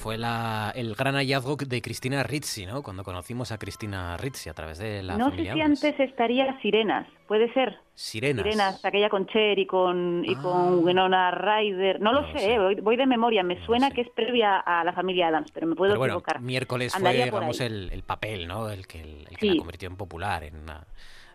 [0.00, 2.82] Fue la, el gran hallazgo de Cristina Rizzi, ¿no?
[2.82, 7.06] Cuando conocimos a Cristina Rizzi a través de la no sé si antes estaría Sirenas,
[7.28, 7.76] puede ser.
[7.94, 8.42] Sirenas.
[8.44, 10.42] Sirenas, aquella con Cher y con, y Ah.
[10.42, 12.00] con Winona Ryder.
[12.00, 13.42] No lo sé, eh, voy, voy de memoria.
[13.42, 16.40] Me suena que es previa a la familia Adams, pero me puedo Pero bueno, equivocar.
[16.40, 18.70] miércoles Andaría fue, digamos, el, el papel, ¿no?
[18.70, 19.48] El que, el, el que Sí.
[19.50, 20.86] la convirtió en popular, en una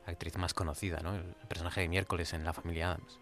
[0.08, 1.14] actriz más conocida, ¿no?
[1.16, 3.20] El personaje de miércoles en la familia Adams.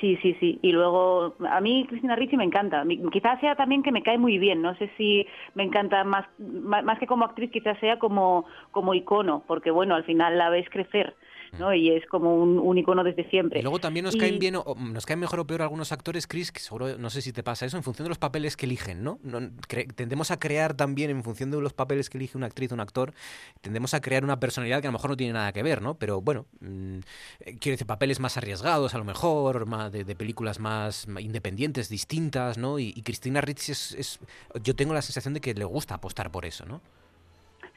[0.00, 0.58] Sí, sí, sí.
[0.62, 2.84] Y luego, a mí Cristina Ricci me encanta.
[3.12, 4.60] Quizás sea también que me cae muy bien.
[4.62, 9.44] No sé si me encanta más, más que como actriz, quizás sea como, como icono,
[9.46, 11.14] porque bueno, al final la ves crecer,
[11.58, 11.74] ¿no?
[11.74, 13.60] Y es como un, un icono desde siempre.
[13.60, 16.26] Y luego también nos Y- caen bien, o- nos caen mejor o peor algunos actores,
[16.26, 18.66] Chris, que seguro, no sé si te pasa eso, en función de los papeles que
[18.66, 19.18] eligen, ¿no?
[19.22, 19.50] No-
[19.94, 22.80] tendemos a crear también, en función de los papeles que elige una actriz o un
[22.80, 23.12] actor,
[23.60, 25.94] tendemos a crear una personalidad que a lo mejor no tiene nada que ver, ¿no?
[25.94, 26.98] Pero bueno, mm,
[27.40, 31.88] eh, quiero decir, papeles más arriesgados a lo mejor, más de, de películas más independientes,
[31.88, 32.78] distintas, ¿no?
[32.78, 34.20] Y, y Cristina Ricci es, es-
[34.62, 36.80] yo tengo la sensación de que le gusta apostar por eso, ¿no?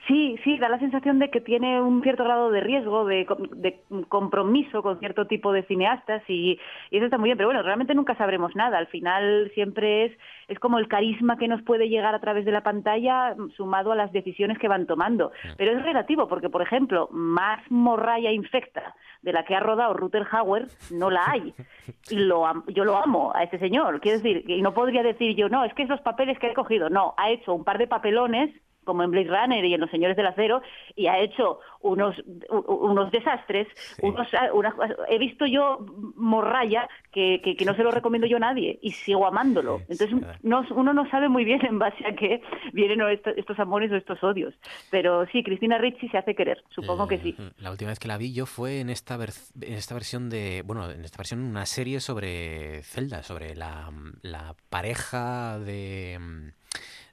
[0.07, 3.25] Sí, sí, da la sensación de que tiene un cierto grado de riesgo, de,
[3.55, 6.59] de compromiso con cierto tipo de cineastas y,
[6.91, 8.77] y eso está muy bien, pero bueno, realmente nunca sabremos nada.
[8.77, 10.11] Al final siempre es,
[10.47, 13.91] es como el carisma que nos puede llegar a través de la pantalla mm, sumado
[13.91, 15.31] a las decisiones que van tomando.
[15.57, 20.27] Pero es relativo porque, por ejemplo, más morralla infecta de la que ha rodado Ruther
[20.29, 21.53] Hauer no la hay.
[22.11, 23.99] Y lo yo lo amo a ese señor.
[23.99, 26.89] Quiero decir, y no podría decir yo, no, es que esos papeles que he cogido.
[26.89, 28.53] No, ha hecho un par de papelones
[28.85, 30.61] como en Blade Runner y en Los Señores del Acero,
[30.95, 32.15] y ha hecho unos,
[32.49, 33.67] unos desastres.
[34.01, 34.73] Unos, ah, unas-
[35.09, 35.85] he visto yo
[36.15, 39.81] morralla que, que, que no se lo recomiendo yo a nadie y sigo amándolo.
[39.89, 42.41] Entonces no- uno no sabe muy bien en base a qué
[42.73, 43.01] vienen
[43.35, 44.53] estos amores o estos odios.
[44.91, 47.35] Pero sí, Cristina Ricci se hace querer, supongo que sí.
[47.59, 49.29] La última vez que la vi yo fue en esta, ver-
[49.61, 53.91] en esta versión de, bueno, en esta versión una serie sobre Zelda, sobre la,
[54.21, 56.19] la pareja de,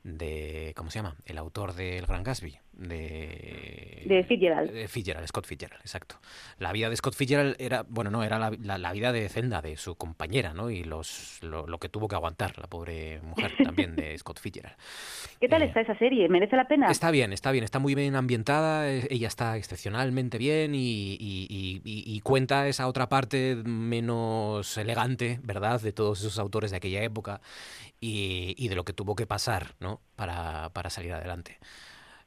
[0.04, 1.16] de, ¿cómo se llama?
[1.24, 4.02] El autor del Gran Gatsby, de...
[4.04, 4.70] De Fitzgerald.
[4.72, 6.16] de Fitzgerald, Scott Fitzgerald, exacto.
[6.58, 9.62] La vida de Scott Fitzgerald era, bueno, no, era la, la- la vida de Zelda,
[9.62, 10.70] de su compañera, ¿no?
[10.70, 14.76] Y los, lo, lo que tuvo que aguantar la pobre mujer también de Scott Fitzgerald.
[15.40, 16.28] ¿Qué tal está esa serie?
[16.28, 16.90] ¿Merece la pena?
[16.90, 21.46] Está bien, está bien, está muy bien ambientada, eh, ella está excepcionalmente bien y, y-
[21.48, 26.76] y- y- y cuenta esa otra parte menos elegante, ¿verdad?, de todos esos autores de
[26.78, 27.40] aquella época
[28.00, 31.58] y, y de lo que tuvo que pasar, ¿no?, para, para salir adelante.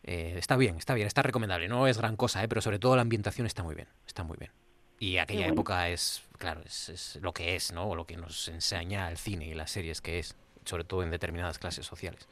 [0.07, 2.47] Eh, está bien, está bien, está recomendable, no es gran cosa, ¿eh?
[2.47, 4.51] pero sobre todo la ambientación está muy bien, está muy bien.
[4.99, 5.53] Y aquella bueno.
[5.53, 9.17] época es, claro, es, es lo que es, ¿no?, o lo que nos enseña el
[9.17, 10.35] cine y las series que es
[10.65, 12.27] sobre todo en determinadas clases sociales.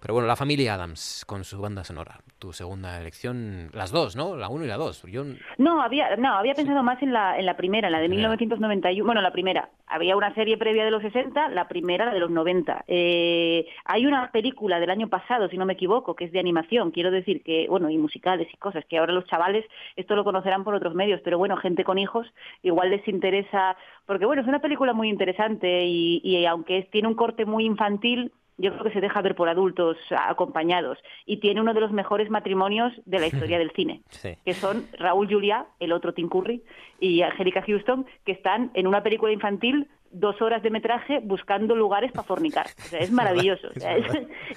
[0.00, 2.20] Pero bueno, la familia Adams con su banda sonora.
[2.38, 4.36] Tu segunda elección, las dos, ¿no?
[4.36, 5.02] La uno y la dos.
[5.02, 5.24] Yo
[5.58, 8.28] No, había, no, había pensado más en la, en la primera, en la de Primera.
[8.30, 9.06] 1991.
[9.06, 9.68] Bueno, la primera.
[9.86, 12.84] Había una serie previa de los 60, la primera, la de los 90.
[12.86, 16.90] Eh, hay una película del año pasado, si no me equivoco, que es de animación.
[16.92, 20.64] Quiero decir que, bueno, y musicales y cosas, que ahora los chavales esto lo conocerán
[20.64, 22.26] por otros medios, pero bueno, gente con hijos
[22.62, 23.76] igual les interesa,
[24.06, 28.32] porque bueno, es una película muy interesante y, y aunque tiene un corte muy infantil,
[28.58, 32.30] yo creo que se deja ver por adultos acompañados y tiene uno de los mejores
[32.30, 34.36] matrimonios de la historia del cine Sí.
[34.44, 36.62] que son Raúl Juliá, el otro Tim Curry,
[37.00, 42.12] y Angélica Houston, que están en una película infantil dos horas de metraje buscando lugares
[42.12, 42.66] para fornicar.
[42.78, 43.68] O sea, es maravilloso.
[43.74, 44.06] O sea, es-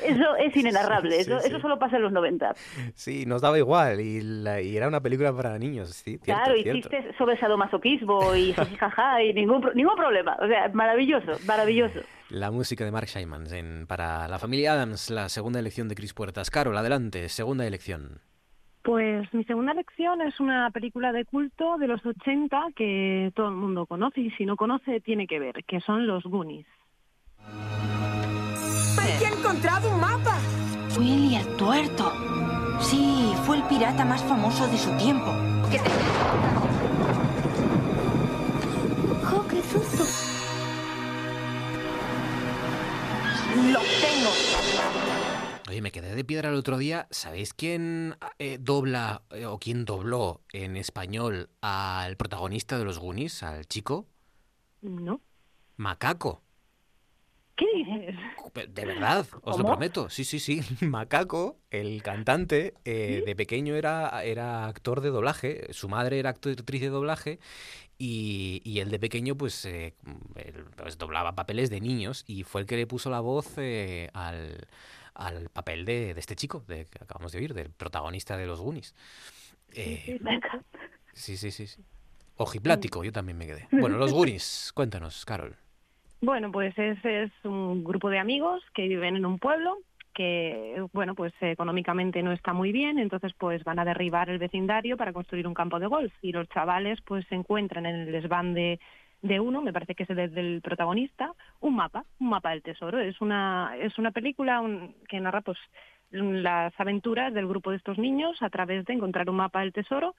[0.03, 1.11] eso es inenarrable.
[1.15, 1.47] Sí, Eso, sí.
[1.49, 2.53] eso solo pasa en los 90.
[2.93, 6.55] Sí, nos daba igual y, la- y era una película para niños, sí, cierto, claro,
[6.61, 10.37] chistes sobre sadomasoquismo y jajaja y ningún, ningún problema.
[10.41, 11.99] O sea, maravilloso, maravilloso.
[12.29, 16.13] La música de Mark Shaiman en, para la familia Adams, la segunda elección de Chris
[16.13, 16.49] Puertas.
[16.49, 18.19] Carol, adelante, segunda elección.
[18.85, 23.55] Pues mi segunda elección es una película de culto de los 80 que todo el
[23.55, 26.67] mundo conoce y si no conoce tiene que ver, que son los Goonies.
[29.01, 30.37] ¡Hay que encontrado un mapa!
[30.99, 32.11] Willy el tuerto.
[32.79, 35.33] Sí, fue el pirata más famoso de su tiempo.
[35.71, 35.89] ¿Qué te...
[39.25, 40.03] ¡Jo, qué susto!
[43.71, 44.44] ¡Lo tengo!
[45.67, 47.07] Oye, me quedé de piedra el otro día.
[47.09, 53.41] ¿Sabéis quién eh, dobla eh, o quién dobló en español al protagonista de los Goonies,
[53.41, 54.07] al chico?
[54.81, 55.21] No.
[55.77, 56.43] Macaco.
[57.55, 58.15] ¿Qué dices?
[58.73, 60.09] De verdad, os lo prometo.
[60.09, 60.61] Sí, sí, sí.
[60.85, 65.73] Macaco, el cantante, eh, de pequeño era, era actor de doblaje.
[65.73, 67.39] Su madre era actriz de doblaje.
[67.97, 69.95] Y, y él de pequeño, pues, eh,
[70.35, 72.23] él, pues, doblaba papeles de niños.
[72.27, 74.67] Y fue el que le puso la voz eh, al,
[75.15, 78.61] al papel de, de este chico, de, que acabamos de oír, del protagonista de los
[78.61, 78.93] Goonies.
[79.73, 80.19] Eh,
[81.13, 81.67] sí, sí, sí.
[81.67, 81.83] sí.
[82.37, 83.67] Ojiplático, yo también me quedé.
[83.71, 85.55] Bueno, los Goonies, cuéntanos, Carol.
[86.21, 89.77] Bueno, pues es, es un grupo de amigos que viven en un pueblo
[90.13, 94.95] que, bueno, pues económicamente no está muy bien, entonces pues van a derribar el vecindario
[94.95, 98.53] para construir un campo de golf y los chavales pues se encuentran en el desván
[98.53, 98.79] de,
[99.27, 102.99] de uno, me parece que es el del protagonista, un mapa, un mapa del tesoro.
[102.99, 105.57] Es una, es una película un- que narra pues
[106.11, 110.15] las aventuras del grupo de estos niños a través de encontrar un mapa del tesoro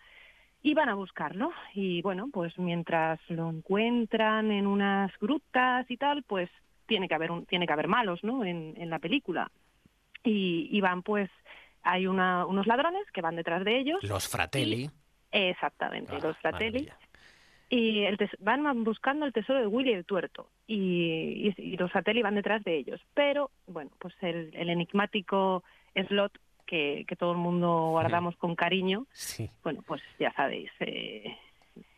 [0.62, 1.52] y van a buscarlo.
[1.74, 6.50] Y bueno, pues mientras lo encuentran en unas grutas y tal, pues
[6.86, 8.44] tiene que haber un, tiene que haber malos, ¿no?
[8.44, 9.50] En, en la película.
[10.24, 11.30] Y, y van pues
[11.82, 14.02] hay una, unos ladrones que van detrás de ellos.
[14.02, 14.90] Los Fratelli.
[15.30, 16.84] Exactamente, Ah, los Fratelli.
[16.86, 16.98] maravilla.
[17.68, 21.90] Y el tes- van buscando el tesoro de Willy el Tuerto y, y- y los
[21.90, 23.00] Fratelli van detrás de ellos.
[23.14, 25.64] Pero, bueno, pues el, el enigmático
[26.08, 29.50] slot que, que todo el mundo guardamos con cariño, Sí.
[29.64, 31.36] bueno, pues ya sabéis, eh,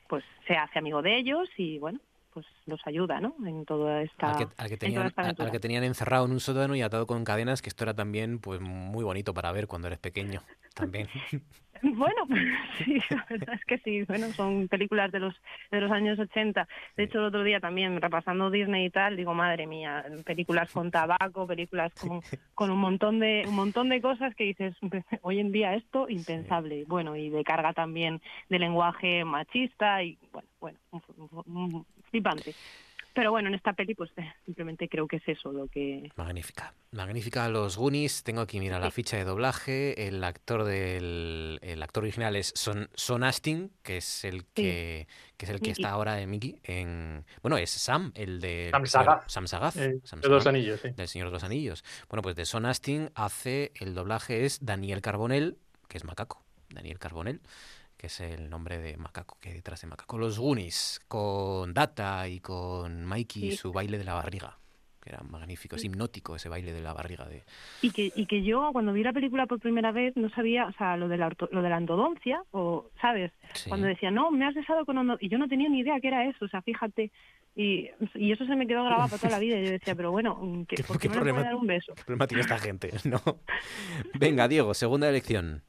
[0.08, 2.00] pues se hace amigo de ellos y, bueno,
[2.40, 3.34] pues los ayuda, ¿no?
[3.44, 5.50] En toda esta, Al que, al que en toda tenían, esta al- al aventura.
[5.50, 8.60] que tenían encerrado en un sótano y atado con cadenas, que esto era también pues
[8.60, 10.42] muy bonito para ver cuando eres pequeño.
[10.74, 11.08] También.
[11.80, 12.40] Bueno, pues
[12.84, 14.02] sí, la verdad es que sí.
[14.02, 15.32] Bueno, son películas de los
[15.70, 16.66] de los años 80.
[16.96, 20.90] De hecho, el otro día también, repasando Disney y tal, digo, madre mía, películas con
[20.90, 22.20] tabaco, películas con,
[22.56, 24.74] con un montón de un montón de cosas que dices,
[25.22, 26.82] hoy en día esto, impensable.
[26.88, 31.02] Bueno, y de carga también de lenguaje machista y, bueno, bueno, un-
[31.46, 32.54] un- un- flipante.
[33.14, 36.08] Pero bueno, en esta peli, pues eh, simplemente creo que es eso lo que...
[36.14, 36.72] Magnífica.
[36.92, 38.22] Magnífica los Goonies.
[38.22, 40.06] Tengo aquí, mira, la ficha de doblaje.
[40.06, 45.46] El actor del el actor original es Son, Son Astin, que es el que, que
[45.46, 45.82] es el que Mickey.
[45.82, 46.60] está ahora en Mickey.
[46.62, 49.24] En, bueno, es Sam, el de Sam Sagaz.
[49.26, 49.76] Sam Sagaz.
[49.78, 50.90] Eh, Sam de los Sagaz, Anillos, sí.
[50.90, 51.82] Del Señor de los Anillos.
[52.08, 55.58] Bueno, pues de Son Astin hace el doblaje es Daniel Carbonell,
[55.88, 56.44] que es Macaco.
[56.70, 57.40] Daniel Carbonell
[57.98, 60.16] que es el nombre de Macaco que hay detrás de Macaco.
[60.18, 64.56] Los Goonies, con Data y con Mikey y su baile de la barriga,
[65.02, 67.42] que era magnífico, es hipnótico ese baile de la barriga de...
[67.82, 70.72] Y que, y que yo cuando vi la película por primera vez no sabía, o
[70.74, 73.32] sea, lo de la, orto- lo de la endodoncia, o, ¿sabes?
[73.54, 73.68] Sí.
[73.68, 76.06] Cuando decía, no, me has besado con ondo-", y yo no tenía ni idea qué
[76.08, 77.10] era eso, o sea, fíjate.
[77.56, 79.58] Y, y eso se me quedó grabado para toda la vida.
[79.58, 80.38] Y yo decía, pero bueno,
[80.68, 81.94] ¿qué, ¿Qué- ¿por qué qué no le puede problema- dar un beso?
[81.96, 82.92] ¿Qué problema tiene esta gente?
[83.04, 83.20] ¿no?
[84.14, 85.62] Venga, Diego, segunda elección.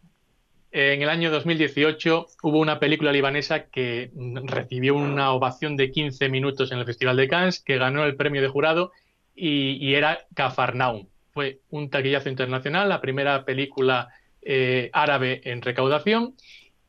[0.72, 4.12] En el año 2018 hubo una película libanesa que
[4.44, 8.42] recibió una ovación de 15 minutos en el Festival de Cannes, que ganó el premio
[8.42, 8.92] de jurado
[9.36, 11.08] y, era Cafarnaum.
[11.32, 14.10] Fue un taquillazo internacional, la primera película
[14.44, 16.36] eh, árabe en recaudación.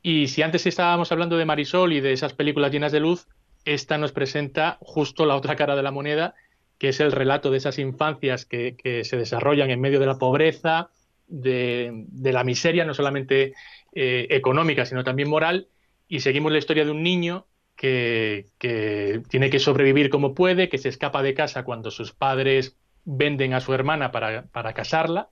[0.02, 3.28] Y si antes estábamos hablando de Marisol y de esas películas llenas de luz,
[3.65, 6.35] esta nos presenta justo la otra cara de la moneda,
[6.78, 10.90] que es el relato de esas infancias que se desarrollan en medio de la pobreza,
[11.31, 13.55] de, la miseria, no solamente
[13.93, 15.69] eh, económica, sino también moral,
[16.09, 17.47] y seguimos la historia de un niño
[17.77, 22.77] que, que tiene que sobrevivir como puede, que se escapa de casa cuando sus padres
[23.05, 25.31] venden a su hermana para, para casarla,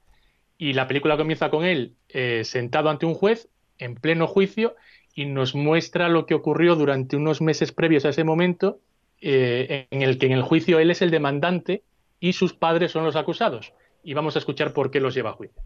[0.59, 3.49] y la película comienza con él eh, sentado ante un juez
[3.79, 4.75] en pleno juicio
[5.15, 8.81] y nos muestra lo que ocurrió durante unos meses previos a ese momento,
[9.20, 11.83] eh, en el que en el juicio él es el demandante
[12.20, 13.73] y sus padres son los acusados.
[14.03, 15.62] Y vamos a escuchar por qué los lleva a juicio.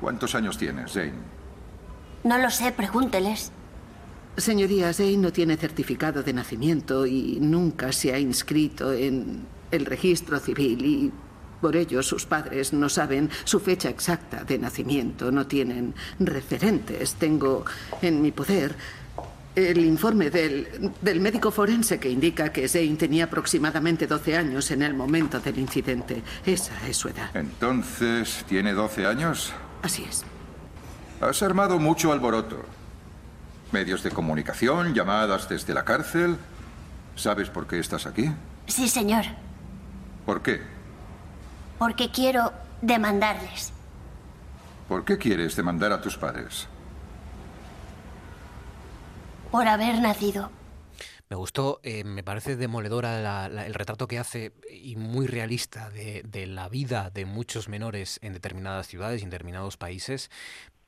[0.00, 1.12] ¿Cuántos años tienes, Jane?
[2.24, 3.52] No lo sé, pregúnteles.
[4.36, 10.38] Señoría, Zane no tiene certificado de nacimiento y nunca se ha inscrito en el registro
[10.38, 11.12] civil y
[11.60, 17.14] por ello sus padres no saben su fecha exacta de nacimiento, no tienen referentes.
[17.14, 17.64] Tengo
[18.02, 18.76] en mi poder
[19.54, 24.82] el informe del, del médico forense que indica que Zane tenía aproximadamente 12 años en
[24.82, 26.22] el momento del incidente.
[26.44, 27.30] Esa es su edad.
[27.34, 29.54] Entonces, ¿tiene 12 años?
[29.86, 30.24] Así es.
[31.20, 32.60] Has armado mucho alboroto.
[33.70, 36.38] Medios de comunicación, llamadas desde la cárcel.
[37.14, 38.32] ¿Sabes por qué estás aquí?
[38.66, 39.24] Sí, señor.
[40.24, 40.60] ¿Por qué?
[41.78, 42.52] Porque quiero
[42.82, 43.72] demandarles.
[44.88, 46.66] ¿Por qué quieres demandar a tus padres?
[49.52, 50.50] Por haber nacido.
[51.28, 56.22] Me gustó, eh, me parece demoledora la- el retrato que hace y muy realista de,
[56.22, 60.30] de la vida de muchos menores en determinadas ciudades y en determinados países,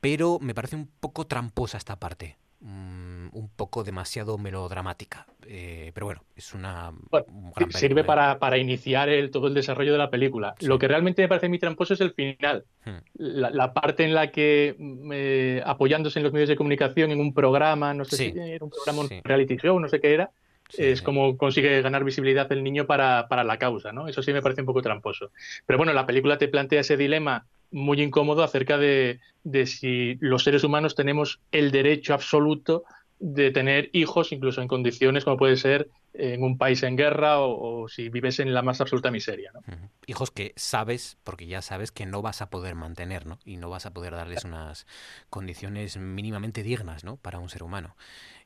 [0.00, 2.36] pero me parece un poco tramposa esta parte.
[2.60, 5.26] Mm, un poco demasiado melodramática.
[5.46, 9.54] Eh, pero bueno, es una Bueno, un gran sirve para, para iniciar el, todo el
[9.54, 10.54] desarrollo de la película.
[10.60, 12.64] Lo que realmente me parece muy tramposo es el final.
[12.84, 12.96] Hmm.
[13.14, 17.20] La, la parte en la que, mm, eh, apoyándose en los medios de comunicación, en
[17.20, 18.32] un programa, no sé Sí.
[18.32, 20.30] si era un programa, un reality show, no sé qué era,
[20.76, 24.08] es como consigue ganar visibilidad el niño para, para la causa, ¿no?
[24.08, 25.30] Eso sí me parece un poco tramposo.
[25.66, 30.44] Pero bueno, la película te plantea ese dilema muy incómodo acerca de, de si los
[30.44, 32.84] seres humanos tenemos el derecho absoluto
[33.20, 37.82] de tener hijos, incluso en condiciones como puede ser en un país en guerra o,
[37.82, 39.60] o si vives en la más absoluta miseria, ¿no?
[40.06, 43.38] Hijos que sabes, porque ya sabes que no vas a poder mantener, ¿no?
[43.44, 44.86] Y no vas a poder darles unas
[45.30, 47.16] condiciones mínimamente dignas, ¿no?
[47.16, 47.96] Para un ser humano.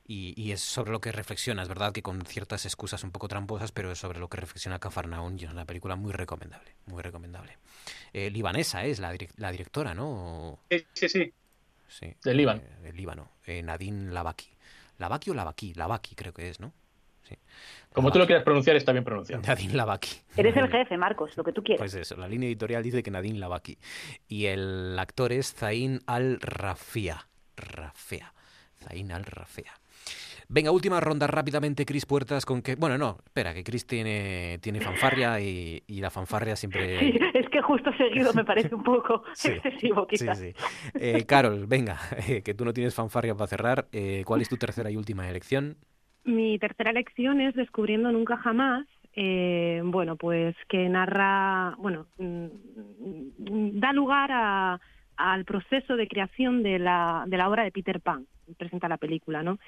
[0.05, 3.29] Y, y es sobre lo que reflexiona, es verdad que con ciertas excusas un poco
[3.29, 7.01] tramposas, pero es sobre lo que reflexiona Cafarnaún y es una película muy recomendable, muy
[7.01, 7.57] recomendable.
[8.11, 10.59] Eh, libanesa es la, direc- la directora, ¿no?
[10.69, 11.33] Sí, sí, sí.
[11.87, 12.13] Sí.
[12.23, 12.61] Del Líbano.
[12.61, 13.29] Eh, del Líbano.
[13.45, 14.49] Eh, Nadine Lavaki.
[14.97, 15.73] Lavaki o Lavaki?
[15.73, 16.73] Lavaki creo que es, ¿no?
[17.23, 17.35] Sí.
[17.93, 19.41] Como tú lo quieras pronunciar, está bien pronunciado.
[19.43, 20.09] Nadine Lavaki.
[20.35, 21.79] Eres el jefe, Marcos, lo que tú quieras.
[21.79, 23.77] Pues eso, la línea editorial dice que Nadine Lavaki.
[24.27, 27.27] Y el actor es Zain al-Rafia.
[27.55, 28.33] Rafea.
[28.83, 29.73] Zain al-Rafea.
[30.49, 32.75] Venga, última ronda rápidamente, Cris Puertas, con que...
[32.75, 36.99] Bueno, no, espera, que Cris tiene, tiene fanfarria y, y la fanfarria siempre...
[36.99, 40.37] Sí, es que justo seguido me parece un poco Sí, excesivo, Sí, quizás.
[40.39, 40.53] sí.
[40.95, 41.97] Eh, Carol, venga,
[42.27, 43.87] eh, que tú no tienes fanfarria para cerrar.
[43.91, 45.77] Eh, ¿Cuál es tu tercera y última elección?
[46.25, 48.85] Mi tercera lección es Descubriendo Nunca Jamás.
[49.15, 52.47] eh, bueno, pues que narra, bueno, mm,
[53.79, 54.79] da lugar a-
[55.17, 58.25] al proceso de creación de la, de la obra de Peter Pan,
[58.57, 59.59] presenta la película, ¿no?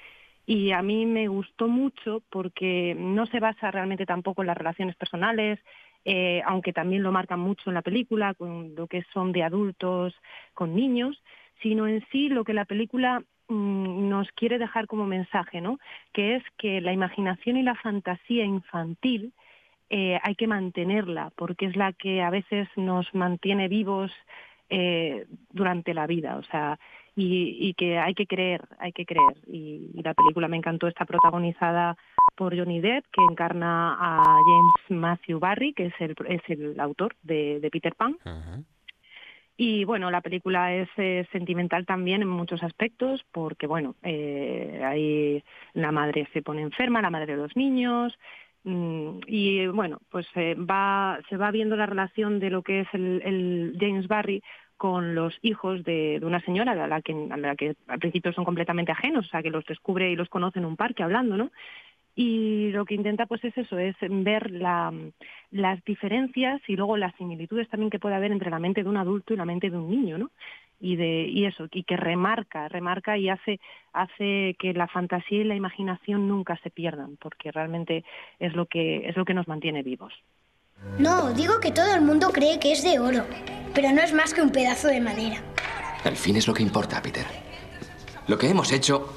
[0.46, 4.94] Y a mí me gustó mucho porque no se basa realmente tampoco en las relaciones
[4.94, 5.58] personales,
[6.04, 10.14] eh, aunque también lo marcan mucho en la película, con lo que son de adultos
[10.54, 11.20] con niños,
[11.62, 15.80] sino en sí lo que la película mm, nos quiere dejar como mensaje, ¿no?
[16.12, 19.32] Que es que la imaginación y la fantasía infantil
[19.90, 24.12] eh, hay que mantenerla, porque es la que a veces nos mantiene vivos
[24.68, 26.78] eh, durante la vida, o sea,
[27.16, 29.36] y, y que hay que creer, hay que creer.
[29.46, 31.96] Y, y la película me encantó, está protagonizada
[32.36, 37.16] por Johnny Depp, que encarna a James Matthew Barry, que es el, es el autor
[37.22, 38.16] de, de Peter Pan.
[39.56, 45.42] Y bueno, la película es eh, sentimental también en muchos aspectos, porque bueno, eh, ahí
[45.72, 48.18] la madre se pone enferma, la madre de los niños,
[48.64, 52.88] mm, y bueno, pues eh, va, se va viendo la relación de lo que es
[52.92, 54.42] el, el James Barry
[54.76, 58.44] con los hijos de, una señora a la, que, a la que al principio son
[58.44, 61.50] completamente ajenos, o sea, que los descubre y los conoce en un parque hablando, ¿no?
[62.16, 64.90] y lo que intenta pues es eso, es ver la,
[65.50, 68.96] las diferencias y luego las similitudes también que puede haber entre la mente de un
[68.96, 70.30] adulto y la mente de un niño, ¿no?
[70.80, 73.60] Y de y eso, y que remarca, remarca y hace
[73.92, 78.02] hace que la fantasía y la imaginación nunca se pierdan, porque realmente
[78.38, 80.14] es lo que es lo que nos mantiene vivos.
[80.98, 83.26] No, digo que todo el mundo cree que es de oro,
[83.74, 85.42] pero no es más que un pedazo de madera.
[86.04, 87.26] El fin es lo que importa, Peter.
[88.26, 89.12] Lo que hemos hecho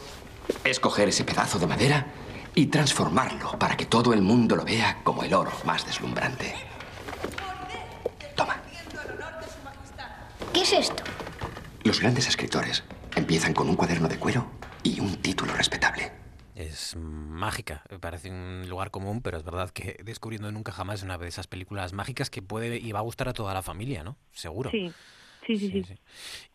[0.63, 2.07] es coger ese pedazo de madera
[2.53, 6.53] y transformarlo para que todo el mundo lo vea como el oro más deslumbrante.
[10.53, 11.03] ¿Qué es esto?
[11.83, 12.83] Los grandes escritores
[13.15, 14.47] empiezan con un cuaderno de cuero
[14.83, 16.18] y un título respetable.
[16.59, 21.17] Es mágica, parece un lugar común, pero es verdad que Descubriendo Nunca Jamás es una
[21.17, 24.17] de esas películas mágicas que puede y va a gustar a toda la familia, ¿no?
[24.33, 24.69] Seguro.
[24.69, 24.91] Sí,
[25.47, 25.95] sí, sí, sí.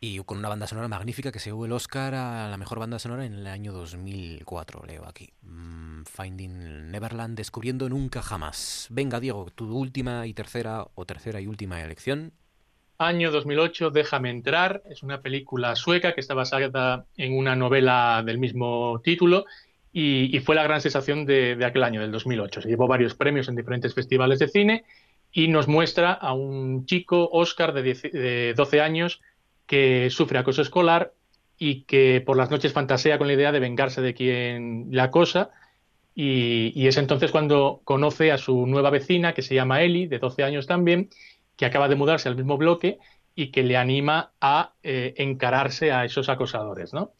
[0.00, 2.98] Y con una banda sonora magnífica que se llevó el Oscar a la mejor banda
[2.98, 5.30] sonora en el año 2004, leo aquí.
[5.40, 8.88] Mm, Finding Neverland, Descubriendo Nunca Jamás.
[8.90, 12.34] Venga, Diego, tu última y tercera o tercera y última elección.
[12.98, 14.82] Año 2008, Déjame entrar.
[14.84, 19.46] Es una película sueca que está basada en una novela del mismo título
[19.96, 22.62] y, fue la gran sensación de, aquel año, del 2008.
[22.62, 24.84] Se llevó varios premios en diferentes festivales de cine
[25.30, 29.20] y nos muestra a un chico, Oscar, de, 10, de 12 años,
[29.66, 31.12] que sufre acoso escolar
[31.56, 35.50] y que por las noches fantasea con la idea de vengarse de quien le acosa.
[36.12, 40.42] Y, es entonces cuando conoce a su nueva vecina, que se llama Ellie, de 12
[40.42, 41.08] años también,
[41.56, 42.98] que acaba de mudarse al mismo bloque
[43.36, 46.92] y que le anima a eh, encararse a esos acosadores.
[46.92, 47.12] ¿no?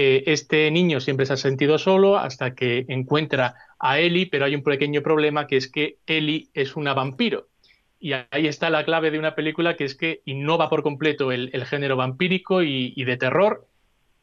[0.00, 4.54] Eh, este niño siempre se ha sentido solo hasta que encuentra a Ellie, pero hay
[4.54, 7.48] un pequeño problema que es que Ellie es una vampiro.
[7.98, 11.50] Y ahí está la clave de una película que es que innova por completo el,
[11.64, 13.66] género vampírico y, de terror,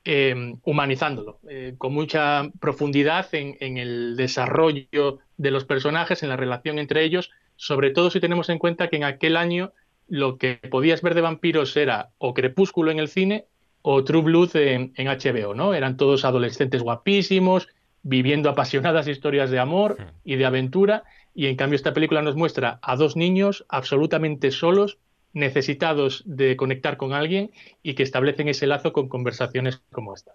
[0.05, 6.37] eh, humanizándolo, eh, con mucha profundidad en, en, el desarrollo de los personajes, en la
[6.37, 9.73] relación entre ellos, sobre todo si tenemos en cuenta que en aquel año
[10.07, 13.47] lo que podías ver de vampiros era o Crepúsculo en el cine
[13.87, 15.75] o True Blood en, en HBO, ¿no?
[15.75, 17.67] Eran todos adolescentes guapísimos,
[18.01, 21.03] viviendo apasionadas historias de amor y de aventura,
[21.35, 24.97] y en cambio esta película nos muestra a dos niños absolutamente solos,
[25.33, 27.51] necesitados de conectar con alguien
[27.83, 30.31] y que establecen ese lazo con conversaciones como esta.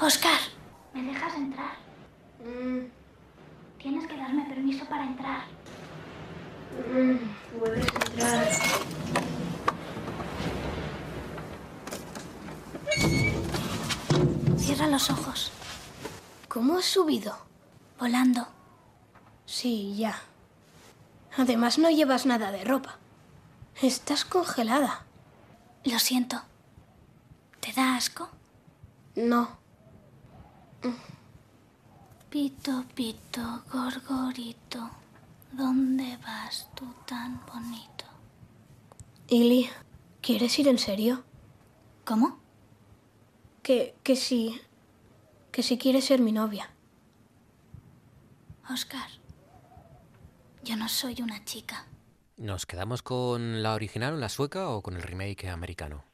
[0.00, 0.38] Oscar,
[0.94, 1.72] ¿me dejas entrar?
[2.38, 2.86] Mm,
[3.78, 5.42] Tienes que darme permiso para entrar.
[6.94, 9.31] Mm, Puedes entrar.
[14.62, 15.50] Cierra los ojos.
[16.46, 17.36] ¿Cómo has subido?
[17.98, 18.46] Volando.
[19.44, 20.16] Sí, ya.
[21.36, 22.98] Además no llevas nada de ropa.
[23.82, 25.04] Estás congelada.
[25.82, 26.42] Lo siento.
[27.58, 28.28] ¿Te da asco?
[29.16, 29.58] No.
[32.30, 34.90] Pito, pito, gorgorito,
[35.50, 38.04] ¿dónde vas tú tan bonito?
[39.28, 39.68] Ili,
[40.20, 41.24] ¿quieres ir en serio?
[42.04, 42.41] ¿Cómo?
[43.62, 44.60] Que, que sí.
[45.50, 46.70] Que si quieres ser mi novia.
[48.70, 49.08] Oscar,
[50.64, 51.86] yo no soy una chica.
[52.36, 56.04] ¿Nos quedamos con la original, la sueca, o con el remake americano?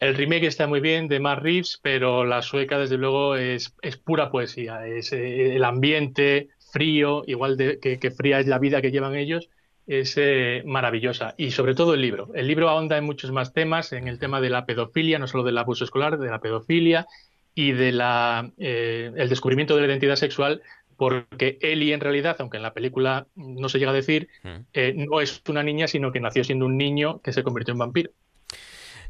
[0.00, 3.96] El remake está muy bien de Matt Reeves, pero la sueca, desde luego, es, es
[3.96, 4.86] pura poesía.
[4.86, 9.14] Es eh, el ambiente frío, igual de, que, que fría es la vida que llevan
[9.14, 9.48] ellos,
[9.86, 11.34] es eh, maravillosa.
[11.36, 12.30] Y sobre todo el libro.
[12.34, 15.44] El libro ahonda en muchos más temas, en el tema de la pedofilia, no solo
[15.44, 17.06] del abuso escolar, de la pedofilia
[17.54, 20.62] y de la, eh, el descubrimiento de la identidad sexual,
[20.96, 24.28] porque Ellie en realidad, aunque en la película no se llega a decir,
[24.72, 27.78] eh, no es una niña, sino que nació siendo un niño que se convirtió en
[27.78, 28.10] vampiro.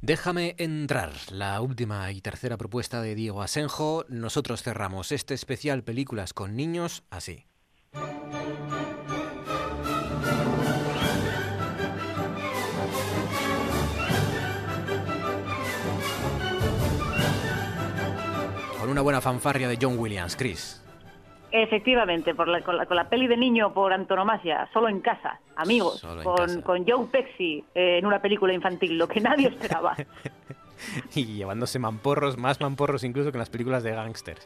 [0.00, 4.04] Déjame entrar, la última y tercera propuesta de Diego Asenjo.
[4.08, 7.46] Nosotros cerramos este especial Películas con Niños así.
[18.92, 20.78] Una buena fanfarria de John Williams, Chris.
[21.50, 25.38] Efectivamente, por la- con, la, con la peli de niño por antonomasia, solo en casa,
[25.56, 26.62] amigos, en con, casa.
[26.62, 29.96] con Joe Pesci eh, en una película infantil, lo que nadie esperaba.
[31.14, 34.44] Y llevándose mamporros, más mamporros incluso que en las películas de gángsters,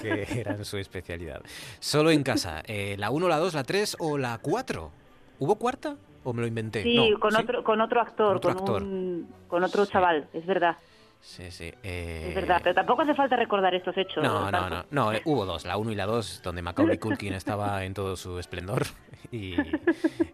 [0.00, 1.42] que eran su especialidad.
[1.80, 2.62] Solo en casa.
[2.66, 4.90] Eh, ¿La 1, la 2, la 3 o la 4?
[5.38, 6.82] ¿Hubo cuarta o me lo inventé?
[6.82, 7.42] Sí, No, con, ¿sí?
[7.42, 8.82] Otro, con otro actor, Otro con, actor.
[8.84, 10.78] Un, con otro chaval, es verdad,
[11.20, 11.72] Sí, sí.
[11.82, 12.60] eh, es verdad.
[12.62, 14.22] Pero tampoco hace falta recordar estos hechos.
[14.22, 17.34] No, no, no, no, eh, hubo dos, la 1 y la 2, donde Macaulay Culkin
[17.34, 18.86] estaba en todo su esplendor
[19.32, 19.56] y,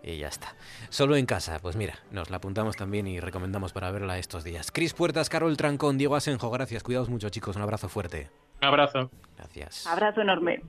[0.02, 0.54] y ya está.
[0.90, 4.70] Solo en casa, pues mira, nos la apuntamos también y recomendamos para verla estos días.
[4.70, 8.28] Cris Puertas, Carol Trancón, Diego Asenjo, gracias, cuidaos mucho chicos, un abrazo fuerte.
[8.60, 9.10] Un abrazo.
[9.36, 9.86] Gracias.
[9.86, 10.62] Abrazo enorme.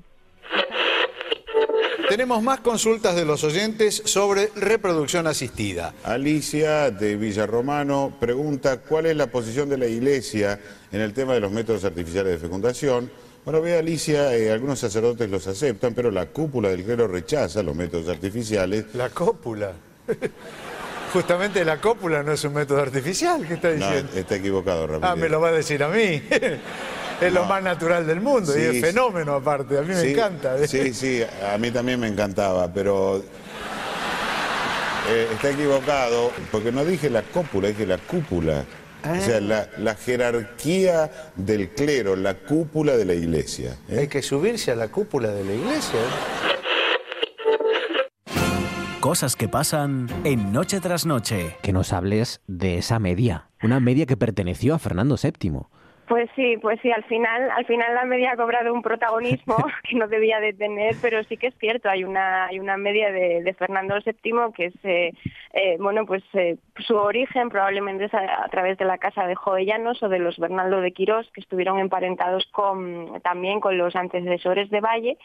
[2.13, 5.95] Tenemos más consultas de los oyentes sobre reproducción asistida.
[6.03, 10.59] Alicia de Villarromano pregunta cuál es la posición de la Iglesia
[10.91, 13.09] en el tema de los métodos artificiales de fecundación.
[13.43, 17.75] Bueno, ve Alicia, eh, algunos sacerdotes los aceptan, pero la cúpula del clero rechaza los
[17.75, 18.85] métodos artificiales.
[18.93, 19.71] La cópula.
[21.13, 24.11] Justamente la cópula no es un método artificial, ¿qué está No, diciendo?
[24.15, 25.09] está equivocado, Ramírez.
[25.11, 26.21] ah, me lo va a decir a mí.
[27.27, 30.57] es lo más natural del mundo y es fenómeno aparte, a mí me encanta.
[30.57, 30.67] ¿eh?
[30.67, 33.23] Sí, sí, a mí también me encantaba, pero
[35.09, 38.65] eh, está equivocado, porque no dije la cópula, dije la cúpula.
[39.05, 43.77] O sea, la, la jerarquía del clero, la cúpula de la iglesia.
[43.89, 43.99] ¿eh?
[43.99, 45.99] Hay que subirse a la cúpula de la iglesia.
[49.01, 51.57] Cosas que pasan en Noche tras Noche.
[51.61, 55.63] Que nos hables de esa media, una media que perteneció a Fernando VII.
[56.07, 59.55] Pues sí, pues sí, al final, al final la media ha cobrado un protagonismo
[59.89, 63.11] que no debía de tener, pero sí que es cierto, hay una, hay una media
[63.11, 65.13] de, de Fernando VII que es, eh,
[65.53, 69.35] eh, bueno, pues eh, su origen probablemente es a, a través de la casa de
[69.35, 74.69] Jovellanos o de los Bernaldo de Quirós, que estuvieron emparentados con, también con los antecesores
[74.69, 75.17] de Valle,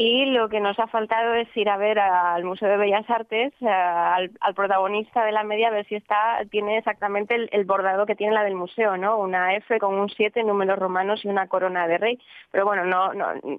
[0.00, 3.52] y lo que nos ha faltado es ir a ver al Museo de Bellas Artes,
[3.60, 7.64] eh, al, al protagonista de la media, a ver si está, tiene exactamente el, el
[7.64, 9.18] bordado que tiene la del museo, ¿no?
[9.18, 12.18] Una F con un 7, números romanos y una corona de rey.
[12.52, 13.58] Pero bueno, no, no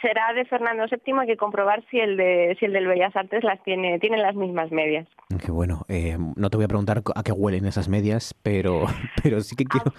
[0.00, 3.44] será de Fernando VII, hay que comprobar si el de si el del Bellas Artes
[3.44, 5.06] las tiene, tiene las mismas medias.
[5.44, 8.86] Qué bueno, eh, no te voy a preguntar a qué huelen esas medias, pero,
[9.22, 9.92] pero sí que quiero...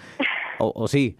[0.58, 1.16] O, o sí,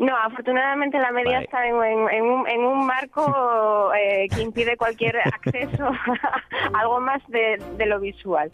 [0.00, 1.44] No, afortunadamente la media Vale.
[1.44, 7.00] está en, en- en un, en un marco eh, que impide cualquier acceso a algo
[7.00, 8.50] más de, de lo visual.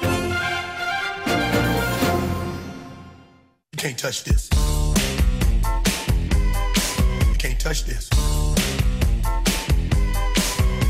[3.72, 4.48] You can't touch this.
[7.28, 8.10] You can't touch this.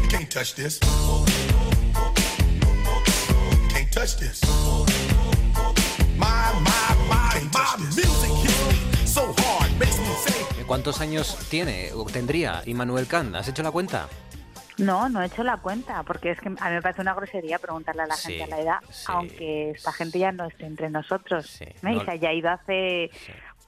[0.02, 0.80] You can't touch this.
[10.80, 13.34] ¿Cuántos años tiene o tendría Immanuel Kant?
[13.36, 14.08] ¿Has hecho la cuenta?
[14.78, 17.58] No, no he hecho la cuenta, porque es que a mí me parece una grosería
[17.58, 20.64] preguntarle a la Sí, gente a la edad, sí, aunque esta gente ya no esté
[20.64, 21.60] entre nosotros.
[21.60, 21.74] ¿eh?
[21.82, 23.10] no- Y se haya ido hace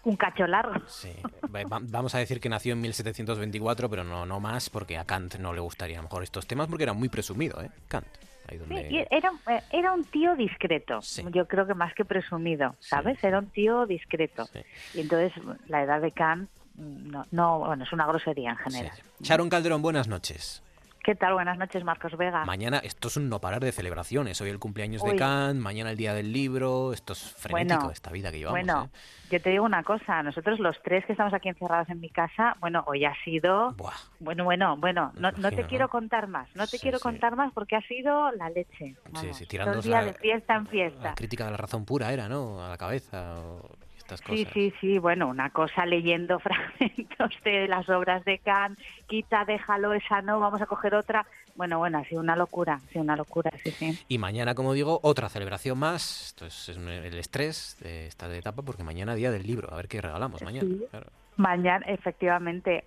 [0.05, 0.73] un cacho largo.
[0.89, 1.13] Sí.
[1.55, 5.05] Va- va- Vamos a decir que nació en 1724, pero no, no más, porque a
[5.05, 7.69] Kant no le gustaría a lo mejor estos temas, porque era muy presumido, ¿eh?
[7.89, 8.07] Kant.
[8.49, 8.89] Ahí Sí, donde...
[8.91, 13.23] y era, eh, era un tío discreto, yo creo que más que presumido, ¿sabes?
[13.23, 14.49] Era un tío discreto.
[14.95, 15.31] Y entonces
[15.69, 18.93] la edad de Kant, no, no, bueno, es una grosería en general.
[19.21, 20.63] Sharon Calderón, buenas noches.
[21.05, 21.33] ¿Qué tal?
[21.35, 22.45] Buenas noches, Marcos Vega.
[22.45, 24.41] Mañana, esto es un no parar de celebraciones.
[24.41, 25.17] Hoy el cumpleaños de.
[25.17, 26.93] Kant, mañana el día del libro.
[26.93, 28.61] Esto es frenético, Bueno, esta vida que llevamos.
[28.65, 28.99] Bueno, ¿eh?
[29.33, 32.55] yo te digo una cosa, nosotros los tres que estamos aquí encerrados en mi casa,
[32.61, 33.75] bueno, hoy ha sido...
[34.21, 37.03] Bueno, bueno, bueno, no, no te quiero contar más, no te Sí, quiero sí.
[37.03, 38.71] contar más porque ha sido la leche.
[38.79, 41.15] Sí, Vamos, sí, todo tirando el día la, de fiesta en la fiesta.
[41.17, 42.65] crítica de la razón pura era, ¿no?
[42.65, 43.69] A la cabeza o
[44.15, 44.53] estas cosas.
[44.53, 49.93] Sí, sí, sí, bueno, una cosa leyendo fragmentos de las obras de Kant, quita, déjalo,
[49.93, 51.27] esa no, vamos a coger otra.
[51.55, 53.99] Bueno, bueno, ha sido una locura, ha sido una locura, sí, sí.
[54.09, 56.27] Y mañana, como digo, otra celebración más.
[56.27, 59.71] Esto es, el estrés de esta etapa, porque mañana día del libro.
[59.73, 60.67] A ver qué regalamos mañana.
[60.67, 60.87] Sí.
[60.91, 61.07] claro.
[61.37, 62.85] Mañana, efectivamente.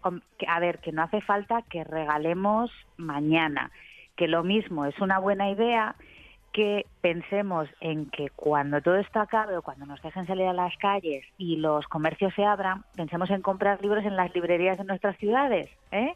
[0.47, 3.71] A ver, que no hace falta que regalemos mañana,
[4.15, 5.95] que lo mismo es una buena idea
[6.55, 10.73] que pensemos en que cuando todo esto acabe o cuando nos dejen salir a las
[10.77, 15.17] calles y los comercios se abran, pensemos en comprar libros en las librerías de nuestras
[15.17, 16.15] ciudades, ¿eh?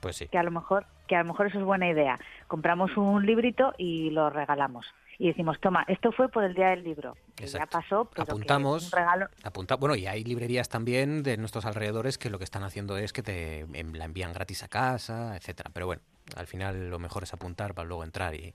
[0.00, 0.28] Pues sí.
[0.28, 2.20] Que a lo mejor, que a lo mejor eso es buena idea.
[2.46, 4.86] Compramos un librito y lo regalamos.
[5.18, 7.16] Y decimos, toma, esto fue por el día del libro.
[7.34, 8.82] Que ya pasó, pero que Apuntamos.
[8.84, 9.28] es un regalo.
[9.44, 13.14] Apunta, bueno, y hay librerías también de nuestros alrededores que lo que están haciendo es
[13.14, 15.70] que te la envían gratis a casa, etcétera.
[15.72, 16.02] Pero bueno,
[16.36, 18.54] al final lo mejor es apuntar para luego entrar y,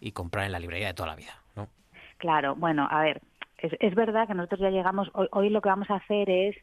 [0.00, 1.68] y comprar en la librería de toda la vida, ¿no?
[2.18, 3.20] Claro, bueno, a ver,
[3.58, 6.56] es, es verdad que nosotros ya llegamos, hoy, hoy lo que vamos a hacer es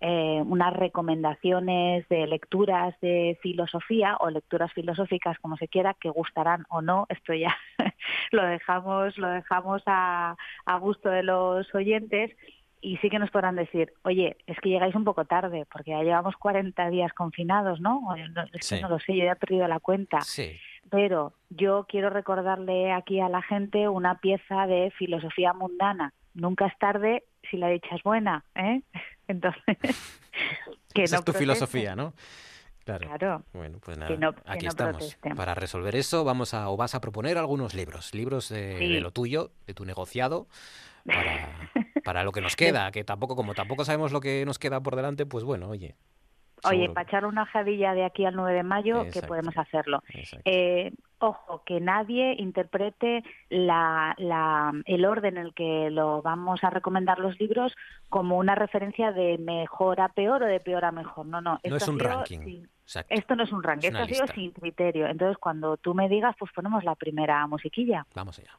[0.00, 6.64] eh, unas recomendaciones de lecturas de filosofía o lecturas filosóficas, como se quiera, que gustarán
[6.68, 7.56] o no, esto ya
[8.30, 10.36] lo dejamos, lo dejamos a,
[10.66, 12.36] a gusto de los oyentes.
[12.82, 16.02] Y sí que nos podrán decir, oye, es que llegáis un poco tarde, porque ya
[16.02, 18.00] llevamos 40 días confinados, ¿no?
[18.34, 18.80] No- Sí.
[18.80, 20.52] no lo sé, yo ya he perdido la cuenta Sí.
[20.90, 26.12] Pero yo quiero recordarle aquí a la gente una pieza de filosofía mundana.
[26.34, 28.82] Nunca es tarde si la dicha es buena, ¿eh?
[29.28, 29.62] Entonces,
[30.94, 32.12] que Esa no es tu filosofía, ¿no?
[32.84, 33.08] Claro.
[33.08, 33.42] Claro.
[33.52, 35.18] Bueno, pues nada, no- aquí no estamos.
[35.34, 38.92] Para resolver eso, vamos a, o vas a proponer algunos libros, libros de, Sí.
[38.92, 40.46] de lo tuyo, de tu negociado,
[41.04, 41.48] para,
[42.04, 44.94] para lo que nos queda, que tampoco, como tampoco sabemos lo que nos queda por
[44.94, 45.96] delante, pues bueno, oye.
[46.68, 49.28] Oye, para echar una jadilla de aquí al 9 de mayo, que Exacto.
[49.28, 50.02] podemos hacerlo.
[50.44, 56.70] Eh, ojo, que nadie interprete la, la- el orden en el que lo vamos a
[56.70, 57.74] recomendar los libros
[58.08, 61.26] como una referencia de mejor a peor o de peor a mejor.
[61.26, 61.52] No, no.
[61.52, 62.62] No esto es un sido ranking.
[63.08, 65.06] Esto no es un ranking, Es esto ha sido sin criterio.
[65.08, 68.06] Entonces, cuando tú me digas, pues ponemos la primera musiquilla.
[68.14, 68.52] Vamos allá.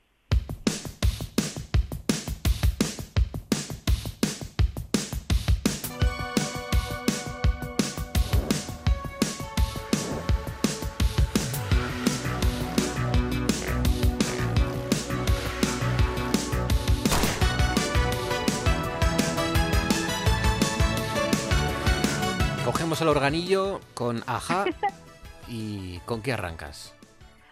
[23.07, 24.65] El organillo con Aja
[25.47, 26.93] y ¿con qué arrancas?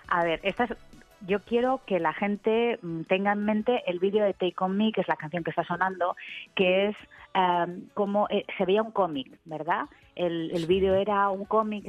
[0.10, 0.76] A ver, esta es-
[1.22, 4.92] yo quiero que la gente mm, tenga en mente el vídeo de Take On Me,
[4.92, 6.18] que es la canción que está sonando,
[6.56, 6.96] que es
[7.34, 9.86] em, como eh, se veía un cómic, ¿verdad?
[10.16, 11.86] El, el vídeo era un cómic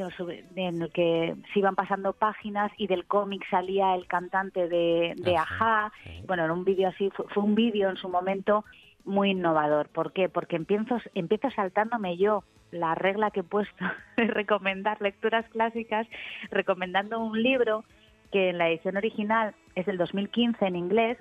[0.54, 5.36] en el que se iban pasando páginas y del cómic salía el cantante de, de
[5.36, 5.92] Ajá.
[6.28, 8.64] Bueno, era un vídeo así, fue, fue un vídeo en su momento
[9.06, 9.88] muy innovador.
[9.88, 10.28] ¿Por qué?
[10.28, 13.84] Porque empiezo, empiezo saltándome yo la regla que he puesto
[14.16, 16.06] de recomendar lecturas clásicas,
[16.50, 17.84] recomendando un libro
[18.32, 21.16] que en la edición original es del 2015 en inglés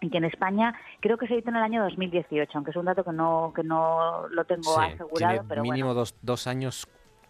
[0.00, 2.84] y que en España creo que se editó en el año 2018, aunque es un
[2.84, 6.46] dato que no que no lo tengo Sí, asegurado, tiene pero mínimo bueno, dos, dos
[6.46, 6.86] años,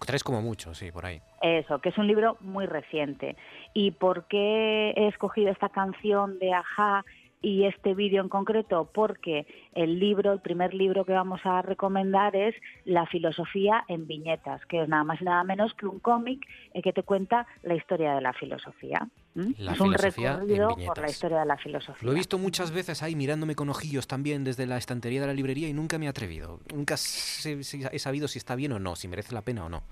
[0.07, 1.23] tres como mucho, sí, por ahí.
[1.41, 3.37] eso, que es un libro muy reciente.
[3.73, 7.07] ¿Y por qué he escogido esta canción de Aja
[7.41, 8.91] y este vídeo en concreto?
[8.93, 12.55] Porque el libro, el primer libro que vamos a recomendar es
[12.85, 16.41] La filosofía en viñetas, que es nada más y nada menos que un cómic
[16.75, 19.09] eh, que te cuenta la historia de la filosofía.
[19.35, 22.07] es un recorrido por la historia de la filosofía.
[22.07, 25.35] Lo he visto muchas veces ahí mirándome con ojillos también desde la estantería de la
[25.35, 26.61] librería y nunca me he atrevido.
[26.75, 29.83] Nunca he sabido si está bien o no, si merece la pena o no.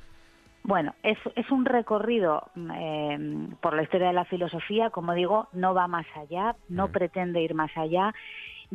[0.67, 5.75] Bueno, es, es un recorrido eh, por la historia de la filosofía, como digo, no
[5.75, 8.13] va más allá, no pretende ir más allá.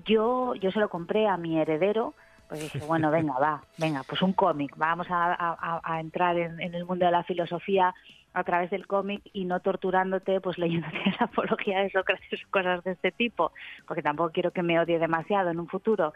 [0.06, 2.14] Yo, yo se lo compré a mi heredero
[2.48, 4.72] Pues dije, bueno, venga, va, venga, pues un cómic.
[4.78, 7.94] Vamos a, a- a entrar en, en el mundo de la filosofía
[8.34, 12.84] a través del cómic y no torturándote, pues leyéndote la apología de Sócrates o cosas
[12.84, 13.52] de este tipo,
[13.88, 16.14] porque tampoco quiero que me odie demasiado en un futuro.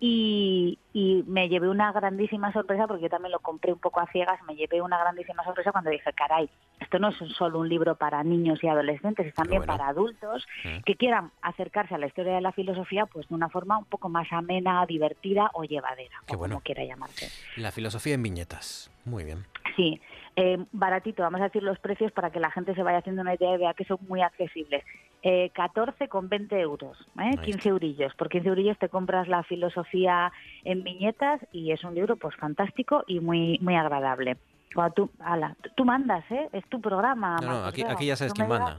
[0.00, 4.06] Y, y me llevé una grandísima sorpresa, porque yo también lo compré un poco a
[4.12, 7.96] ciegas, me llevé una grandísima sorpresa cuando dije, caray, esto no es solo un libro
[7.96, 9.76] para niños y adolescentes, es también bueno.
[9.76, 10.82] para adultos Mm.
[10.84, 14.08] que quieran acercarse a la historia de la filosofía pues de una forma un poco
[14.08, 16.54] más amena, divertida o llevadera, Qué o bueno.
[16.54, 17.28] como quiera llamarse.
[17.60, 18.90] La filosofía en viñetas.
[19.04, 19.44] Muy bien.
[19.76, 20.00] Sí,
[20.40, 23.34] eh, baratito, vamos a decir los precios para que la gente se vaya haciendo una
[23.34, 24.84] idea y vea que son muy accesibles.
[25.22, 27.36] Eh, 14 con 20 euros, ¿eh?
[27.42, 28.14] 15 eurillos.
[28.14, 30.30] Por 15 eurillos te compras la filosofía
[30.64, 34.36] en viñetas y es un libro pues fantástico y muy muy agradable.
[34.74, 36.48] Cuando tú, ala, tú- tú mandas, ¿eh?
[36.52, 37.36] Es tu programa.
[37.42, 38.76] No, aquí- ya sabes No quién manda.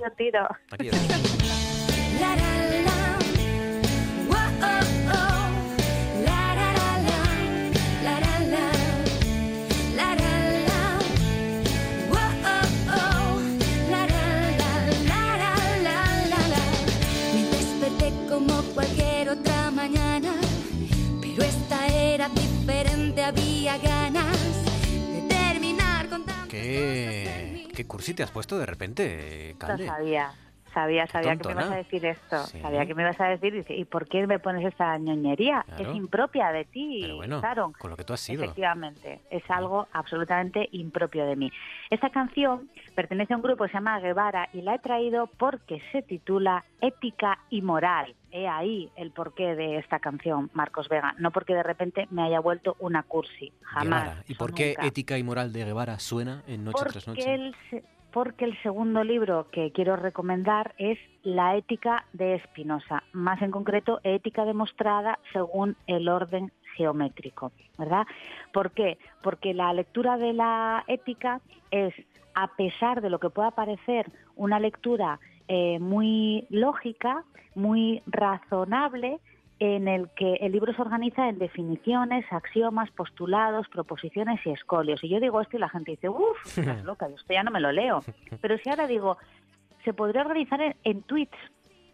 [0.71, 0.97] Aquí ya.
[23.29, 24.37] había ganas
[25.13, 26.49] de terminar con tanto.
[26.49, 29.85] ¿Qué, qué cursi te has puesto de repente, Calde?
[29.85, 30.33] sabía,
[30.69, 31.61] sabía, sabía que me tontona.
[31.65, 32.37] ibas a decir esto.
[32.47, 32.59] Sí.
[32.61, 35.63] Sabía que me ibas a decir, dice, ¿y por qué me pones esta ñoñería?
[35.67, 35.89] Claro.
[35.91, 37.73] Es impropia de ti, Pero bueno, Sharon.
[37.73, 38.43] con lo que tú has sido.
[38.43, 41.51] Efectivamente, es algo absolutamente impropio de mí.
[41.89, 45.81] Esta canción pertenece a un grupo que se llama Guevara y la he traído porque
[45.91, 48.15] se titula Ética y Moral.
[48.31, 51.15] He ahí el porqué de esta canción, Marcos Vega.
[51.17, 54.03] No porque de repente me haya vuelto una cursi, jamás.
[54.03, 54.23] Guevara.
[54.27, 54.85] ¿Y por qué nunca.
[54.85, 57.21] ética y moral de Guevara suena en Noche tras Noche?
[57.23, 63.03] Porque el, se- porque el segundo libro que quiero recomendar es La ética de Spinoza,
[63.13, 68.07] más en concreto ética demostrada según el orden geométrico, ¿verdad?
[68.53, 68.97] ¿Por qué?
[69.21, 71.41] Porque la lectura de la ética
[71.71, 71.93] es,
[72.35, 77.23] a pesar de lo que pueda parecer una lectura eh, muy lógica,
[77.55, 79.19] muy razonable,
[79.59, 85.03] en el que el libro se organiza en definiciones, axiomas, postulados, proposiciones y escolios.
[85.03, 87.51] Y yo digo esto y la gente dice, uff, estás loca, yo esto ya no
[87.51, 88.01] me lo leo.
[88.41, 89.17] Pero si ahora digo,
[89.83, 91.37] se podría organizar en, en tweets.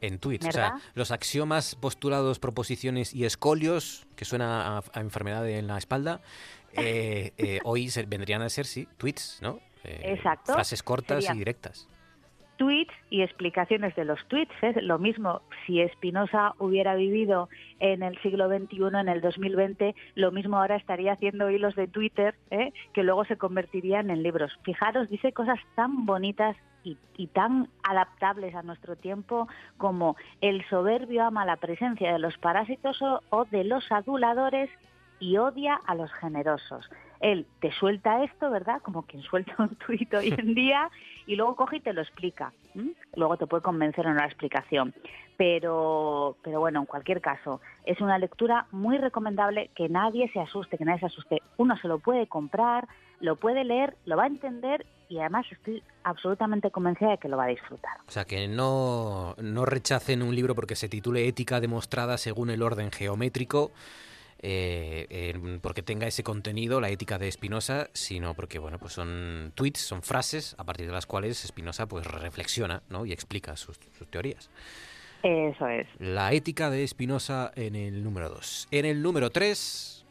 [0.01, 5.47] En tweets, o sea, los axiomas, postulados, proposiciones y escolios, que suena a, a enfermedad
[5.49, 6.21] en la espalda,
[6.73, 9.59] eh, eh, hoy se- vendrían a ser, sí, tweets, ¿no?
[9.83, 10.53] Eh, Exacto.
[10.53, 11.87] Frases cortas Sería- y directas.
[12.57, 14.53] Tweets y explicaciones de los tweets.
[14.61, 14.82] ¿eh?
[14.82, 17.49] Lo mismo, si Spinoza hubiera vivido
[17.80, 22.36] en el siglo XXI, en el 2020, lo mismo ahora estaría haciendo hilos de Twitter
[22.52, 22.73] ¿eh?
[22.94, 24.52] que luego se convertirían en libros.
[24.64, 31.23] Fijaros, dice cosas tan bonitas y, y tan adaptables a nuestro tiempo como el soberbio
[31.23, 34.69] ama la presencia de los parásitos o, o de los aduladores
[35.19, 36.90] y odia a los generosos.
[37.19, 38.81] Él te suelta esto, ¿verdad?
[38.81, 40.89] Como quien suelta un tuit hoy en día
[41.27, 42.53] y luego coge y te lo explica.
[42.75, 42.91] ¿m?
[43.15, 44.93] Luego te puede convencer en la explicación.
[45.37, 50.77] Pero, pero bueno, en cualquier caso, es una lectura muy recomendable que nadie se asuste,
[50.77, 51.41] que nadie se asuste.
[51.57, 52.87] Uno se lo puede comprar,
[53.19, 57.37] lo puede leer, lo va a entender y además estoy absolutamente convencida de que lo
[57.37, 57.97] va a disfrutar.
[58.07, 62.61] O sea, que no, no rechacen un libro porque se titule Ética demostrada según el
[62.61, 63.71] orden geométrico,
[64.40, 69.52] eh, eh, porque tenga ese contenido, la ética de Spinoza, sino porque, bueno, pues son
[69.56, 73.06] tweets, son frases a partir de las cuales Spinoza pues reflexiona ¿no?
[73.06, 74.49] y explica sus, sus teorías.
[75.24, 75.88] Eso es.
[75.99, 78.68] La ética de Spinoza en el número 2.
[78.72, 80.06] En el número 3...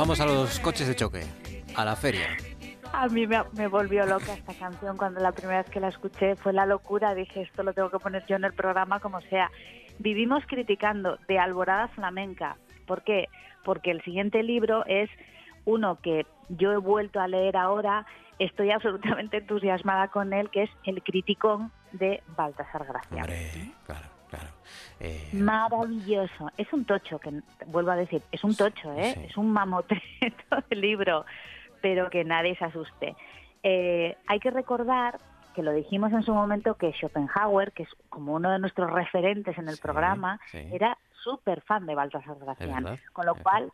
[0.00, 1.26] vamos a los coches de choque,
[1.76, 2.28] a la feria.
[2.94, 6.36] A mí me, me volvió loca esta canción cuando la primera vez que la escuché
[6.36, 7.14] fue la locura.
[7.14, 9.50] Dije, esto lo tengo que poner yo en el programa como sea.
[9.98, 12.56] Vivimos criticando de Alborada Flamenca.
[12.86, 13.28] ¿Por qué?
[13.62, 15.10] Porque el siguiente libro es
[15.66, 18.06] uno que yo he vuelto a leer ahora.
[18.38, 23.22] Estoy absolutamente entusiasmada con él, que es El Criticón de Baltasar Gracia.
[23.84, 24.48] claro, claro.
[25.00, 26.50] Eh, Maravilloso.
[26.56, 29.26] Es un tocho, que vuelvo a decir, es un tocho, ¿eh?
[29.28, 31.24] Es un mamotreto de libro,
[31.80, 33.16] pero que nadie se asuste.
[33.62, 35.18] Eh, hay que recordar
[35.54, 39.58] que lo dijimos en su momento que Schopenhauer, que es como uno de nuestros referentes
[39.58, 40.58] en el programa, sí.
[40.72, 42.98] era súper fan de Baltasar Gracián.
[43.12, 43.72] Con lo cual,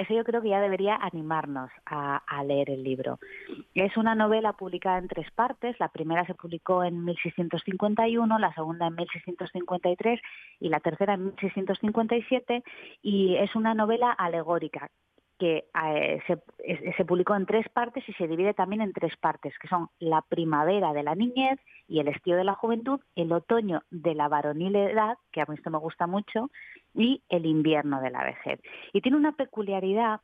[0.00, 3.18] eso yo creo que ya debería animarnos a, leer el libro.
[3.74, 5.78] Es una novela publicada en tres partes.
[5.78, 10.20] La primera se publicó en 1651, la segunda en 1653
[10.60, 12.64] y la tercera en 1657.
[13.02, 14.90] Y es una novela alegórica
[15.40, 19.16] que eh, se, es- se publicó en tres partes y se divide también en tres
[19.16, 21.58] partes, que son la primavera de la niñez
[21.88, 25.56] y el estío de la juventud, el otoño de la varonil edad, que a mí
[25.56, 26.50] esto me gusta mucho,
[26.94, 28.60] y el invierno de la vejez.
[28.92, 30.20] Y tiene una peculiaridad,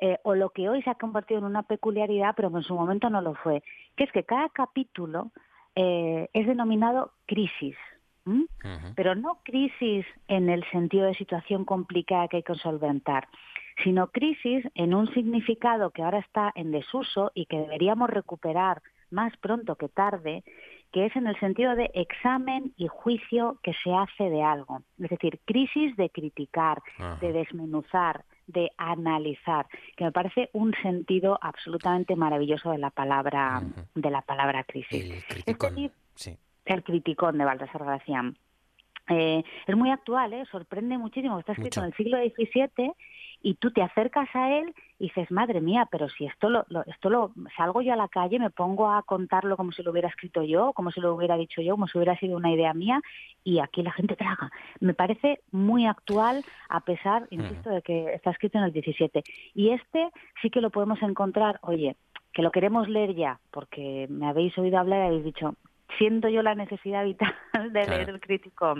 [0.00, 2.74] eh, o lo que hoy se ha convertido en una peculiaridad, pero que en su
[2.74, 3.62] momento no lo fue,
[3.96, 5.30] que es que cada capítulo
[5.76, 7.76] eh, es denominado crisis.
[8.96, 13.28] pero no crisis en el sentido de situación complicada que hay que solventar,
[13.82, 19.36] sino crisis en un significado que ahora está en desuso y que deberíamos recuperar más
[19.38, 20.44] pronto que tarde,
[20.92, 24.82] que es en el sentido de examen y juicio que se hace de algo.
[25.02, 27.18] Es decir, crisis de criticar, Ajá.
[27.20, 33.62] de desmenuzar, de analizar, que me parece un sentido absolutamente maravilloso de la palabra,
[33.94, 35.24] de la palabra crisis.
[35.46, 36.38] Este sí.
[36.64, 38.36] el criticón de Baltasar Gracián.
[39.08, 40.44] Eh, es muy actual, ¿eh?
[40.50, 41.38] sorprende muchísimo.
[41.38, 42.94] Está escrito en el siglo XVII
[43.44, 46.84] y tú te acercas a él y dices, madre mía, pero si esto lo, lo-
[46.86, 50.08] esto lo salgo yo a la calle, me pongo a contarlo como si lo hubiera
[50.08, 53.02] escrito yo, como si lo hubiera dicho yo, como si hubiera sido una idea mía
[53.44, 54.50] y aquí la gente traga.
[54.80, 59.22] Me parece muy actual a pesar, insisto, de que está escrito en el 17.
[59.54, 60.08] Y este
[60.40, 61.96] sí que lo podemos encontrar, oye,
[62.32, 65.54] que lo queremos leer ya, porque me habéis oído hablar y habéis dicho,
[65.98, 67.34] siento yo la necesidad vital
[67.72, 68.74] de leer el crítico.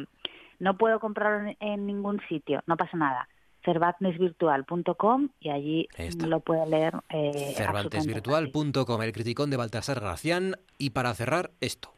[0.59, 3.29] No puedo comprarlo en, en ningún sitio, no pasa nada.
[3.65, 5.89] cervantesvirtual.com y allí
[6.27, 6.95] lo puede leer.
[7.11, 10.57] Eh, Cervantesvirtual.com, el criticón de Baltasar Gracián.
[10.79, 11.93] Y para cerrar, esto.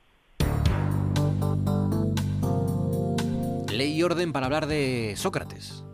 [3.73, 5.85] Ley y orden para hablar de Sócrates.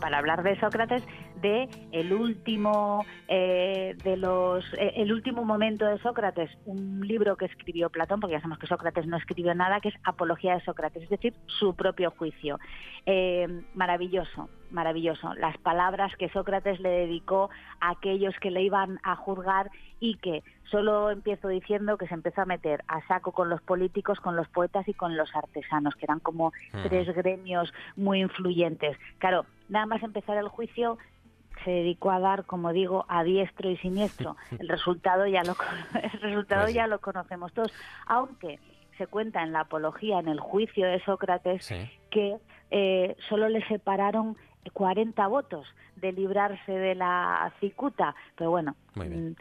[0.00, 1.02] para hablar de Sócrates
[1.40, 7.46] de el último eh, de los eh, el último momento de Sócrates un libro que
[7.46, 11.02] escribió Platón porque ya sabemos que Sócrates no escribió nada que es Apología de Sócrates
[11.02, 12.58] es decir su propio juicio.
[13.04, 15.34] Eh, maravilloso maravilloso.
[15.34, 17.50] Las palabras que Sócrates le dedicó
[17.80, 22.42] a aquellos que le iban a juzgar y que solo empiezo diciendo que se empezó
[22.42, 26.04] a meter a saco con los políticos, con los poetas y con los artesanos, que
[26.04, 26.52] eran como
[26.82, 28.96] tres gremios muy influyentes.
[29.18, 30.98] Claro, nada más empezar el juicio
[31.66, 34.36] se dedicó a dar, como digo, a diestro y siniestro.
[34.58, 35.56] El resultado ya lo
[36.00, 37.72] el resultado Pues ya lo conocemos todos,
[38.06, 38.60] aunque
[38.96, 41.68] se cuenta en la apología, en el juicio de Sócrates,
[42.08, 42.36] que
[42.70, 44.36] eh, solo le separaron
[44.72, 45.66] 40 votos
[45.96, 49.32] de librarse de la cicuta, pero bueno, mm,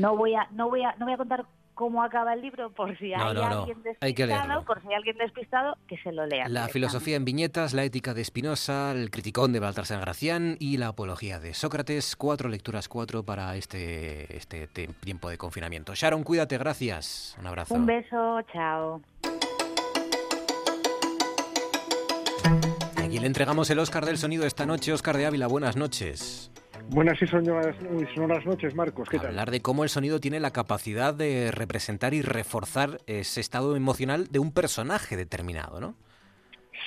[0.00, 2.96] no voy a no voy a no voy a contar cómo acaba el libro por
[2.98, 4.64] si No, hay no, no, alguien hay que despistado, leerlo.
[4.66, 6.48] por si hay alguien despistado que se lo lea.
[6.48, 10.88] La filosofía en viñetas, la ética de Spinoza, el criticón de Baltasar Gracián y la
[10.88, 12.16] apología de Sócrates.
[12.16, 15.94] Cuatro lecturas, cuatro para este, este te- tiempo de confinamiento.
[15.94, 17.36] Sharon, cuídate, gracias.
[17.40, 17.74] Un abrazo.
[17.74, 19.00] Un beso, chao.
[23.12, 24.90] Aquí le entregamos el Oscar del Sonido esta noche.
[24.90, 26.50] Oscar de Ávila, buenas noches.
[26.88, 29.06] Buenas y sonoras, y sonoras noches, Marcos.
[29.10, 29.26] ¿Qué tal?
[29.26, 34.28] Hablar de cómo el sonido tiene la capacidad de representar y reforzar ese estado emocional
[34.28, 35.94] de un personaje determinado, ¿no?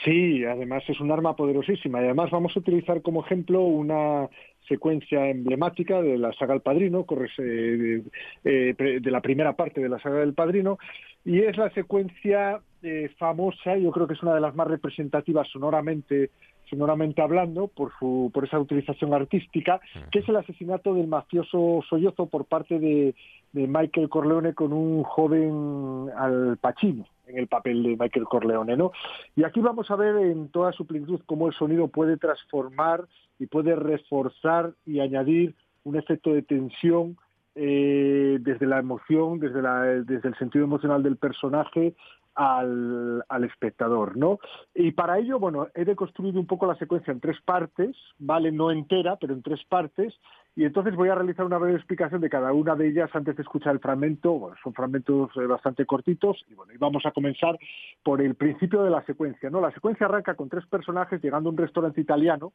[0.04, 4.28] Sí, además es un arma poderosísima y además vamos a utilizar como ejemplo una
[4.68, 7.06] secuencia emblemática de la saga El Padrino,
[7.38, 8.02] eh,
[8.44, 10.80] eh, de la primera parte de la saga del Padrino,
[11.26, 15.48] y es la secuencia eh, famosa, yo creo que es una de las más representativas
[15.50, 16.30] sonoramente
[16.70, 19.80] sonoramente hablando, por, su, por esa utilización artística,
[20.12, 23.14] que es el asesinato del mafioso Sollozo por parte de,
[23.52, 28.92] de Michael Corleone con un joven Al Pacino en el papel de Michael Corleone, ¿no?
[29.36, 33.06] Y aquí vamos a ver en toda su plenitud cómo el sonido puede transformar
[33.40, 37.18] y puede reforzar y añadir un efecto de tensión
[37.56, 41.96] eh, desde la emoción, desde, el sentido emocional del personaje
[42.36, 44.40] al, al espectador, ¿no?
[44.74, 48.52] Y para ello, bueno, he deconstruido un poco la secuencia en tres partes, ¿vale?
[48.52, 50.14] No entera, pero en tres partes,
[50.56, 53.42] y entonces voy a realizar una breve explicación de cada una de ellas antes de
[53.42, 57.58] escuchar el fragmento, bueno, son fragmentos eh, bastante cortitos, y bueno, y vamos a comenzar
[58.02, 59.60] por el principio de la secuencia, ¿no?
[59.60, 62.54] La secuencia arranca con tres personajes llegando a un restaurante italiano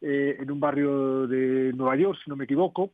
[0.00, 2.90] eh, en un barrio de Nueva York, si no me equivoco,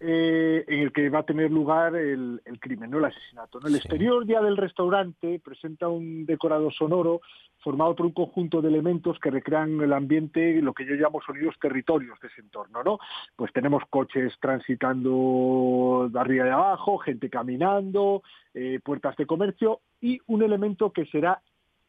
[0.00, 3.60] eh, en el que va a tener lugar el, el crimen, no el asesinato.
[3.60, 3.68] ¿no?
[3.68, 7.20] El exterior ya del restaurante presenta un decorado sonoro
[7.62, 11.54] formado por un conjunto de elementos que recrean el ambiente, lo que yo llamo sonidos
[11.60, 12.98] territorios de ese entorno, ¿no?
[13.36, 18.22] Pues tenemos coches transitando de arriba y de abajo, gente caminando,
[18.54, 21.42] eh, puertas de comercio y un elemento que será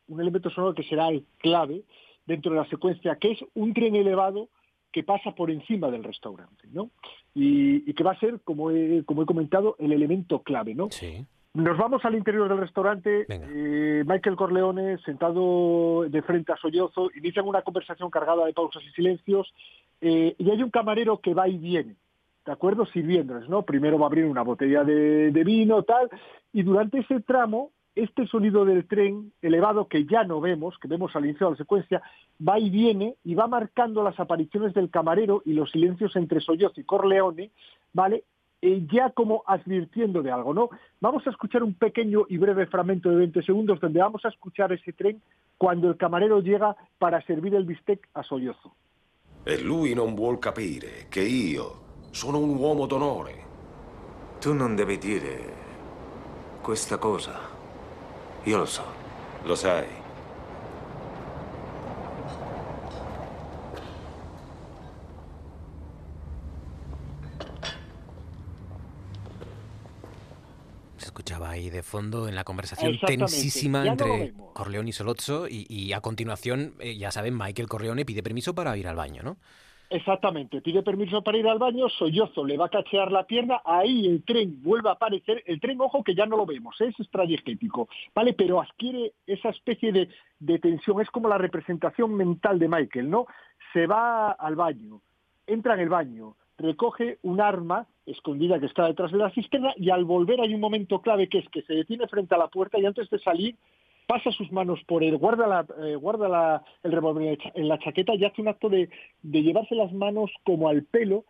[0.08, 1.84] un elemento sonoro que será el clave
[2.26, 4.50] dentro de la secuencia, que es un tren elevado
[4.92, 6.92] que pasa por encima del restaurante, ¿no?
[7.34, 10.90] Y, y que va a ser, como he, como he comentado, el elemento clave, ¿no?
[10.92, 11.26] Sí.
[11.54, 13.26] Nos vamos al interior del restaurante.
[13.30, 18.90] eh, Michael Corleone, sentado de frente a Sollozo, inician una conversación cargada de pausas y
[18.92, 19.54] silencios.
[20.00, 21.96] eh, y hay un camarero que va y viene,
[22.46, 22.86] ¿de acuerdo?
[22.88, 23.64] Sirviéndoles, ¿no?
[23.64, 26.10] Primero va a abrir una botella de, de vino, tal.
[26.54, 31.16] Y durante ese tramo, este sonido del tren elevado que ya no vemos, que vemos
[31.16, 32.02] al inicio de la secuencia,
[32.48, 36.80] va y viene y va marcando las apariciones del camarero y los silencios entre Sollozo
[36.80, 37.52] y Corleone,
[37.94, 38.24] ¿vale?
[38.62, 40.70] Eh, ya como advirtiendo de algo, ¿no?
[41.00, 44.72] Vamos a escuchar un pequeño y breve fragmento de 20 segundos donde vamos a escuchar
[44.72, 45.22] ese tren
[45.58, 48.74] cuando el camarero llega para servir el bistec a Sollozzo.
[49.44, 51.80] E lui non vuol capire che io
[52.12, 53.50] sono un uomo d'onore.
[54.40, 55.54] Tu non devi dire
[56.62, 57.40] questa cosa.
[58.44, 58.84] Io lo so.
[59.44, 59.88] Lo sai.
[70.98, 74.52] Se escuchaba ahí de fondo en la conversación tensísima Ya no entre vemos.
[74.54, 78.76] Corleone y Solozzo y, y a continuación, eh, ya saben, Michael Corleone pide permiso para
[78.78, 79.38] ir al baño, ¿no?
[79.92, 84.08] Exactamente, pide permiso para ir al baño, Sollozzo le va a cachear la pierna, ahí
[84.08, 87.90] el tren vuelve a aparecer, el tren, ojo, que ya no lo vemos, es extradiegético,
[88.16, 88.32] ¿vale?
[88.32, 90.08] Pero adquiere esa especie de,
[90.40, 93.26] de tensión, es como la representación mental de Michael, ¿no?
[93.74, 95.02] Se va al baño,
[95.46, 99.90] entra en el baño, recoge un arma escondida que está detrás de la cisterna y
[99.90, 102.80] al volver hay un momento clave que es que se detiene frente a la puerta
[102.80, 103.56] y antes de salir
[104.08, 108.14] pasa sus manos por él, guarda, la, eh, guarda la- el revólver en la chaqueta
[108.16, 108.90] y hace un acto de,
[109.22, 111.24] de llevarse las manos como al pelo,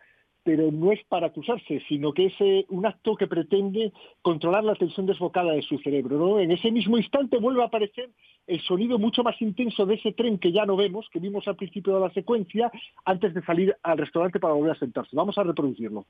[0.44, 3.92] pero no es para acusarse, sino que es eh, un acto que pretende
[4.22, 6.18] controlar la tensión desbocada de su cerebro.
[6.18, 6.40] ¿no?
[6.40, 8.10] En ese mismo instante vuelve a aparecer
[8.46, 11.56] el sonido mucho más intenso de ese tren que ya no vemos, que vimos al
[11.56, 12.70] principio de la secuencia,
[13.04, 15.14] antes de salir al restaurante para volver a sentarse.
[15.14, 16.06] Vamos a reproducirlo.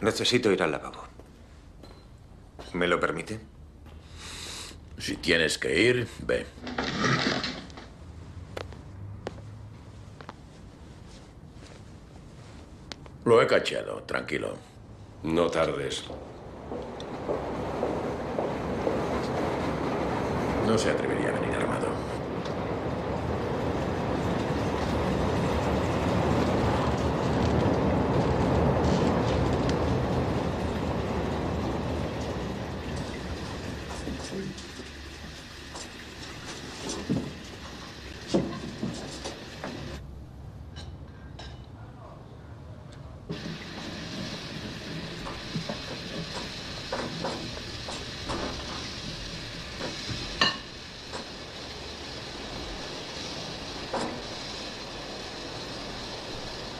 [0.00, 1.04] Necesito ir al lavabo.
[2.74, 3.40] ¿Me lo permite?
[4.98, 6.46] Si tienes que ir, ve.
[13.24, 14.54] Lo he cachado, tranquilo.
[15.22, 16.04] No tardes.
[20.66, 21.88] No se atrevería a venir armado.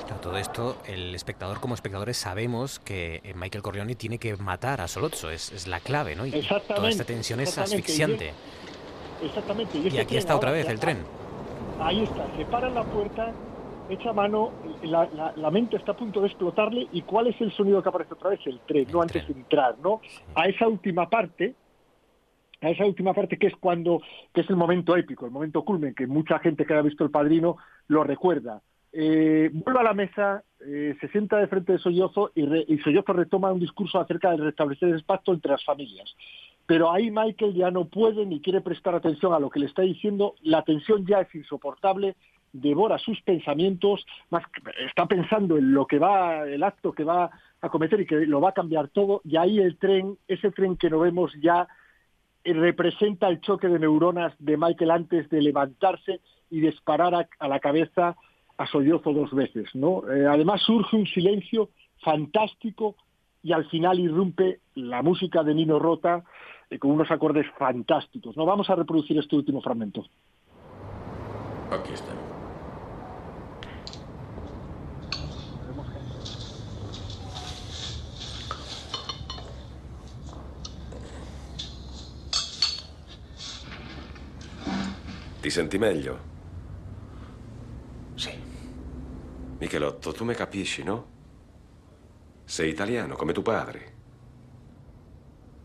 [0.07, 4.80] Claro, todo esto, el espectador como espectadores sabemos que eh, Michael Corleone tiene que matar
[4.80, 6.24] a Solozzo, es, es la clave, ¿no?
[6.26, 8.32] Y toda esta tensión es exactamente, y asfixiante.
[9.22, 9.78] Exactamente.
[9.78, 10.98] Y aquí tren está otra vez ya- el tren.
[11.78, 13.32] Ahí está, se para la puerta,
[13.90, 14.51] echa mano,
[14.82, 17.88] la, la- la mente está a punto de explotarle y ¿cuál es el sonido que
[17.90, 18.40] aparece otra vez?
[18.47, 20.01] El tren, no antes de entrar, ¿no?
[20.34, 21.55] A esa última parte,
[22.62, 24.01] a esa última parte que es cuando,
[24.34, 27.10] que es el momento épico, el momento culmen, que mucha gente que haya visto El
[27.10, 27.56] Padrino
[27.88, 28.62] lo recuerda.
[28.93, 32.79] Eh, vuelve a la mesa, eh, se sienta de frente de Sollozzo y, re- y
[32.79, 36.15] Sollozzo retoma un discurso acerca de restablecer el pacto entre las familias.
[36.67, 39.83] Pero ahí Michael ya no puede ni quiere prestar atención a lo que le está
[39.83, 42.17] diciendo, la tensión ya es insoportable,
[42.53, 44.05] devora sus pensamientos,
[44.89, 47.31] está pensando en lo que va, el acto que va
[47.61, 50.77] a cometer y que lo va a cambiar todo, y ahí el tren, ese tren
[50.77, 51.69] que no vemos ya
[52.43, 57.61] eh, representa el choque de neuronas de Michael antes de levantarse y disparar a la
[57.61, 58.17] cabeza
[58.61, 60.03] a Sollozzo dos veces, ¿no?
[60.12, 61.70] Eh, además surge un silencio
[62.03, 62.95] fantástico
[63.43, 66.23] y al final irrumpe la música de Nino Rota
[66.69, 68.45] eh, con unos acordes fantásticos, ¿no?
[68.45, 70.05] Vamos a reproducir este último fragmento.
[71.70, 72.12] Aquí está.
[85.41, 86.40] Ti senti meglio?
[89.61, 91.07] Michelotto, tu mi capisci, no?
[92.45, 93.93] Sei italiano come tuo padre.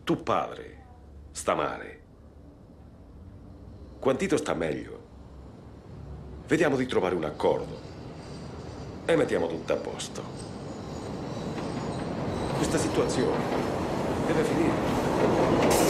[0.04, 0.84] Tu padre
[1.30, 2.02] sta male.
[3.98, 5.04] Quantito sta meglio.
[6.46, 7.80] Vediamo di trovare un accordo.
[9.06, 10.22] E mettiamo tutto a posto.
[12.56, 13.44] Questa situazione
[14.26, 15.85] deve finire.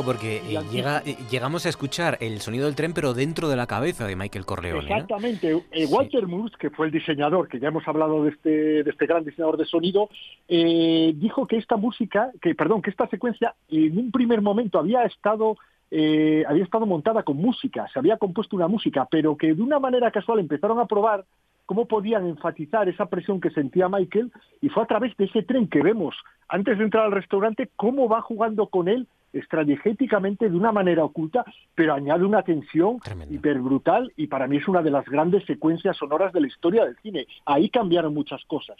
[0.00, 3.66] Porque eh, llega, eh, llegamos a escuchar el sonido del tren, pero dentro de la
[3.66, 4.88] cabeza de Michael Corleone.
[4.88, 4.94] ¿no?
[4.96, 5.62] Exactamente.
[5.70, 9.06] Eh, Walter Moose, que fue el diseñador, que ya hemos hablado de este, de este
[9.06, 10.08] gran diseñador de sonido,
[10.48, 15.04] eh, dijo que esta música, que perdón, que esta secuencia en un primer momento había
[15.04, 15.56] estado
[15.94, 19.78] eh, había estado montada con música, se había compuesto una música, pero que de una
[19.78, 21.26] manera casual empezaron a probar
[21.66, 24.32] cómo podían enfatizar esa presión que sentía Michael
[24.62, 26.16] y fue a través de ese tren que vemos
[26.48, 31.44] antes de entrar al restaurante cómo va jugando con él estrategéticamente de una manera oculta,
[31.74, 32.98] pero añade una tensión
[33.30, 36.84] hiper brutal y para mí es una de las grandes secuencias sonoras de la historia
[36.84, 37.26] del cine.
[37.46, 38.76] Ahí cambiaron muchas cosas.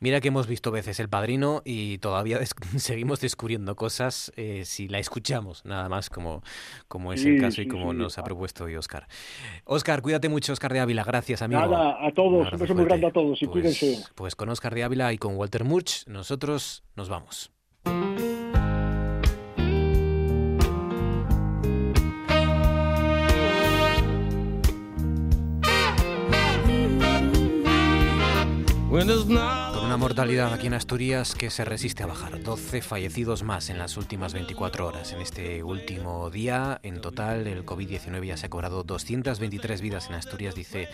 [0.00, 4.88] Mira que hemos visto veces El Padrino y todavía des- seguimos descubriendo cosas eh, si
[4.88, 6.42] la escuchamos, nada más como,
[6.88, 7.98] como es Sí, el caso y como sí.
[7.98, 9.06] nos ha propuesto hoy Oscar.
[9.64, 11.60] Oscar, cuídate mucho, Oscar de Ávila, gracias amigo.
[11.60, 13.98] Nada, a todos, un beso muy grande a todos y cuídense.
[14.14, 17.50] Pues con Oscar de Ávila y con Walter Murch, nosotros nos vamos.
[28.94, 32.40] Con una mortalidad aquí en Asturias que se resiste a bajar.
[32.40, 35.12] 12 fallecidos más en las últimas 24 horas.
[35.12, 40.14] En este último día, en total, el COVID-19 ya se ha cobrado 223 vidas en
[40.14, 40.88] Asturias, dice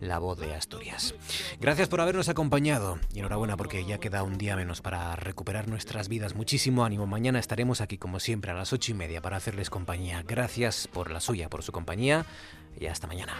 [0.00, 1.16] la voz de Asturias.
[1.60, 6.08] Gracias por habernos acompañado y enhorabuena porque ya queda un día menos para recuperar nuestras
[6.08, 6.36] vidas.
[6.36, 7.08] Muchísimo ánimo.
[7.08, 10.22] Mañana estaremos aquí, como siempre, a las 8 y media para hacerles compañía.
[10.24, 12.26] Gracias por la suya, por su compañía
[12.78, 13.34] y hasta mañana.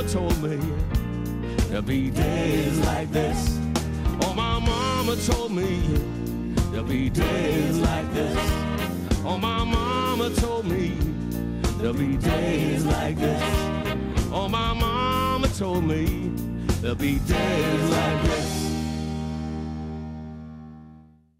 [0.00, 0.58] Mama told me
[1.68, 3.58] there'll be days like this.
[4.22, 5.78] Oh, my mama told me
[6.70, 8.34] there'll be days like this.
[9.26, 10.96] Oh, my mama told me
[11.78, 13.42] there'll be days like this.
[14.32, 16.32] Oh, my mama told me
[16.80, 18.69] there'll be days like this.